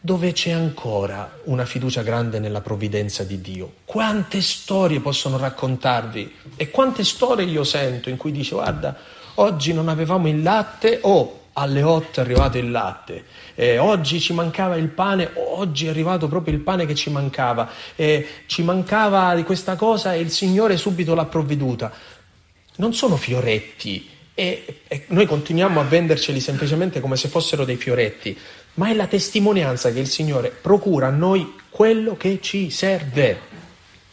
Dove 0.00 0.32
c'è 0.32 0.50
ancora 0.50 1.40
una 1.44 1.64
fiducia 1.64 2.02
grande 2.02 2.38
nella 2.38 2.60
provvidenza 2.60 3.24
di 3.24 3.40
Dio. 3.40 3.72
Quante 3.84 4.40
storie 4.40 5.00
possono 5.00 5.36
raccontarvi 5.36 6.34
e 6.56 6.70
quante 6.70 7.04
storie 7.04 7.46
io 7.46 7.64
sento 7.64 8.08
in 8.08 8.16
cui 8.16 8.32
dice 8.32 8.54
guarda, 8.54 8.96
oggi 9.34 9.72
non 9.72 9.88
avevamo 9.88 10.28
il 10.28 10.42
latte 10.42 11.00
o 11.02 11.10
oh, 11.10 11.38
alle 11.54 11.82
8 11.82 12.20
è 12.20 12.22
arrivato 12.22 12.56
il 12.56 12.70
latte, 12.70 13.24
eh, 13.56 13.78
oggi 13.78 14.20
ci 14.20 14.32
mancava 14.32 14.76
il 14.76 14.88
pane, 14.88 15.30
oggi 15.34 15.86
è 15.86 15.88
arrivato 15.88 16.28
proprio 16.28 16.54
il 16.54 16.60
pane 16.60 16.86
che 16.86 16.94
ci 16.94 17.10
mancava, 17.10 17.68
eh, 17.96 18.26
ci 18.46 18.62
mancava 18.62 19.34
di 19.34 19.42
questa 19.42 19.74
cosa 19.74 20.14
e 20.14 20.20
il 20.20 20.30
Signore 20.30 20.76
subito 20.76 21.14
l'ha 21.14 21.24
provveduta. 21.24 21.90
Non 22.76 22.94
sono 22.94 23.16
fioretti 23.16 24.08
e, 24.34 24.82
e 24.86 25.04
noi 25.08 25.26
continuiamo 25.26 25.80
a 25.80 25.82
venderceli 25.82 26.38
semplicemente 26.38 27.00
come 27.00 27.16
se 27.16 27.26
fossero 27.26 27.64
dei 27.64 27.74
fioretti, 27.74 28.38
ma 28.78 28.88
è 28.88 28.94
la 28.94 29.08
testimonianza 29.08 29.92
che 29.92 29.98
il 29.98 30.06
Signore 30.06 30.50
procura 30.50 31.08
a 31.08 31.10
noi 31.10 31.54
quello 31.68 32.16
che 32.16 32.40
ci 32.40 32.70
serve. 32.70 33.40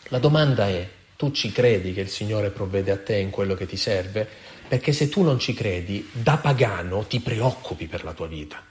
La 0.08 0.18
domanda 0.18 0.68
è, 0.68 0.90
tu 1.16 1.32
ci 1.32 1.52
credi 1.52 1.94
che 1.94 2.02
il 2.02 2.10
Signore 2.10 2.50
provvede 2.50 2.92
a 2.92 2.98
te 2.98 3.18
in 3.18 3.30
quello 3.30 3.54
che 3.54 3.68
ti 3.68 3.78
serve? 3.78 4.28
Perché 4.68 4.92
se 4.92 5.08
tu 5.08 5.22
non 5.22 5.38
ci 5.38 5.54
credi, 5.54 6.10
da 6.12 6.38
pagano 6.38 7.06
ti 7.06 7.20
preoccupi 7.20 7.86
per 7.86 8.04
la 8.04 8.14
tua 8.14 8.26
vita. 8.26 8.62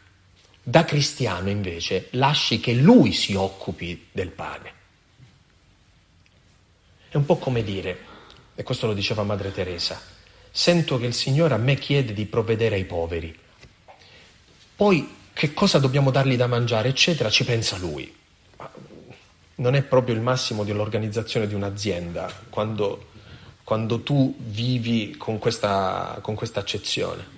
Da 0.60 0.84
cristiano 0.84 1.48
invece 1.48 2.08
lasci 2.10 2.58
che 2.58 2.72
lui 2.72 3.12
si 3.12 3.34
occupi 3.34 4.08
del 4.10 4.30
pane. 4.30 4.72
È 7.08 7.16
un 7.16 7.24
po' 7.24 7.36
come 7.36 7.62
dire, 7.62 7.98
e 8.56 8.64
questo 8.64 8.88
lo 8.88 8.94
diceva 8.94 9.22
Madre 9.22 9.52
Teresa, 9.52 10.00
sento 10.50 10.98
che 10.98 11.06
il 11.06 11.14
Signore 11.14 11.54
a 11.54 11.58
me 11.58 11.76
chiede 11.76 12.12
di 12.12 12.24
provvedere 12.26 12.74
ai 12.74 12.84
poveri. 12.84 13.38
Poi 14.74 15.22
che 15.34 15.52
cosa 15.52 15.78
dobbiamo 15.78 16.12
dargli 16.12 16.36
da 16.36 16.46
mangiare, 16.46 16.88
eccetera, 16.88 17.28
ci 17.28 17.44
pensa 17.44 17.76
lui. 17.76 18.10
Non 19.56 19.74
è 19.74 19.82
proprio 19.82 20.14
il 20.14 20.20
massimo 20.20 20.62
dell'organizzazione 20.62 21.48
di 21.48 21.54
un'azienda 21.54 22.32
quando, 22.48 23.08
quando 23.64 24.00
tu 24.02 24.34
vivi 24.38 25.16
con 25.18 25.38
questa, 25.38 26.18
con 26.22 26.36
questa 26.36 26.60
accezione. 26.60 27.32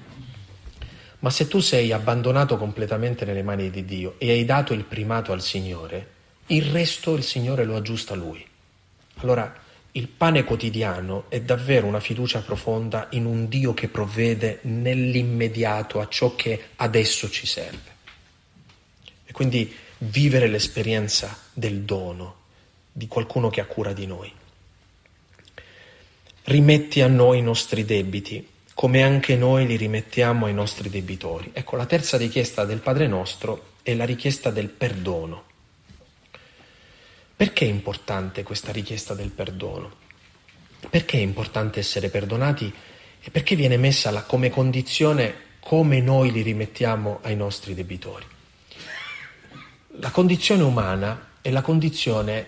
Ma 1.21 1.31
se 1.31 1.49
tu 1.49 1.61
sei 1.61 1.91
abbandonato 1.91 2.59
completamente 2.59 3.25
nelle 3.25 3.43
mani 3.43 3.71
di 3.71 3.85
Dio 3.87 4.17
e 4.19 4.31
hai 4.31 4.45
dato 4.45 4.75
il 4.75 4.85
primato 4.85 5.33
al 5.33 5.41
Signore, 5.41 6.13
il 6.49 6.65
resto 6.67 7.15
il 7.15 7.23
Signore 7.23 7.65
lo 7.65 7.77
aggiusta 7.77 8.15
Lui. 8.15 8.47
Allora 9.17 9.65
il 9.97 10.09
pane 10.09 10.45
quotidiano 10.45 11.25
è 11.29 11.41
davvero 11.41 11.87
una 11.87 12.01
fiducia 12.01 12.41
profonda 12.41 13.09
in 13.13 13.25
un 13.25 13.49
Dio 13.49 13.73
che 13.73 13.89
provvede 13.89 14.59
nell'immediato 14.63 16.01
a 16.01 16.09
ciò 16.09 16.35
che 16.35 16.69
adesso 16.77 17.31
ci 17.31 17.47
serve. 17.47 17.95
E 19.25 19.33
quindi 19.33 19.75
vivere 19.99 20.49
l'esperienza 20.49 21.37
del 21.53 21.81
dono 21.81 22.45
di 22.93 23.09
qualcuno 23.09 23.49
che 23.49 23.63
ha 23.63 23.67
cura 23.67 23.95
di 23.95 24.07
noi. 24.07 24.31
Rimetti 26.45 27.01
a 27.01 27.09
noi 27.09 27.39
i 27.39 27.43
nostri 27.43 27.87
debiti, 27.87 28.47
come 28.75 29.03
anche 29.03 29.35
noi 29.35 29.67
li 29.67 29.77
rimettiamo 29.77 30.45
ai 30.45 30.55
nostri 30.55 30.91
debitori. 30.91 31.51
Ecco, 31.55 31.77
la 31.77 31.87
terza 31.87 32.19
richiesta 32.19 32.67
del 32.67 32.81
Padre 32.81 33.07
nostro 33.07 33.73
è 33.83 33.95
la 33.95 34.05
richiesta 34.05 34.51
del 34.51 34.69
perdono. 34.69 35.45
Perché 37.37 37.67
è 37.67 37.69
importante 37.69 38.43
questa 38.43 38.73
richiesta 38.73 39.13
del 39.13 39.29
perdono? 39.29 39.93
Perché 40.89 41.19
è 41.19 41.21
importante 41.21 41.81
essere 41.81 42.09
perdonati 42.09 42.73
e 43.21 43.31
perché 43.31 43.55
viene 43.55 43.77
messa 43.77 44.11
la, 44.11 44.23
come 44.23 44.49
condizione 44.49 45.45
come 45.61 46.01
noi 46.01 46.33
li 46.33 46.41
rimettiamo 46.41 47.19
ai 47.21 47.37
nostri 47.37 47.75
debitori? 47.75 48.25
La 49.99 50.11
condizione 50.11 50.63
umana 50.63 51.33
è 51.43 51.51
la 51.51 51.61
condizione 51.61 52.47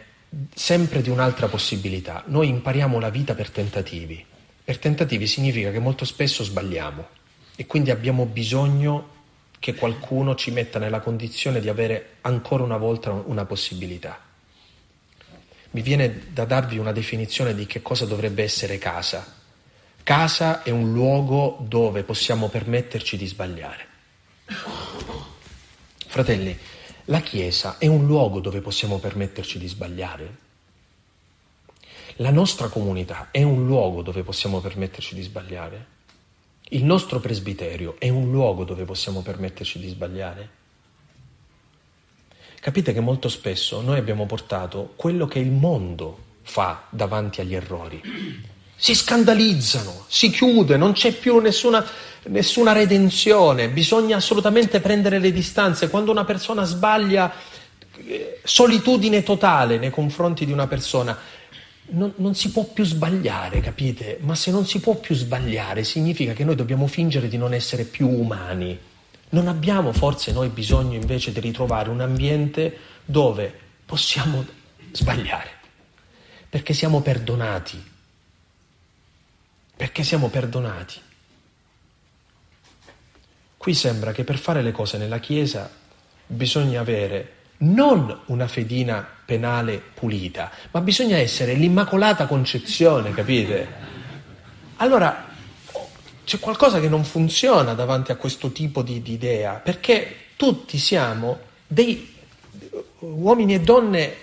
sempre 0.54 1.02
di 1.02 1.10
un'altra 1.10 1.48
possibilità. 1.48 2.22
Noi 2.28 2.48
impariamo 2.48 2.98
la 2.98 3.10
vita 3.10 3.34
per 3.34 3.50
tentativi. 3.50 4.24
Per 4.64 4.78
tentativi 4.78 5.26
significa 5.26 5.70
che 5.70 5.80
molto 5.80 6.06
spesso 6.06 6.42
sbagliamo 6.42 7.08
e 7.56 7.66
quindi 7.66 7.90
abbiamo 7.90 8.24
bisogno 8.24 9.16
che 9.58 9.74
qualcuno 9.74 10.34
ci 10.34 10.50
metta 10.50 10.78
nella 10.78 11.00
condizione 11.00 11.60
di 11.60 11.68
avere 11.68 12.16
ancora 12.22 12.62
una 12.62 12.78
volta 12.78 13.10
una 13.10 13.44
possibilità 13.44 14.22
mi 15.70 15.82
viene 15.82 16.28
da 16.32 16.44
darvi 16.44 16.78
una 16.78 16.92
definizione 16.92 17.54
di 17.54 17.66
che 17.66 17.82
cosa 17.82 18.06
dovrebbe 18.06 18.42
essere 18.42 18.78
casa. 18.78 19.36
Casa 20.02 20.62
è 20.62 20.70
un 20.70 20.92
luogo 20.92 21.58
dove 21.60 22.02
possiamo 22.02 22.48
permetterci 22.48 23.16
di 23.16 23.26
sbagliare. 23.26 23.86
Fratelli, 26.06 26.56
la 27.06 27.20
Chiesa 27.20 27.76
è 27.78 27.86
un 27.86 28.06
luogo 28.06 28.40
dove 28.40 28.60
possiamo 28.60 28.98
permetterci 28.98 29.58
di 29.58 29.68
sbagliare. 29.68 30.36
La 32.16 32.30
nostra 32.30 32.68
comunità 32.68 33.28
è 33.30 33.42
un 33.42 33.66
luogo 33.66 34.02
dove 34.02 34.22
possiamo 34.22 34.60
permetterci 34.60 35.14
di 35.14 35.22
sbagliare. 35.22 35.86
Il 36.70 36.84
nostro 36.84 37.20
presbiterio 37.20 37.96
è 37.98 38.08
un 38.08 38.30
luogo 38.30 38.64
dove 38.64 38.84
possiamo 38.84 39.22
permetterci 39.22 39.78
di 39.78 39.88
sbagliare. 39.88 40.57
Capite 42.60 42.92
che 42.92 43.00
molto 43.00 43.28
spesso 43.28 43.80
noi 43.80 43.98
abbiamo 43.98 44.26
portato 44.26 44.92
quello 44.96 45.26
che 45.26 45.38
il 45.38 45.50
mondo 45.50 46.18
fa 46.42 46.84
davanti 46.90 47.40
agli 47.40 47.54
errori. 47.54 48.02
Si 48.74 48.94
scandalizzano, 48.94 50.04
si 50.08 50.30
chiude, 50.30 50.76
non 50.76 50.92
c'è 50.92 51.12
più 51.12 51.38
nessuna, 51.38 51.84
nessuna 52.24 52.72
redenzione, 52.72 53.68
bisogna 53.68 54.16
assolutamente 54.16 54.80
prendere 54.80 55.18
le 55.18 55.32
distanze. 55.32 55.88
Quando 55.88 56.10
una 56.10 56.24
persona 56.24 56.64
sbaglia, 56.64 57.32
eh, 58.06 58.40
solitudine 58.42 59.22
totale 59.22 59.78
nei 59.78 59.90
confronti 59.90 60.44
di 60.46 60.52
una 60.52 60.66
persona. 60.66 61.16
Non, 61.90 62.12
non, 62.16 62.34
si 62.34 62.50
può 62.50 62.64
più 62.64 62.84
sbagliare, 62.84 63.60
capite? 63.60 64.18
Ma 64.20 64.34
se 64.34 64.50
non 64.50 64.66
si 64.66 64.78
può 64.80 64.94
più 64.96 65.14
sbagliare 65.14 65.84
significa 65.84 66.32
che 66.34 66.44
noi 66.44 66.54
dobbiamo 66.54 66.86
fingere 66.86 67.28
di 67.28 67.38
non 67.38 67.54
essere 67.54 67.84
più 67.84 68.08
umani. 68.08 68.78
Non 69.30 69.46
abbiamo 69.48 69.92
forse 69.92 70.32
noi 70.32 70.48
bisogno 70.48 70.94
invece 70.94 71.32
di 71.32 71.40
ritrovare 71.40 71.90
un 71.90 72.00
ambiente 72.00 72.78
dove 73.04 73.52
possiamo 73.84 74.44
sbagliare, 74.92 75.50
perché 76.48 76.72
siamo 76.72 77.00
perdonati, 77.02 77.82
perché 79.76 80.02
siamo 80.02 80.28
perdonati. 80.28 81.00
Qui 83.56 83.74
sembra 83.74 84.12
che 84.12 84.24
per 84.24 84.38
fare 84.38 84.62
le 84.62 84.72
cose 84.72 84.96
nella 84.96 85.18
Chiesa 85.18 85.70
bisogna 86.26 86.80
avere 86.80 87.34
non 87.58 88.20
una 88.26 88.46
fedina 88.46 89.06
penale 89.24 89.82
pulita, 89.92 90.50
ma 90.70 90.80
bisogna 90.80 91.16
essere 91.16 91.54
l'Immacolata 91.54 92.26
Concezione, 92.26 93.12
capite? 93.12 93.68
Allora, 94.76 95.27
c'è 96.28 96.38
qualcosa 96.38 96.78
che 96.78 96.90
non 96.90 97.04
funziona 97.04 97.72
davanti 97.72 98.12
a 98.12 98.16
questo 98.16 98.52
tipo 98.52 98.82
di, 98.82 99.00
di 99.00 99.12
idea, 99.14 99.54
perché 99.54 100.14
tutti 100.36 100.76
siamo 100.76 101.38
dei 101.66 102.16
uomini 102.98 103.54
e 103.54 103.60
donne 103.60 104.14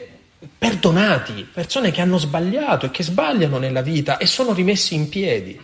perdonati, 0.55 1.47
persone 1.51 1.89
che 1.89 2.01
hanno 2.01 2.19
sbagliato 2.19 2.85
e 2.85 2.91
che 2.91 3.01
sbagliano 3.01 3.57
nella 3.57 3.81
vita 3.81 4.17
e 4.17 4.27
sono 4.27 4.53
rimessi 4.53 4.93
in 4.93 5.09
piedi. 5.09 5.59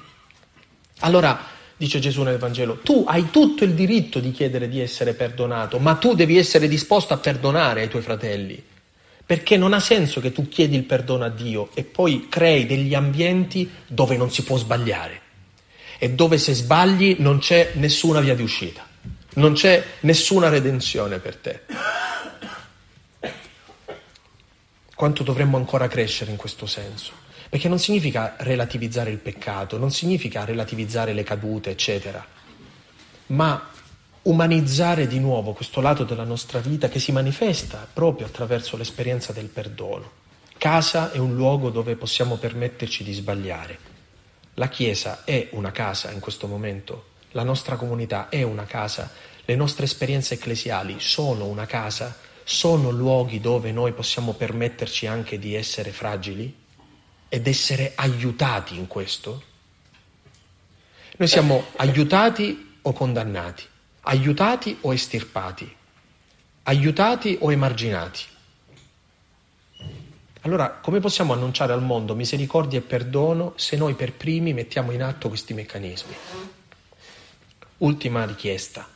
Allora, 1.02 1.46
dice 1.78 2.00
Gesù 2.00 2.24
nel 2.24 2.39
Vangelo, 2.39 2.80
tu 2.80 3.06
hai 3.08 3.30
tutto 3.30 3.64
il 3.64 3.76
diritto 3.76 4.20
di 4.20 4.32
chiedere 4.32 4.68
di 4.68 4.80
essere 4.80 5.14
perdonato, 5.14 5.78
ma 5.78 5.94
tu 5.94 6.16
devi 6.16 6.39
essere 6.39 6.68
disposto 6.68 7.14
a 7.14 7.18
perdonare 7.18 7.82
ai 7.82 7.88
tuoi 7.88 8.02
fratelli, 8.02 8.60
perché 9.24 9.58
non 9.58 9.74
ha 9.74 9.80
senso 9.80 10.20
che 10.20 10.32
tu 10.32 10.48
chiedi 10.48 10.76
il 10.76 10.86
perdono 10.86 11.24
a 11.24 11.30
Dio 11.30 11.70
e 11.76 11.84
poi 11.84 12.28
crei 12.30 12.66
degli 12.66 12.96
ambienti 12.96 13.70
dove 13.86 14.18
non 14.18 14.32
si 14.32 14.42
può 14.42 14.58
sbagliare 14.58 15.20
e 16.04 16.10
dove 16.10 16.39
se 16.39 16.56
sbagli 16.56 17.18
non 17.20 17.38
c'è 17.38 17.74
nessuna 17.76 18.22
via 18.22 18.34
di 18.34 18.41
uscita, 18.41 18.84
non 19.36 19.54
c'è 19.54 19.86
nessuna 19.99 20.49
redenzione 20.49 21.20
per 21.20 21.36
te. 21.36 21.60
Quanto 24.95 25.22
dovremmo 25.22 25.58
ancora 25.58 25.88
crescere 25.88 26.32
in 26.32 26.38
questo 26.38 26.66
senso? 26.66 27.12
Perché 27.47 27.70
non 27.70 27.78
significa 27.78 28.34
relativizzare 28.39 29.12
il 29.12 29.20
peccato, 29.20 29.78
non 29.78 29.91
significa 29.91 30.43
relativizzare 30.43 31.14
le 31.14 31.22
cadute, 31.22 31.70
eccetera, 31.70 32.26
ma 33.28 33.70
umanizzare 34.24 35.06
di 35.06 35.20
nuovo 35.20 35.54
questo 35.54 35.82
lato 35.82 36.04
della 36.04 36.24
nostra 36.24 36.58
vita 36.58 36.89
che 36.89 36.97
si 36.97 37.12
manifesta 37.12 37.88
proprio 37.93 38.26
attraverso 38.26 38.76
l'esperienza 38.76 39.34
del 39.34 39.49
perdono. 39.49 40.10
Casa 40.58 41.12
è 41.12 41.20
un 41.20 41.36
luogo 41.36 41.70
dove 41.70 41.95
possiamo 41.95 42.38
permetterci 42.38 43.04
di 43.04 43.14
sbagliare 43.14 43.91
la 44.62 44.70
Chiesa 44.70 45.24
è 45.24 45.47
una 45.53 45.72
casa 45.72 46.12
in 46.12 46.20
questo 46.20 46.45
momento, 46.45 47.05
la 47.32 47.41
nostra 47.41 47.78
comunità 47.78 48.30
è 48.30 48.43
una 48.43 48.66
casa, 48.66 49.12
le 49.43 49.55
nostre 49.55 49.86
esperienze 49.86 50.36
ecclesiali 50.36 50.97
sono 50.99 51.47
una 51.47 51.66
casa, 51.66 52.16
sono 52.43 52.91
luoghi 52.91 53.39
dove 53.39 53.72
noi 53.72 53.91
possiamo 53.93 54.34
permetterci 54.34 55.07
anche 55.07 55.39
di 55.39 55.55
essere 55.55 55.89
fragili 55.89 56.55
ed 57.28 57.47
essere 57.47 57.93
aiutati 57.95 58.78
in 58.78 58.86
questo. 58.86 59.41
Noi 61.18 61.28
siamo 61.28 61.66
aiutati 61.78 62.78
o 62.84 62.93
condannati, 62.93 63.64
aiutati 64.01 64.78
o 64.82 64.93
estirpati, 64.93 65.76
aiutati 66.64 67.36
o 67.41 67.51
emarginati. 67.51 68.22
Allora, 70.42 70.72
come 70.72 71.00
possiamo 71.00 71.34
annunciare 71.34 71.72
al 71.72 71.84
mondo 71.84 72.16
misericordia 72.16 72.80
e 72.80 72.82
perdono 72.82 73.54
se 73.58 73.78
noi 73.78 73.94
per 73.94 74.14
primi 74.14 74.54
mettiamo 74.54 74.92
in 74.92 75.04
atto 75.04 75.28
questi 75.28 75.54
meccanismi? 75.54 76.16
Ultima 77.78 78.26
richiesta. 78.26 78.88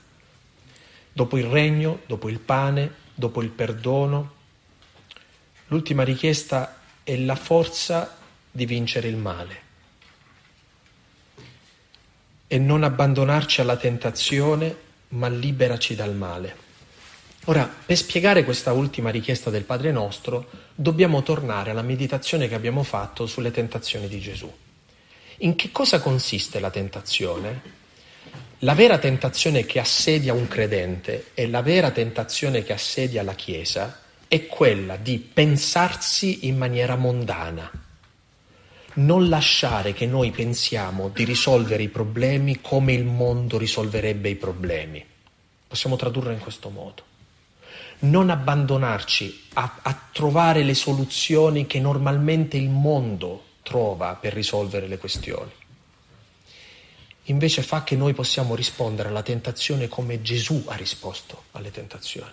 Dopo 1.14 1.38
il 1.38 1.46
regno, 1.46 2.02
dopo 2.08 2.30
il 2.30 2.39
pane, 2.39 2.93
dopo 3.14 3.43
il 3.43 3.50
perdono, 3.50 4.34
l'ultima 5.68 6.04
richiesta 6.04 6.80
è 7.04 7.16
la 7.16 7.36
forza 7.36 8.18
di 8.50 8.66
vincere 8.66 9.08
il 9.08 9.18
male 9.18 9.64
e 12.48 12.58
non 12.58 12.84
abbandonarci 12.84 13.62
alla 13.62 13.78
tentazione, 13.78 14.76
ma 15.10 15.28
liberaci 15.28 15.93
dal 15.93 16.16
male. 16.16 16.64
Ora, 17.48 17.72
per 17.86 17.96
spiegare 17.96 18.43
questa 18.43 18.72
ultima 18.72 19.12
richiesta 19.12 19.52
del 19.52 19.66
Padre 19.66 19.91
nostro, 19.91 20.50
dobbiamo 20.74 21.22
tornare 21.22 21.70
alla 21.70 21.84
meditazione 21.84 22.48
che 22.48 22.56
abbiamo 22.56 22.82
fatto 22.82 23.28
sulle 23.28 23.52
tentazioni 23.52 24.08
di 24.08 24.20
Gesù. 24.20 24.52
In 25.39 25.56
che 25.56 25.72
cosa 25.72 26.00
consiste 26.00 26.60
la 26.60 26.72
tentazione? 26.72 27.62
La 28.60 28.74
vera 28.74 28.98
tentazione 28.98 29.64
che 29.64 29.80
assedia 29.80 30.34
un 30.34 30.48
credente 30.48 31.32
e 31.36 31.48
la 31.48 31.62
vera 31.62 31.91
tentazione 31.91 32.64
che 32.64 32.74
assedia 32.74 33.22
la 33.22 33.36
Chiesa 33.36 34.00
è 34.28 34.48
quella 34.48 34.96
di 34.96 35.20
pensarsi 35.20 36.48
in 36.48 36.58
maniera 36.58 36.96
mondana. 36.96 37.70
Non 38.96 39.30
lasciare 39.30 39.93
che 39.93 40.08
noi 40.08 40.32
pensiamo 40.32 41.10
di 41.10 41.24
risolvere 41.26 41.84
i 41.84 41.89
problemi 41.89 42.60
come 42.60 42.93
il 42.93 43.06
mondo 43.06 43.60
risolverebbe 43.60 44.30
i 44.30 44.36
problemi. 44.36 45.06
Possiamo 45.68 45.96
tradurre 45.96 46.34
in 46.34 46.39
questo 46.39 46.70
modo. 46.70 47.14
Non 48.06 48.30
abbandonarci 48.30 49.47
a, 49.53 49.80
a 49.82 49.99
trovare 50.12 50.64
le 50.64 50.76
soluzioni 50.76 51.66
che 51.66 51.80
normalmente 51.80 52.56
il 52.56 52.70
mondo 52.70 53.43
trova 53.64 54.14
per 54.14 54.34
risolvere 54.34 54.88
le 54.88 54.97
questioni. 54.97 55.51
Invece 57.24 57.64
fa 57.64 57.84
che 57.84 57.95
noi 57.95 58.14
possiamo 58.14 58.53
rispondere 58.53 59.10
alla 59.10 59.24
tentazione 59.24 59.88
come 59.88 60.22
Gesù 60.22 60.64
ha 60.68 60.76
risposto 60.76 61.45
alle 61.53 61.72
tentazioni, 61.72 62.30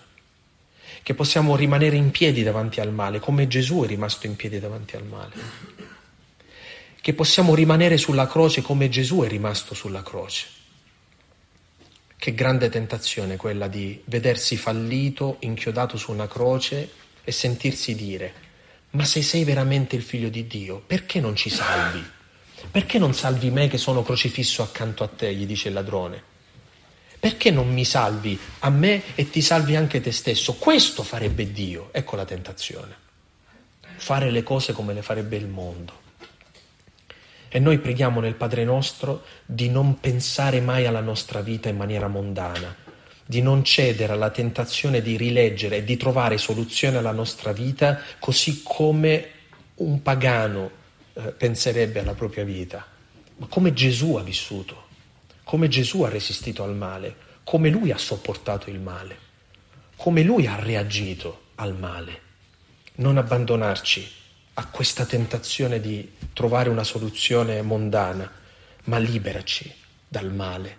che 1.03 1.14
possiamo 1.14 1.57
rimanere 1.57 1.97
in 1.97 2.11
piedi 2.11 2.43
davanti 2.43 2.81
al 2.81 2.93
male 2.93 3.18
come 3.18 3.49
Gesù 3.49 3.83
è 3.83 3.87
rimasto 3.87 4.27
in 4.27 4.37
piedi 4.37 4.61
davanti 4.61 4.97
al 4.97 5.05
male, 5.05 5.33
che 7.01 7.14
possiamo 7.14 7.55
rimanere 7.55 7.97
sulla 7.97 8.27
croce 8.27 8.61
come 8.61 8.91
Gesù 8.91 9.23
è 9.23 9.29
rimasto 9.29 9.75
sulla 9.75 10.03
croce. 10.03 10.61
Che 12.23 12.35
grande 12.35 12.68
tentazione 12.68 13.35
quella 13.35 13.66
di 13.66 14.01
vedersi 14.05 14.57
fallito, 14.57 15.39
inchiodato 15.41 15.97
su 15.97 16.12
una 16.12 16.29
croce 16.29 16.89
e 17.25 17.33
sentirsi 17.33 17.97
dire, 17.97 18.33
ma 18.91 19.05
se 19.05 19.23
sei 19.23 19.43
veramente 19.43 19.97
il 19.97 20.03
figlio 20.03 20.29
di 20.29 20.47
Dio, 20.47 20.81
perché 20.87 21.18
non 21.18 21.35
ci 21.35 21.51
salvi? 21.51 22.01
Perché 22.70 23.01
non 23.01 23.12
salvi 23.12 23.51
me 23.51 23.66
che 23.66 23.77
sono 23.77 24.05
crocifisso 24.05 24.62
accanto 24.62 25.03
a 25.03 25.09
te? 25.09 25.35
gli 25.35 25.47
dice 25.47 25.66
il 25.66 25.75
ladrone. 25.75 26.23
Perché 27.18 27.51
non 27.51 27.68
mi 27.73 27.85
salvi 27.85 28.39
a 28.61 28.70
me 28.70 29.03
e 29.16 29.29
ti 29.29 29.43
salvi 29.43 29.75
anche 29.75 30.01
te 30.01 30.12
stesso? 30.12 30.55
Questo 30.55 31.03
farebbe 31.03 31.51
Dio. 31.51 31.89
Ecco 31.91 32.14
la 32.14 32.25
tentazione. 32.25 32.95
Fare 33.97 34.31
le 34.31 34.45
cose 34.45 34.73
come 34.73 34.95
le 34.95 35.03
farebbe 35.03 35.35
il 35.35 35.49
mondo. 35.49 36.02
E 37.55 37.59
noi 37.59 37.81
preghiamo 37.81 38.19
nel 38.21 38.33
Padre 38.33 38.65
nostro 38.65 39.25
di 39.45 39.69
non 39.69 40.01
pensare 40.01 40.63
mai 40.63 40.87
alla 40.87 41.03
nostra 41.03 41.43
vita 41.43 41.69
in 41.69 41.77
maniera 41.77 42.09
mondana, 42.09 42.75
di 43.27 43.43
non 43.43 43.63
cedere 43.63 44.15
alla 44.15 44.31
tentazione 44.31 45.03
di 45.03 45.19
rileggere 45.19 45.77
e 45.77 45.85
di 45.85 45.99
trovare 45.99 46.39
soluzione 46.39 46.97
alla 46.97 47.13
nostra 47.13 47.53
vita 47.53 48.01
così 48.19 48.63
come 48.65 49.29
un 49.75 50.01
pagano 50.01 50.71
eh, 51.13 51.21
penserebbe 51.33 52.01
alla 52.01 52.15
propria 52.15 52.45
vita, 52.45 52.87
ma 53.37 53.47
come 53.49 53.75
Gesù 53.75 54.15
ha 54.15 54.23
vissuto, 54.23 54.85
come 55.45 55.69
Gesù 55.69 56.05
ha 56.05 56.09
resistito 56.09 56.63
al 56.63 56.75
male, 56.75 57.15
come 57.45 57.69
lui 57.69 57.91
ha 57.91 57.99
sopportato 57.99 58.71
il 58.71 58.81
male, 58.81 59.17
come 59.97 60.23
lui 60.23 60.47
ha 60.47 60.57
reagito 60.59 61.49
al 61.57 61.77
male. 61.77 62.21
Non 62.95 63.19
abbandonarci 63.19 64.21
a 64.55 64.67
questa 64.67 65.07
tentazione 65.07 65.81
di 65.81 66.13
trovare 66.33 66.69
una 66.69 66.85
soluzione 66.85 67.63
mondana, 67.63 68.31
ma 68.85 68.99
liberaci 68.99 69.73
dal 70.07 70.33
male, 70.33 70.77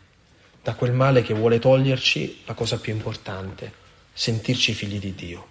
da 0.62 0.76
quel 0.76 0.92
male 0.92 1.24
che 1.24 1.34
vuole 1.34 1.60
toglierci 1.60 2.44
la 2.46 2.54
cosa 2.54 2.80
più 2.80 2.94
importante, 2.94 3.72
sentirci 4.14 4.74
figli 4.74 5.00
di 5.00 5.16
Dio. 5.16 5.48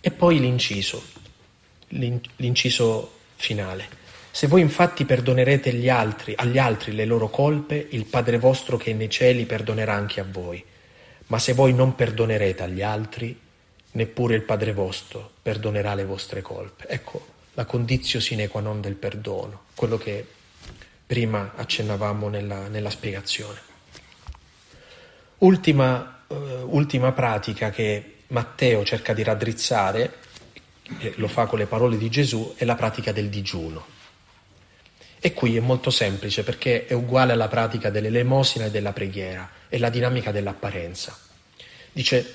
E 0.00 0.10
poi 0.10 0.40
l'inciso, 0.40 1.02
l'inciso 1.88 3.18
finale. 3.36 3.98
Se 4.30 4.46
voi 4.46 4.62
infatti 4.62 5.04
perdonerete 5.04 5.74
gli 5.74 5.88
altri, 5.88 6.34
agli 6.36 6.56
altri 6.56 6.92
le 6.92 7.04
loro 7.04 7.28
colpe, 7.28 7.88
il 7.90 8.06
Padre 8.06 8.38
vostro 8.38 8.76
che 8.76 8.92
è 8.92 8.94
nei 8.94 9.10
cieli 9.10 9.44
perdonerà 9.44 9.92
anche 9.92 10.20
a 10.20 10.26
voi. 10.26 10.64
Ma 11.26 11.38
se 11.38 11.52
voi 11.52 11.74
non 11.74 11.94
perdonerete 11.94 12.62
agli 12.62 12.82
altri, 12.82 13.38
neppure 13.92 14.34
il 14.34 14.42
Padre 14.42 14.72
vostro 14.72 15.32
perdonerà 15.42 15.94
le 15.94 16.04
vostre 16.04 16.42
colpe. 16.42 16.86
Ecco 16.88 17.38
la 17.54 17.64
condizio 17.64 18.20
sine 18.20 18.48
qua 18.48 18.60
non 18.60 18.80
del 18.80 18.94
perdono, 18.94 19.64
quello 19.74 19.98
che 19.98 20.26
prima 21.04 21.52
accennavamo 21.56 22.28
nella, 22.28 22.68
nella 22.68 22.90
spiegazione. 22.90 23.58
Ultima, 25.38 26.24
uh, 26.28 26.34
ultima 26.68 27.12
pratica 27.12 27.70
che 27.70 28.18
Matteo 28.28 28.84
cerca 28.84 29.12
di 29.12 29.22
raddrizzare 29.24 30.18
lo 31.16 31.28
fa 31.28 31.46
con 31.46 31.58
le 31.58 31.66
parole 31.66 31.96
di 31.96 32.08
Gesù, 32.08 32.54
è 32.56 32.64
la 32.64 32.74
pratica 32.74 33.12
del 33.12 33.28
digiuno. 33.28 33.98
E 35.18 35.34
qui 35.34 35.56
è 35.56 35.60
molto 35.60 35.90
semplice 35.90 36.42
perché 36.42 36.86
è 36.86 36.92
uguale 36.94 37.32
alla 37.32 37.48
pratica 37.48 37.90
dell'elemosina 37.90 38.66
e 38.66 38.70
della 38.70 38.92
preghiera, 38.92 39.50
è 39.68 39.78
la 39.78 39.90
dinamica 39.90 40.32
dell'apparenza. 40.32 41.16
Dice, 41.92 42.34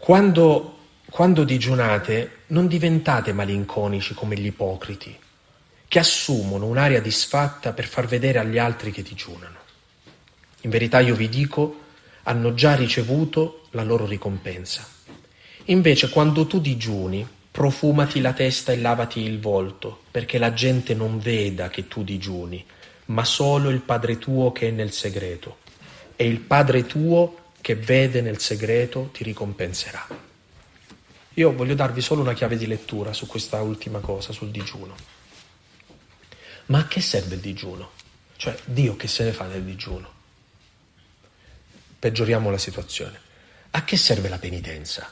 quando, 0.00 0.78
quando 1.10 1.44
digiunate 1.44 2.38
non 2.48 2.66
diventate 2.66 3.34
malinconici 3.34 4.14
come 4.14 4.34
gli 4.34 4.46
ipocriti, 4.46 5.14
che 5.86 5.98
assumono 5.98 6.64
un'aria 6.64 7.02
disfatta 7.02 7.74
per 7.74 7.86
far 7.86 8.06
vedere 8.06 8.38
agli 8.38 8.56
altri 8.56 8.92
che 8.92 9.02
digiunano. 9.02 9.58
In 10.62 10.70
verità 10.70 11.00
io 11.00 11.14
vi 11.14 11.28
dico, 11.28 11.80
hanno 12.22 12.54
già 12.54 12.74
ricevuto 12.74 13.66
la 13.72 13.84
loro 13.84 14.06
ricompensa. 14.06 14.88
Invece 15.66 16.08
quando 16.08 16.46
tu 16.46 16.62
digiuni, 16.62 17.28
profumati 17.50 18.22
la 18.22 18.32
testa 18.32 18.72
e 18.72 18.78
lavati 18.78 19.20
il 19.20 19.38
volto, 19.38 20.04
perché 20.10 20.38
la 20.38 20.54
gente 20.54 20.94
non 20.94 21.18
veda 21.18 21.68
che 21.68 21.88
tu 21.88 22.02
digiuni, 22.02 22.64
ma 23.06 23.24
solo 23.24 23.68
il 23.68 23.80
Padre 23.80 24.16
tuo 24.16 24.50
che 24.50 24.68
è 24.68 24.70
nel 24.70 24.92
segreto. 24.92 25.58
E 26.16 26.26
il 26.26 26.40
Padre 26.40 26.86
tuo 26.86 27.39
che 27.60 27.74
vede 27.74 28.20
nel 28.20 28.38
segreto 28.38 29.10
ti 29.12 29.24
ricompenserà. 29.24 30.06
Io 31.34 31.52
voglio 31.52 31.74
darvi 31.74 32.00
solo 32.00 32.22
una 32.22 32.34
chiave 32.34 32.56
di 32.56 32.66
lettura 32.66 33.12
su 33.12 33.26
questa 33.26 33.60
ultima 33.60 34.00
cosa, 34.00 34.32
sul 34.32 34.50
digiuno. 34.50 34.94
Ma 36.66 36.80
a 36.80 36.86
che 36.86 37.00
serve 37.00 37.36
il 37.36 37.40
digiuno? 37.40 37.90
Cioè, 38.36 38.56
Dio 38.64 38.96
che 38.96 39.08
se 39.08 39.24
ne 39.24 39.32
fa 39.32 39.46
del 39.46 39.62
digiuno? 39.62 40.18
Peggioriamo 41.98 42.50
la 42.50 42.58
situazione. 42.58 43.20
A 43.72 43.84
che 43.84 43.96
serve 43.96 44.28
la 44.28 44.38
penitenza? 44.38 45.08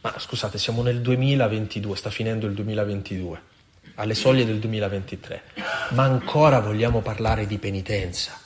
Ma 0.00 0.18
scusate, 0.18 0.58
siamo 0.58 0.82
nel 0.82 1.00
2022, 1.00 1.96
sta 1.96 2.10
finendo 2.10 2.46
il 2.46 2.52
2022, 2.52 3.40
alle 3.94 4.14
soglie 4.14 4.44
del 4.44 4.58
2023, 4.58 5.42
ma 5.90 6.02
ancora 6.02 6.60
vogliamo 6.60 7.00
parlare 7.00 7.46
di 7.46 7.56
penitenza? 7.56 8.38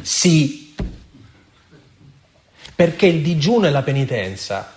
Sì, 0.00 0.74
perché 2.74 3.06
il 3.06 3.20
digiuno 3.20 3.66
e 3.66 3.70
la 3.70 3.82
penitenza 3.82 4.74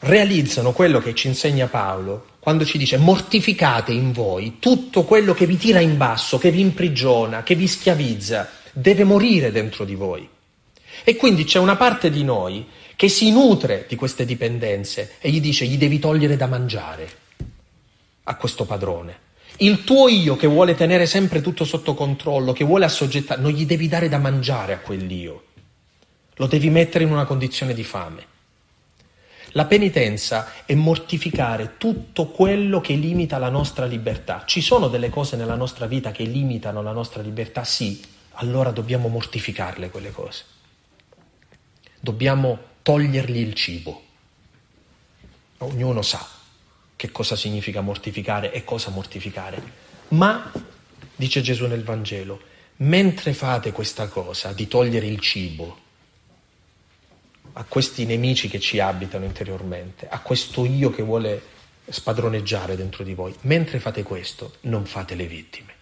realizzano 0.00 0.72
quello 0.72 1.00
che 1.00 1.14
ci 1.14 1.26
insegna 1.26 1.66
Paolo 1.66 2.26
quando 2.38 2.64
ci 2.64 2.78
dice 2.78 2.96
mortificate 2.96 3.92
in 3.92 4.12
voi 4.12 4.56
tutto 4.58 5.04
quello 5.04 5.34
che 5.34 5.46
vi 5.46 5.56
tira 5.56 5.80
in 5.80 5.96
basso, 5.96 6.38
che 6.38 6.50
vi 6.50 6.60
imprigiona, 6.60 7.42
che 7.42 7.54
vi 7.54 7.66
schiavizza, 7.66 8.48
deve 8.72 9.04
morire 9.04 9.50
dentro 9.52 9.84
di 9.84 9.94
voi. 9.94 10.26
E 11.04 11.16
quindi 11.16 11.44
c'è 11.44 11.58
una 11.58 11.76
parte 11.76 12.10
di 12.10 12.24
noi 12.24 12.66
che 12.96 13.08
si 13.08 13.30
nutre 13.30 13.84
di 13.88 13.96
queste 13.96 14.24
dipendenze 14.24 15.16
e 15.20 15.30
gli 15.30 15.40
dice 15.40 15.66
gli 15.66 15.76
devi 15.76 15.98
togliere 15.98 16.36
da 16.36 16.46
mangiare 16.46 17.08
a 18.24 18.34
questo 18.36 18.64
padrone. 18.64 19.26
Il 19.58 19.84
tuo 19.84 20.08
io 20.08 20.36
che 20.36 20.46
vuole 20.46 20.74
tenere 20.74 21.06
sempre 21.06 21.40
tutto 21.40 21.64
sotto 21.64 21.94
controllo, 21.94 22.52
che 22.52 22.64
vuole 22.64 22.84
assoggettare, 22.84 23.40
non 23.40 23.50
gli 23.50 23.66
devi 23.66 23.88
dare 23.88 24.08
da 24.08 24.18
mangiare 24.18 24.72
a 24.72 24.78
quell'io. 24.78 25.47
Lo 26.38 26.46
devi 26.46 26.70
mettere 26.70 27.04
in 27.04 27.10
una 27.10 27.24
condizione 27.24 27.74
di 27.74 27.82
fame. 27.82 28.36
La 29.52 29.64
penitenza 29.64 30.52
è 30.66 30.74
mortificare 30.74 31.76
tutto 31.78 32.26
quello 32.28 32.80
che 32.80 32.94
limita 32.94 33.38
la 33.38 33.48
nostra 33.48 33.86
libertà. 33.86 34.44
Ci 34.46 34.60
sono 34.60 34.88
delle 34.88 35.08
cose 35.08 35.36
nella 35.36 35.56
nostra 35.56 35.86
vita 35.86 36.12
che 36.12 36.22
limitano 36.22 36.80
la 36.80 36.92
nostra 36.92 37.22
libertà? 37.22 37.64
Sì, 37.64 38.00
allora 38.34 38.70
dobbiamo 38.70 39.08
mortificarle 39.08 39.90
quelle 39.90 40.12
cose. 40.12 40.44
Dobbiamo 41.98 42.58
togliergli 42.82 43.38
il 43.38 43.54
cibo. 43.54 44.02
Ognuno 45.58 46.02
sa 46.02 46.24
che 46.94 47.10
cosa 47.10 47.34
significa 47.34 47.80
mortificare 47.80 48.52
e 48.52 48.62
cosa 48.62 48.90
mortificare. 48.90 49.60
Ma, 50.08 50.52
dice 51.16 51.40
Gesù 51.40 51.66
nel 51.66 51.82
Vangelo, 51.82 52.40
mentre 52.76 53.32
fate 53.32 53.72
questa 53.72 54.06
cosa 54.06 54.52
di 54.52 54.68
togliere 54.68 55.06
il 55.06 55.18
cibo 55.18 55.86
a 57.52 57.64
questi 57.64 58.04
nemici 58.04 58.48
che 58.48 58.60
ci 58.60 58.80
abitano 58.80 59.24
interiormente, 59.24 60.08
a 60.08 60.20
questo 60.20 60.64
io 60.64 60.90
che 60.90 61.02
vuole 61.02 61.42
spadroneggiare 61.88 62.76
dentro 62.76 63.04
di 63.04 63.14
voi, 63.14 63.34
mentre 63.42 63.80
fate 63.80 64.02
questo 64.02 64.54
non 64.62 64.84
fate 64.84 65.14
le 65.14 65.26
vittime. 65.26 65.76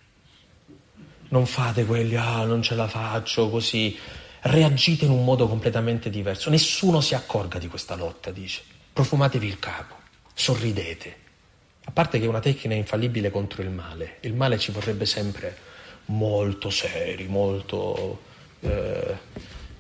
Non 1.29 1.47
fate 1.47 1.85
quelli, 1.85 2.17
ah 2.17 2.45
non 2.45 2.62
ce 2.62 2.75
la 2.75 2.87
faccio 2.87 3.51
così, 3.51 3.99
reagite 4.43 5.05
in 5.05 5.11
un 5.11 5.25
modo 5.25 5.49
completamente 5.49 6.09
diverso. 6.09 6.51
Nessuno 6.51 7.01
si 7.01 7.14
accorga 7.14 7.59
di 7.59 7.67
questa 7.69 7.97
lotta, 7.97 8.31
dice. 8.31 8.62
Profumatevi 8.93 9.47
il 9.47 9.59
capo, 9.59 9.97
sorridete. 10.33 11.25
A 11.85 11.91
parte 11.91 12.19
che 12.19 12.25
è 12.25 12.29
una 12.29 12.41
tecnica 12.41 12.75
infallibile 12.75 13.31
contro 13.31 13.62
il 13.62 13.71
male. 13.71 14.19
Il 14.21 14.35
male 14.35 14.59
ci 14.59 14.71
vorrebbe 14.71 15.07
sempre 15.07 15.57
molto 16.07 16.71
seri, 16.71 17.27
molto 17.27 18.21
eh, 18.61 19.19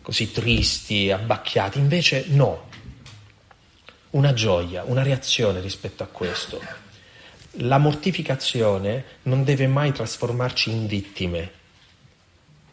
così 0.06 0.30
tristi, 0.30 1.10
abbacchiati, 1.10 1.80
invece 1.80 2.26
no, 2.28 2.68
una 4.10 4.32
gioia, 4.34 4.84
una 4.84 5.02
reazione 5.02 5.58
rispetto 5.58 6.04
a 6.04 6.06
questo. 6.06 6.62
La 7.62 7.78
mortificazione 7.78 9.04
non 9.22 9.42
deve 9.42 9.66
mai 9.66 9.90
trasformarci 9.90 10.70
in 10.70 10.86
vittime, 10.86 11.50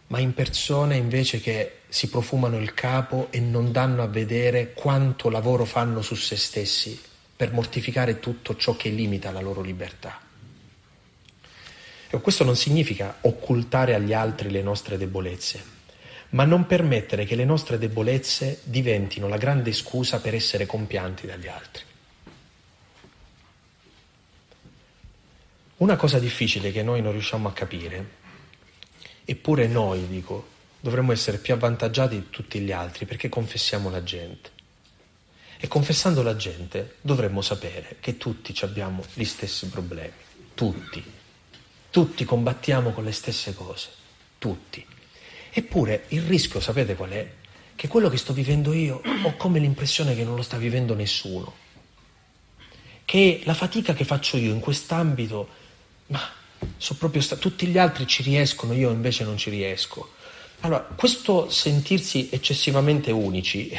ma 0.10 0.20
in 0.20 0.36
persone 0.36 0.96
invece 0.96 1.42
che 1.42 1.80
si 1.88 2.08
profumano 2.08 2.60
il 2.60 2.76
capo 2.76 3.30
e 3.32 3.40
non 3.40 3.72
danno 3.72 4.04
a 4.04 4.08
vedere 4.08 4.74
quanto 4.74 5.32
lavoro 5.32 5.66
fanno 5.66 6.04
su 6.04 6.14
se 6.14 6.36
stessi 6.36 7.02
per 7.36 7.52
mortificare 7.52 8.20
tutto 8.20 8.56
ciò 8.56 8.76
che 8.76 8.90
limita 8.90 9.32
la 9.32 9.42
loro 9.42 9.62
libertà. 9.62 10.22
Questo 12.12 12.44
non 12.44 12.56
significa 12.56 13.18
occultare 13.22 13.96
agli 13.96 14.14
altri 14.14 14.52
le 14.52 14.62
nostre 14.62 15.00
debolezze, 15.00 15.82
ma 16.34 16.46
non 16.46 16.66
permettere 16.66 17.26
che 17.26 17.36
le 17.36 17.46
nostre 17.46 17.78
debolezze 17.78 18.62
diventino 18.64 19.28
la 19.28 19.38
grande 19.38 19.72
scusa 19.72 20.20
per 20.20 20.34
essere 20.34 20.66
compianti 20.66 21.28
dagli 21.28 21.48
altri. 21.48 21.84
Una 25.78 25.96
cosa 25.96 26.18
difficile 26.18 26.72
che 26.72 26.82
noi 26.82 27.02
non 27.02 27.12
riusciamo 27.12 27.48
a 27.48 27.54
capire, 27.54 28.22
eppure 29.26 29.68
noi, 29.68 30.08
dico, 30.08 30.48
dovremmo 30.80 31.12
essere 31.12 31.38
più 31.38 31.54
avvantaggiati 31.54 32.16
di 32.16 32.30
tutti 32.30 32.60
gli 32.60 32.72
altri 32.72 33.06
perché 33.06 33.30
confessiamo 33.30 33.90
la 33.90 34.04
gente. 34.04 34.52
E 35.58 35.68
confessando 35.68 36.24
la 36.24 36.36
gente 36.36 36.96
dovremmo 37.02 37.42
sapere 37.42 37.98
che 38.00 38.18
tutti 38.18 38.54
abbiamo 38.62 39.04
gli 39.14 39.24
stessi 39.24 39.68
problemi, 39.68 40.14
tutti. 40.56 41.04
Tutti 41.90 42.26
combattiamo 42.26 42.92
con 42.92 43.04
le 43.04 43.12
stesse 43.12 43.54
cose, 43.54 43.90
tutti. 44.40 44.93
Eppure 45.56 46.06
il 46.10 46.24
rischio, 46.24 46.60
sapete 46.60 46.96
qual 46.96 47.12
è? 47.12 47.30
Che 47.76 47.88
quello 47.88 48.10
che 48.10 48.18
sto 48.18 48.34
vivendo 48.34 48.74
io 48.74 49.00
ho 49.22 49.36
come 49.36 49.60
l'impressione 49.60 50.16
che 50.16 50.24
non 50.24 50.36
lo 50.36 50.42
sta 50.42 50.58
vivendo 50.58 50.96
nessuno. 50.96 51.54
Che 53.06 53.42
la 53.44 53.54
fatica 53.54 53.94
che 53.94 54.04
faccio 54.04 54.38
io 54.38 54.52
in 54.52 54.60
quest'ambito, 54.60 55.48
ma 56.08 56.20
so 56.76 56.96
proprio 56.96 57.22
sta- 57.22 57.36
tutti 57.36 57.68
gli 57.68 57.78
altri 57.78 58.08
ci 58.08 58.24
riescono, 58.24 58.74
io 58.74 58.90
invece 58.90 59.26
non 59.26 59.38
ci 59.38 59.52
riesco. 59.52 60.14
Allora, 60.62 60.82
questo 60.82 61.52
sentirsi 61.52 62.30
eccessivamente 62.32 63.12
unici, 63.12 63.72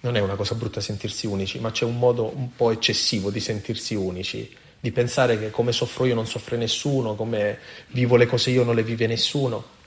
non 0.00 0.16
è 0.16 0.20
una 0.20 0.34
cosa 0.34 0.54
brutta 0.54 0.80
sentirsi 0.80 1.26
unici, 1.26 1.58
ma 1.58 1.72
c'è 1.72 1.84
un 1.84 1.98
modo 1.98 2.32
un 2.34 2.56
po' 2.56 2.70
eccessivo 2.70 3.30
di 3.30 3.40
sentirsi 3.40 3.94
unici, 3.94 4.56
di 4.80 4.92
pensare 4.92 5.38
che 5.38 5.50
come 5.50 5.72
soffro 5.72 6.06
io 6.06 6.14
non 6.14 6.26
soffre 6.26 6.56
nessuno, 6.56 7.16
come 7.16 7.58
vivo 7.88 8.16
le 8.16 8.24
cose 8.24 8.48
io 8.48 8.64
non 8.64 8.74
le 8.74 8.82
vive 8.82 9.06
nessuno 9.06 9.78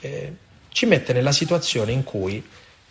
eh, 0.00 0.32
ci 0.70 0.86
mette 0.86 1.12
nella 1.12 1.32
situazione 1.32 1.92
in 1.92 2.04
cui 2.04 2.42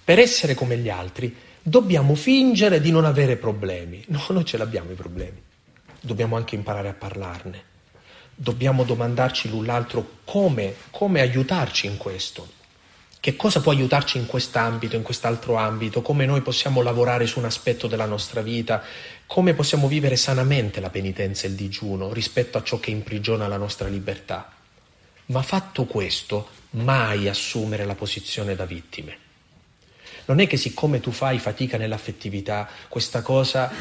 per 0.04 0.20
essere 0.20 0.54
come 0.54 0.78
gli 0.78 0.90
altri 0.90 1.36
dobbiamo 1.62 2.16
fingere 2.16 2.80
di 2.80 2.92
non 2.92 3.04
avere 3.04 3.36
problemi. 3.36 4.04
No, 4.08 4.24
noi 4.30 4.46
ce 4.46 4.58
l'abbiamo 4.58 4.92
i 4.92 4.96
problemi. 4.96 5.42
Dobbiamo 6.00 6.38
anche 6.38 6.56
imparare 6.56 6.88
a 6.88 6.94
parlarne. 6.94 7.64
Dobbiamo 8.34 8.84
domandarci 8.84 9.50
l'un 9.50 9.66
l'altro 9.66 10.20
come, 10.24 10.76
come 10.92 11.20
aiutarci 11.20 11.88
in 11.88 11.98
questo. 11.98 12.56
Che 13.20 13.36
cosa 13.36 13.60
può 13.60 13.74
aiutarci 13.74 14.18
in 14.18 14.28
quest'ambito, 14.28 14.96
in 14.96 15.02
quest'altro 15.02 15.56
ambito, 15.56 16.02
come 16.02 16.26
noi 16.26 16.42
possiamo 16.42 16.82
lavorare 16.82 17.26
su 17.26 17.40
un 17.40 17.46
aspetto 17.46 17.88
della 17.88 18.06
nostra 18.06 18.42
vita, 18.42 18.82
come 19.26 19.54
possiamo 19.54 19.90
vivere 19.90 20.16
sanamente 20.16 20.80
la 20.80 20.90
penitenza 20.90 21.46
e 21.46 21.50
il 21.50 21.56
digiuno 21.56 22.14
rispetto 22.14 22.58
a 22.58 22.64
ciò 22.64 22.80
che 22.80 22.92
imprigiona 22.92 23.48
la 23.48 23.58
nostra 23.58 23.90
libertà. 23.90 24.54
Ma 25.26 25.42
fatto 25.42 25.84
questo, 25.84 26.48
mai 26.78 27.28
assumere 27.28 27.86
la 27.86 27.96
posizione 27.96 28.56
da 28.56 28.66
vittime. 28.66 29.26
Non 30.26 30.40
è 30.40 30.48
che 30.48 30.58
siccome 30.58 31.00
tu 31.00 31.12
fai 31.12 31.40
fatica 31.40 31.78
nell'affettività, 31.78 32.68
questa 32.90 33.22
cosa 33.22 33.72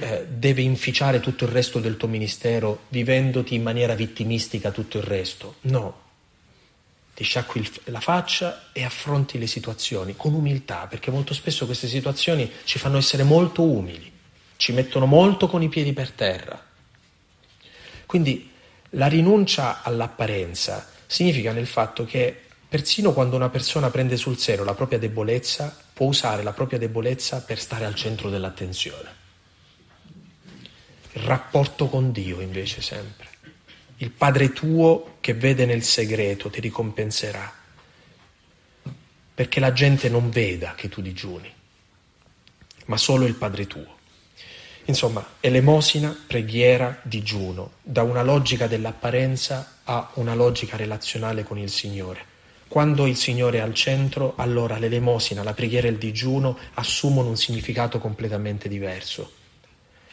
eh, 0.00 0.26
deve 0.26 0.62
inficiare 0.62 1.20
tutto 1.20 1.44
il 1.44 1.50
resto 1.50 1.78
del 1.78 1.98
tuo 1.98 2.08
ministero, 2.08 2.84
vivendoti 2.88 3.54
in 3.54 3.62
maniera 3.62 3.94
vittimistica 3.94 4.70
tutto 4.70 4.96
il 4.96 5.04
resto. 5.04 5.56
No. 5.62 6.08
Ti 7.14 7.22
sciacqui 7.22 7.70
la 7.84 8.00
faccia 8.00 8.70
e 8.72 8.82
affronti 8.82 9.38
le 9.38 9.46
situazioni 9.46 10.14
con 10.16 10.32
umiltà, 10.32 10.86
perché 10.88 11.10
molto 11.10 11.34
spesso 11.34 11.66
queste 11.66 11.86
situazioni 11.86 12.50
ci 12.64 12.78
fanno 12.78 12.96
essere 12.96 13.22
molto 13.22 13.62
umili, 13.62 14.10
ci 14.56 14.72
mettono 14.72 15.04
molto 15.04 15.48
con 15.48 15.60
i 15.60 15.68
piedi 15.68 15.92
per 15.92 16.12
terra. 16.12 16.64
Quindi 18.06 18.50
la 18.90 19.06
rinuncia 19.06 19.82
all'apparenza 19.82 20.88
significa 21.10 21.50
nel 21.50 21.66
fatto 21.66 22.04
che 22.04 22.40
persino 22.68 23.12
quando 23.12 23.34
una 23.34 23.48
persona 23.48 23.90
prende 23.90 24.16
sul 24.16 24.38
serio 24.38 24.62
la 24.62 24.74
propria 24.74 25.00
debolezza, 25.00 25.76
può 25.92 26.06
usare 26.06 26.44
la 26.44 26.52
propria 26.52 26.78
debolezza 26.78 27.42
per 27.42 27.58
stare 27.58 27.84
al 27.84 27.96
centro 27.96 28.30
dell'attenzione. 28.30 29.18
Il 31.14 31.22
rapporto 31.22 31.88
con 31.88 32.12
Dio 32.12 32.40
invece 32.40 32.80
sempre. 32.80 33.26
Il 33.96 34.12
Padre 34.12 34.52
tuo 34.52 35.16
che 35.18 35.34
vede 35.34 35.66
nel 35.66 35.82
segreto 35.82 36.48
ti 36.48 36.60
ricompenserà, 36.60 37.52
perché 39.34 39.58
la 39.58 39.72
gente 39.72 40.08
non 40.08 40.30
veda 40.30 40.74
che 40.76 40.88
tu 40.88 41.02
digiuni, 41.02 41.52
ma 42.84 42.96
solo 42.96 43.26
il 43.26 43.34
Padre 43.34 43.66
tuo. 43.66 43.98
Insomma, 44.84 45.26
elemosina, 45.40 46.16
preghiera, 46.24 47.00
digiuno, 47.02 47.72
da 47.82 48.04
una 48.04 48.22
logica 48.22 48.68
dell'apparenza 48.68 49.78
a 49.90 50.08
una 50.14 50.34
logica 50.34 50.76
relazionale 50.76 51.42
con 51.42 51.58
il 51.58 51.68
Signore. 51.68 52.24
Quando 52.68 53.06
il 53.06 53.16
Signore 53.16 53.58
è 53.58 53.60
al 53.60 53.74
centro, 53.74 54.34
allora 54.36 54.78
l'elemosina, 54.78 55.42
la 55.42 55.52
preghiera 55.52 55.88
e 55.88 55.90
il 55.90 55.98
digiuno 55.98 56.56
assumono 56.74 57.28
un 57.28 57.36
significato 57.36 57.98
completamente 57.98 58.68
diverso. 58.68 59.32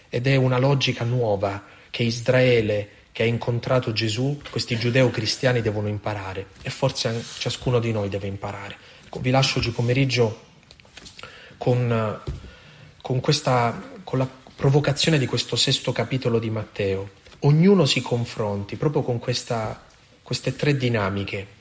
Ed 0.10 0.26
è 0.26 0.36
una 0.36 0.58
logica 0.58 1.04
nuova 1.04 1.64
che 1.92 2.02
Israele, 2.02 2.90
che 3.12 3.22
ha 3.22 3.28
incontrato 3.28 3.94
Gesù, 3.94 4.42
questi 4.50 4.80
giudeo-cristiani 4.80 5.62
devono 5.62 5.88
imparare 5.88 6.48
e 6.64 6.72
forse 6.72 7.24
ciascuno 7.38 7.78
di 7.78 7.92
noi 7.92 8.10
deve 8.10 8.26
imparare. 8.26 8.76
Vi 9.20 9.30
lascio 9.30 9.60
oggi 9.60 9.70
pomeriggio 9.70 10.42
con, 11.58 12.20
con, 13.00 13.20
questa, 13.20 13.80
con 14.04 14.18
la 14.18 14.28
provocazione 14.56 15.20
di 15.20 15.28
questo 15.28 15.56
sesto 15.56 15.92
capitolo 15.92 16.40
di 16.40 16.50
Matteo. 16.50 17.17
Ognuno 17.40 17.86
si 17.86 18.02
confronti 18.02 18.78
proprio 18.78 19.04
con 19.04 19.20
questa, 19.20 19.84
queste 20.24 20.56
tre 20.56 20.76
dinamiche. 20.76 21.56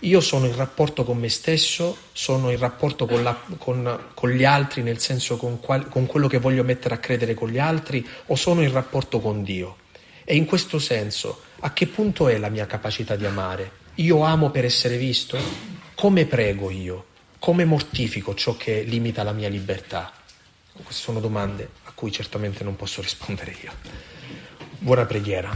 Io 0.00 0.20
sono 0.20 0.46
in 0.46 0.56
rapporto 0.56 1.04
con 1.04 1.16
me 1.16 1.28
stesso, 1.28 1.96
sono 2.10 2.50
in 2.50 2.58
rapporto 2.58 3.06
con, 3.06 3.22
la, 3.22 3.40
con, 3.56 4.06
con 4.14 4.30
gli 4.30 4.44
altri, 4.44 4.82
nel 4.82 4.98
senso 4.98 5.36
con, 5.36 5.60
qual, 5.60 5.88
con 5.88 6.06
quello 6.06 6.26
che 6.26 6.38
voglio 6.38 6.64
mettere 6.64 6.96
a 6.96 6.98
credere 6.98 7.34
con 7.34 7.50
gli 7.50 7.60
altri, 7.60 8.04
o 8.26 8.34
sono 8.34 8.62
in 8.62 8.72
rapporto 8.72 9.20
con 9.20 9.44
Dio. 9.44 9.76
E 10.24 10.34
in 10.34 10.44
questo 10.44 10.80
senso, 10.80 11.42
a 11.60 11.72
che 11.72 11.86
punto 11.86 12.26
è 12.26 12.36
la 12.38 12.48
mia 12.48 12.66
capacità 12.66 13.14
di 13.14 13.24
amare? 13.24 13.70
Io 13.96 14.22
amo 14.22 14.50
per 14.50 14.64
essere 14.64 14.96
visto? 14.96 15.38
Come 15.94 16.26
prego 16.26 16.70
io? 16.70 17.06
Come 17.38 17.64
mortifico 17.64 18.34
ciò 18.34 18.56
che 18.56 18.82
limita 18.82 19.22
la 19.22 19.32
mia 19.32 19.48
libertà? 19.48 20.12
Queste 20.72 21.02
sono 21.02 21.20
domande 21.20 21.68
a 21.84 21.92
cui 21.94 22.10
certamente 22.10 22.64
non 22.64 22.74
posso 22.74 23.00
rispondere 23.00 23.56
io. 23.62 23.72
Buona 24.82 25.06
preghiera. 25.06 25.50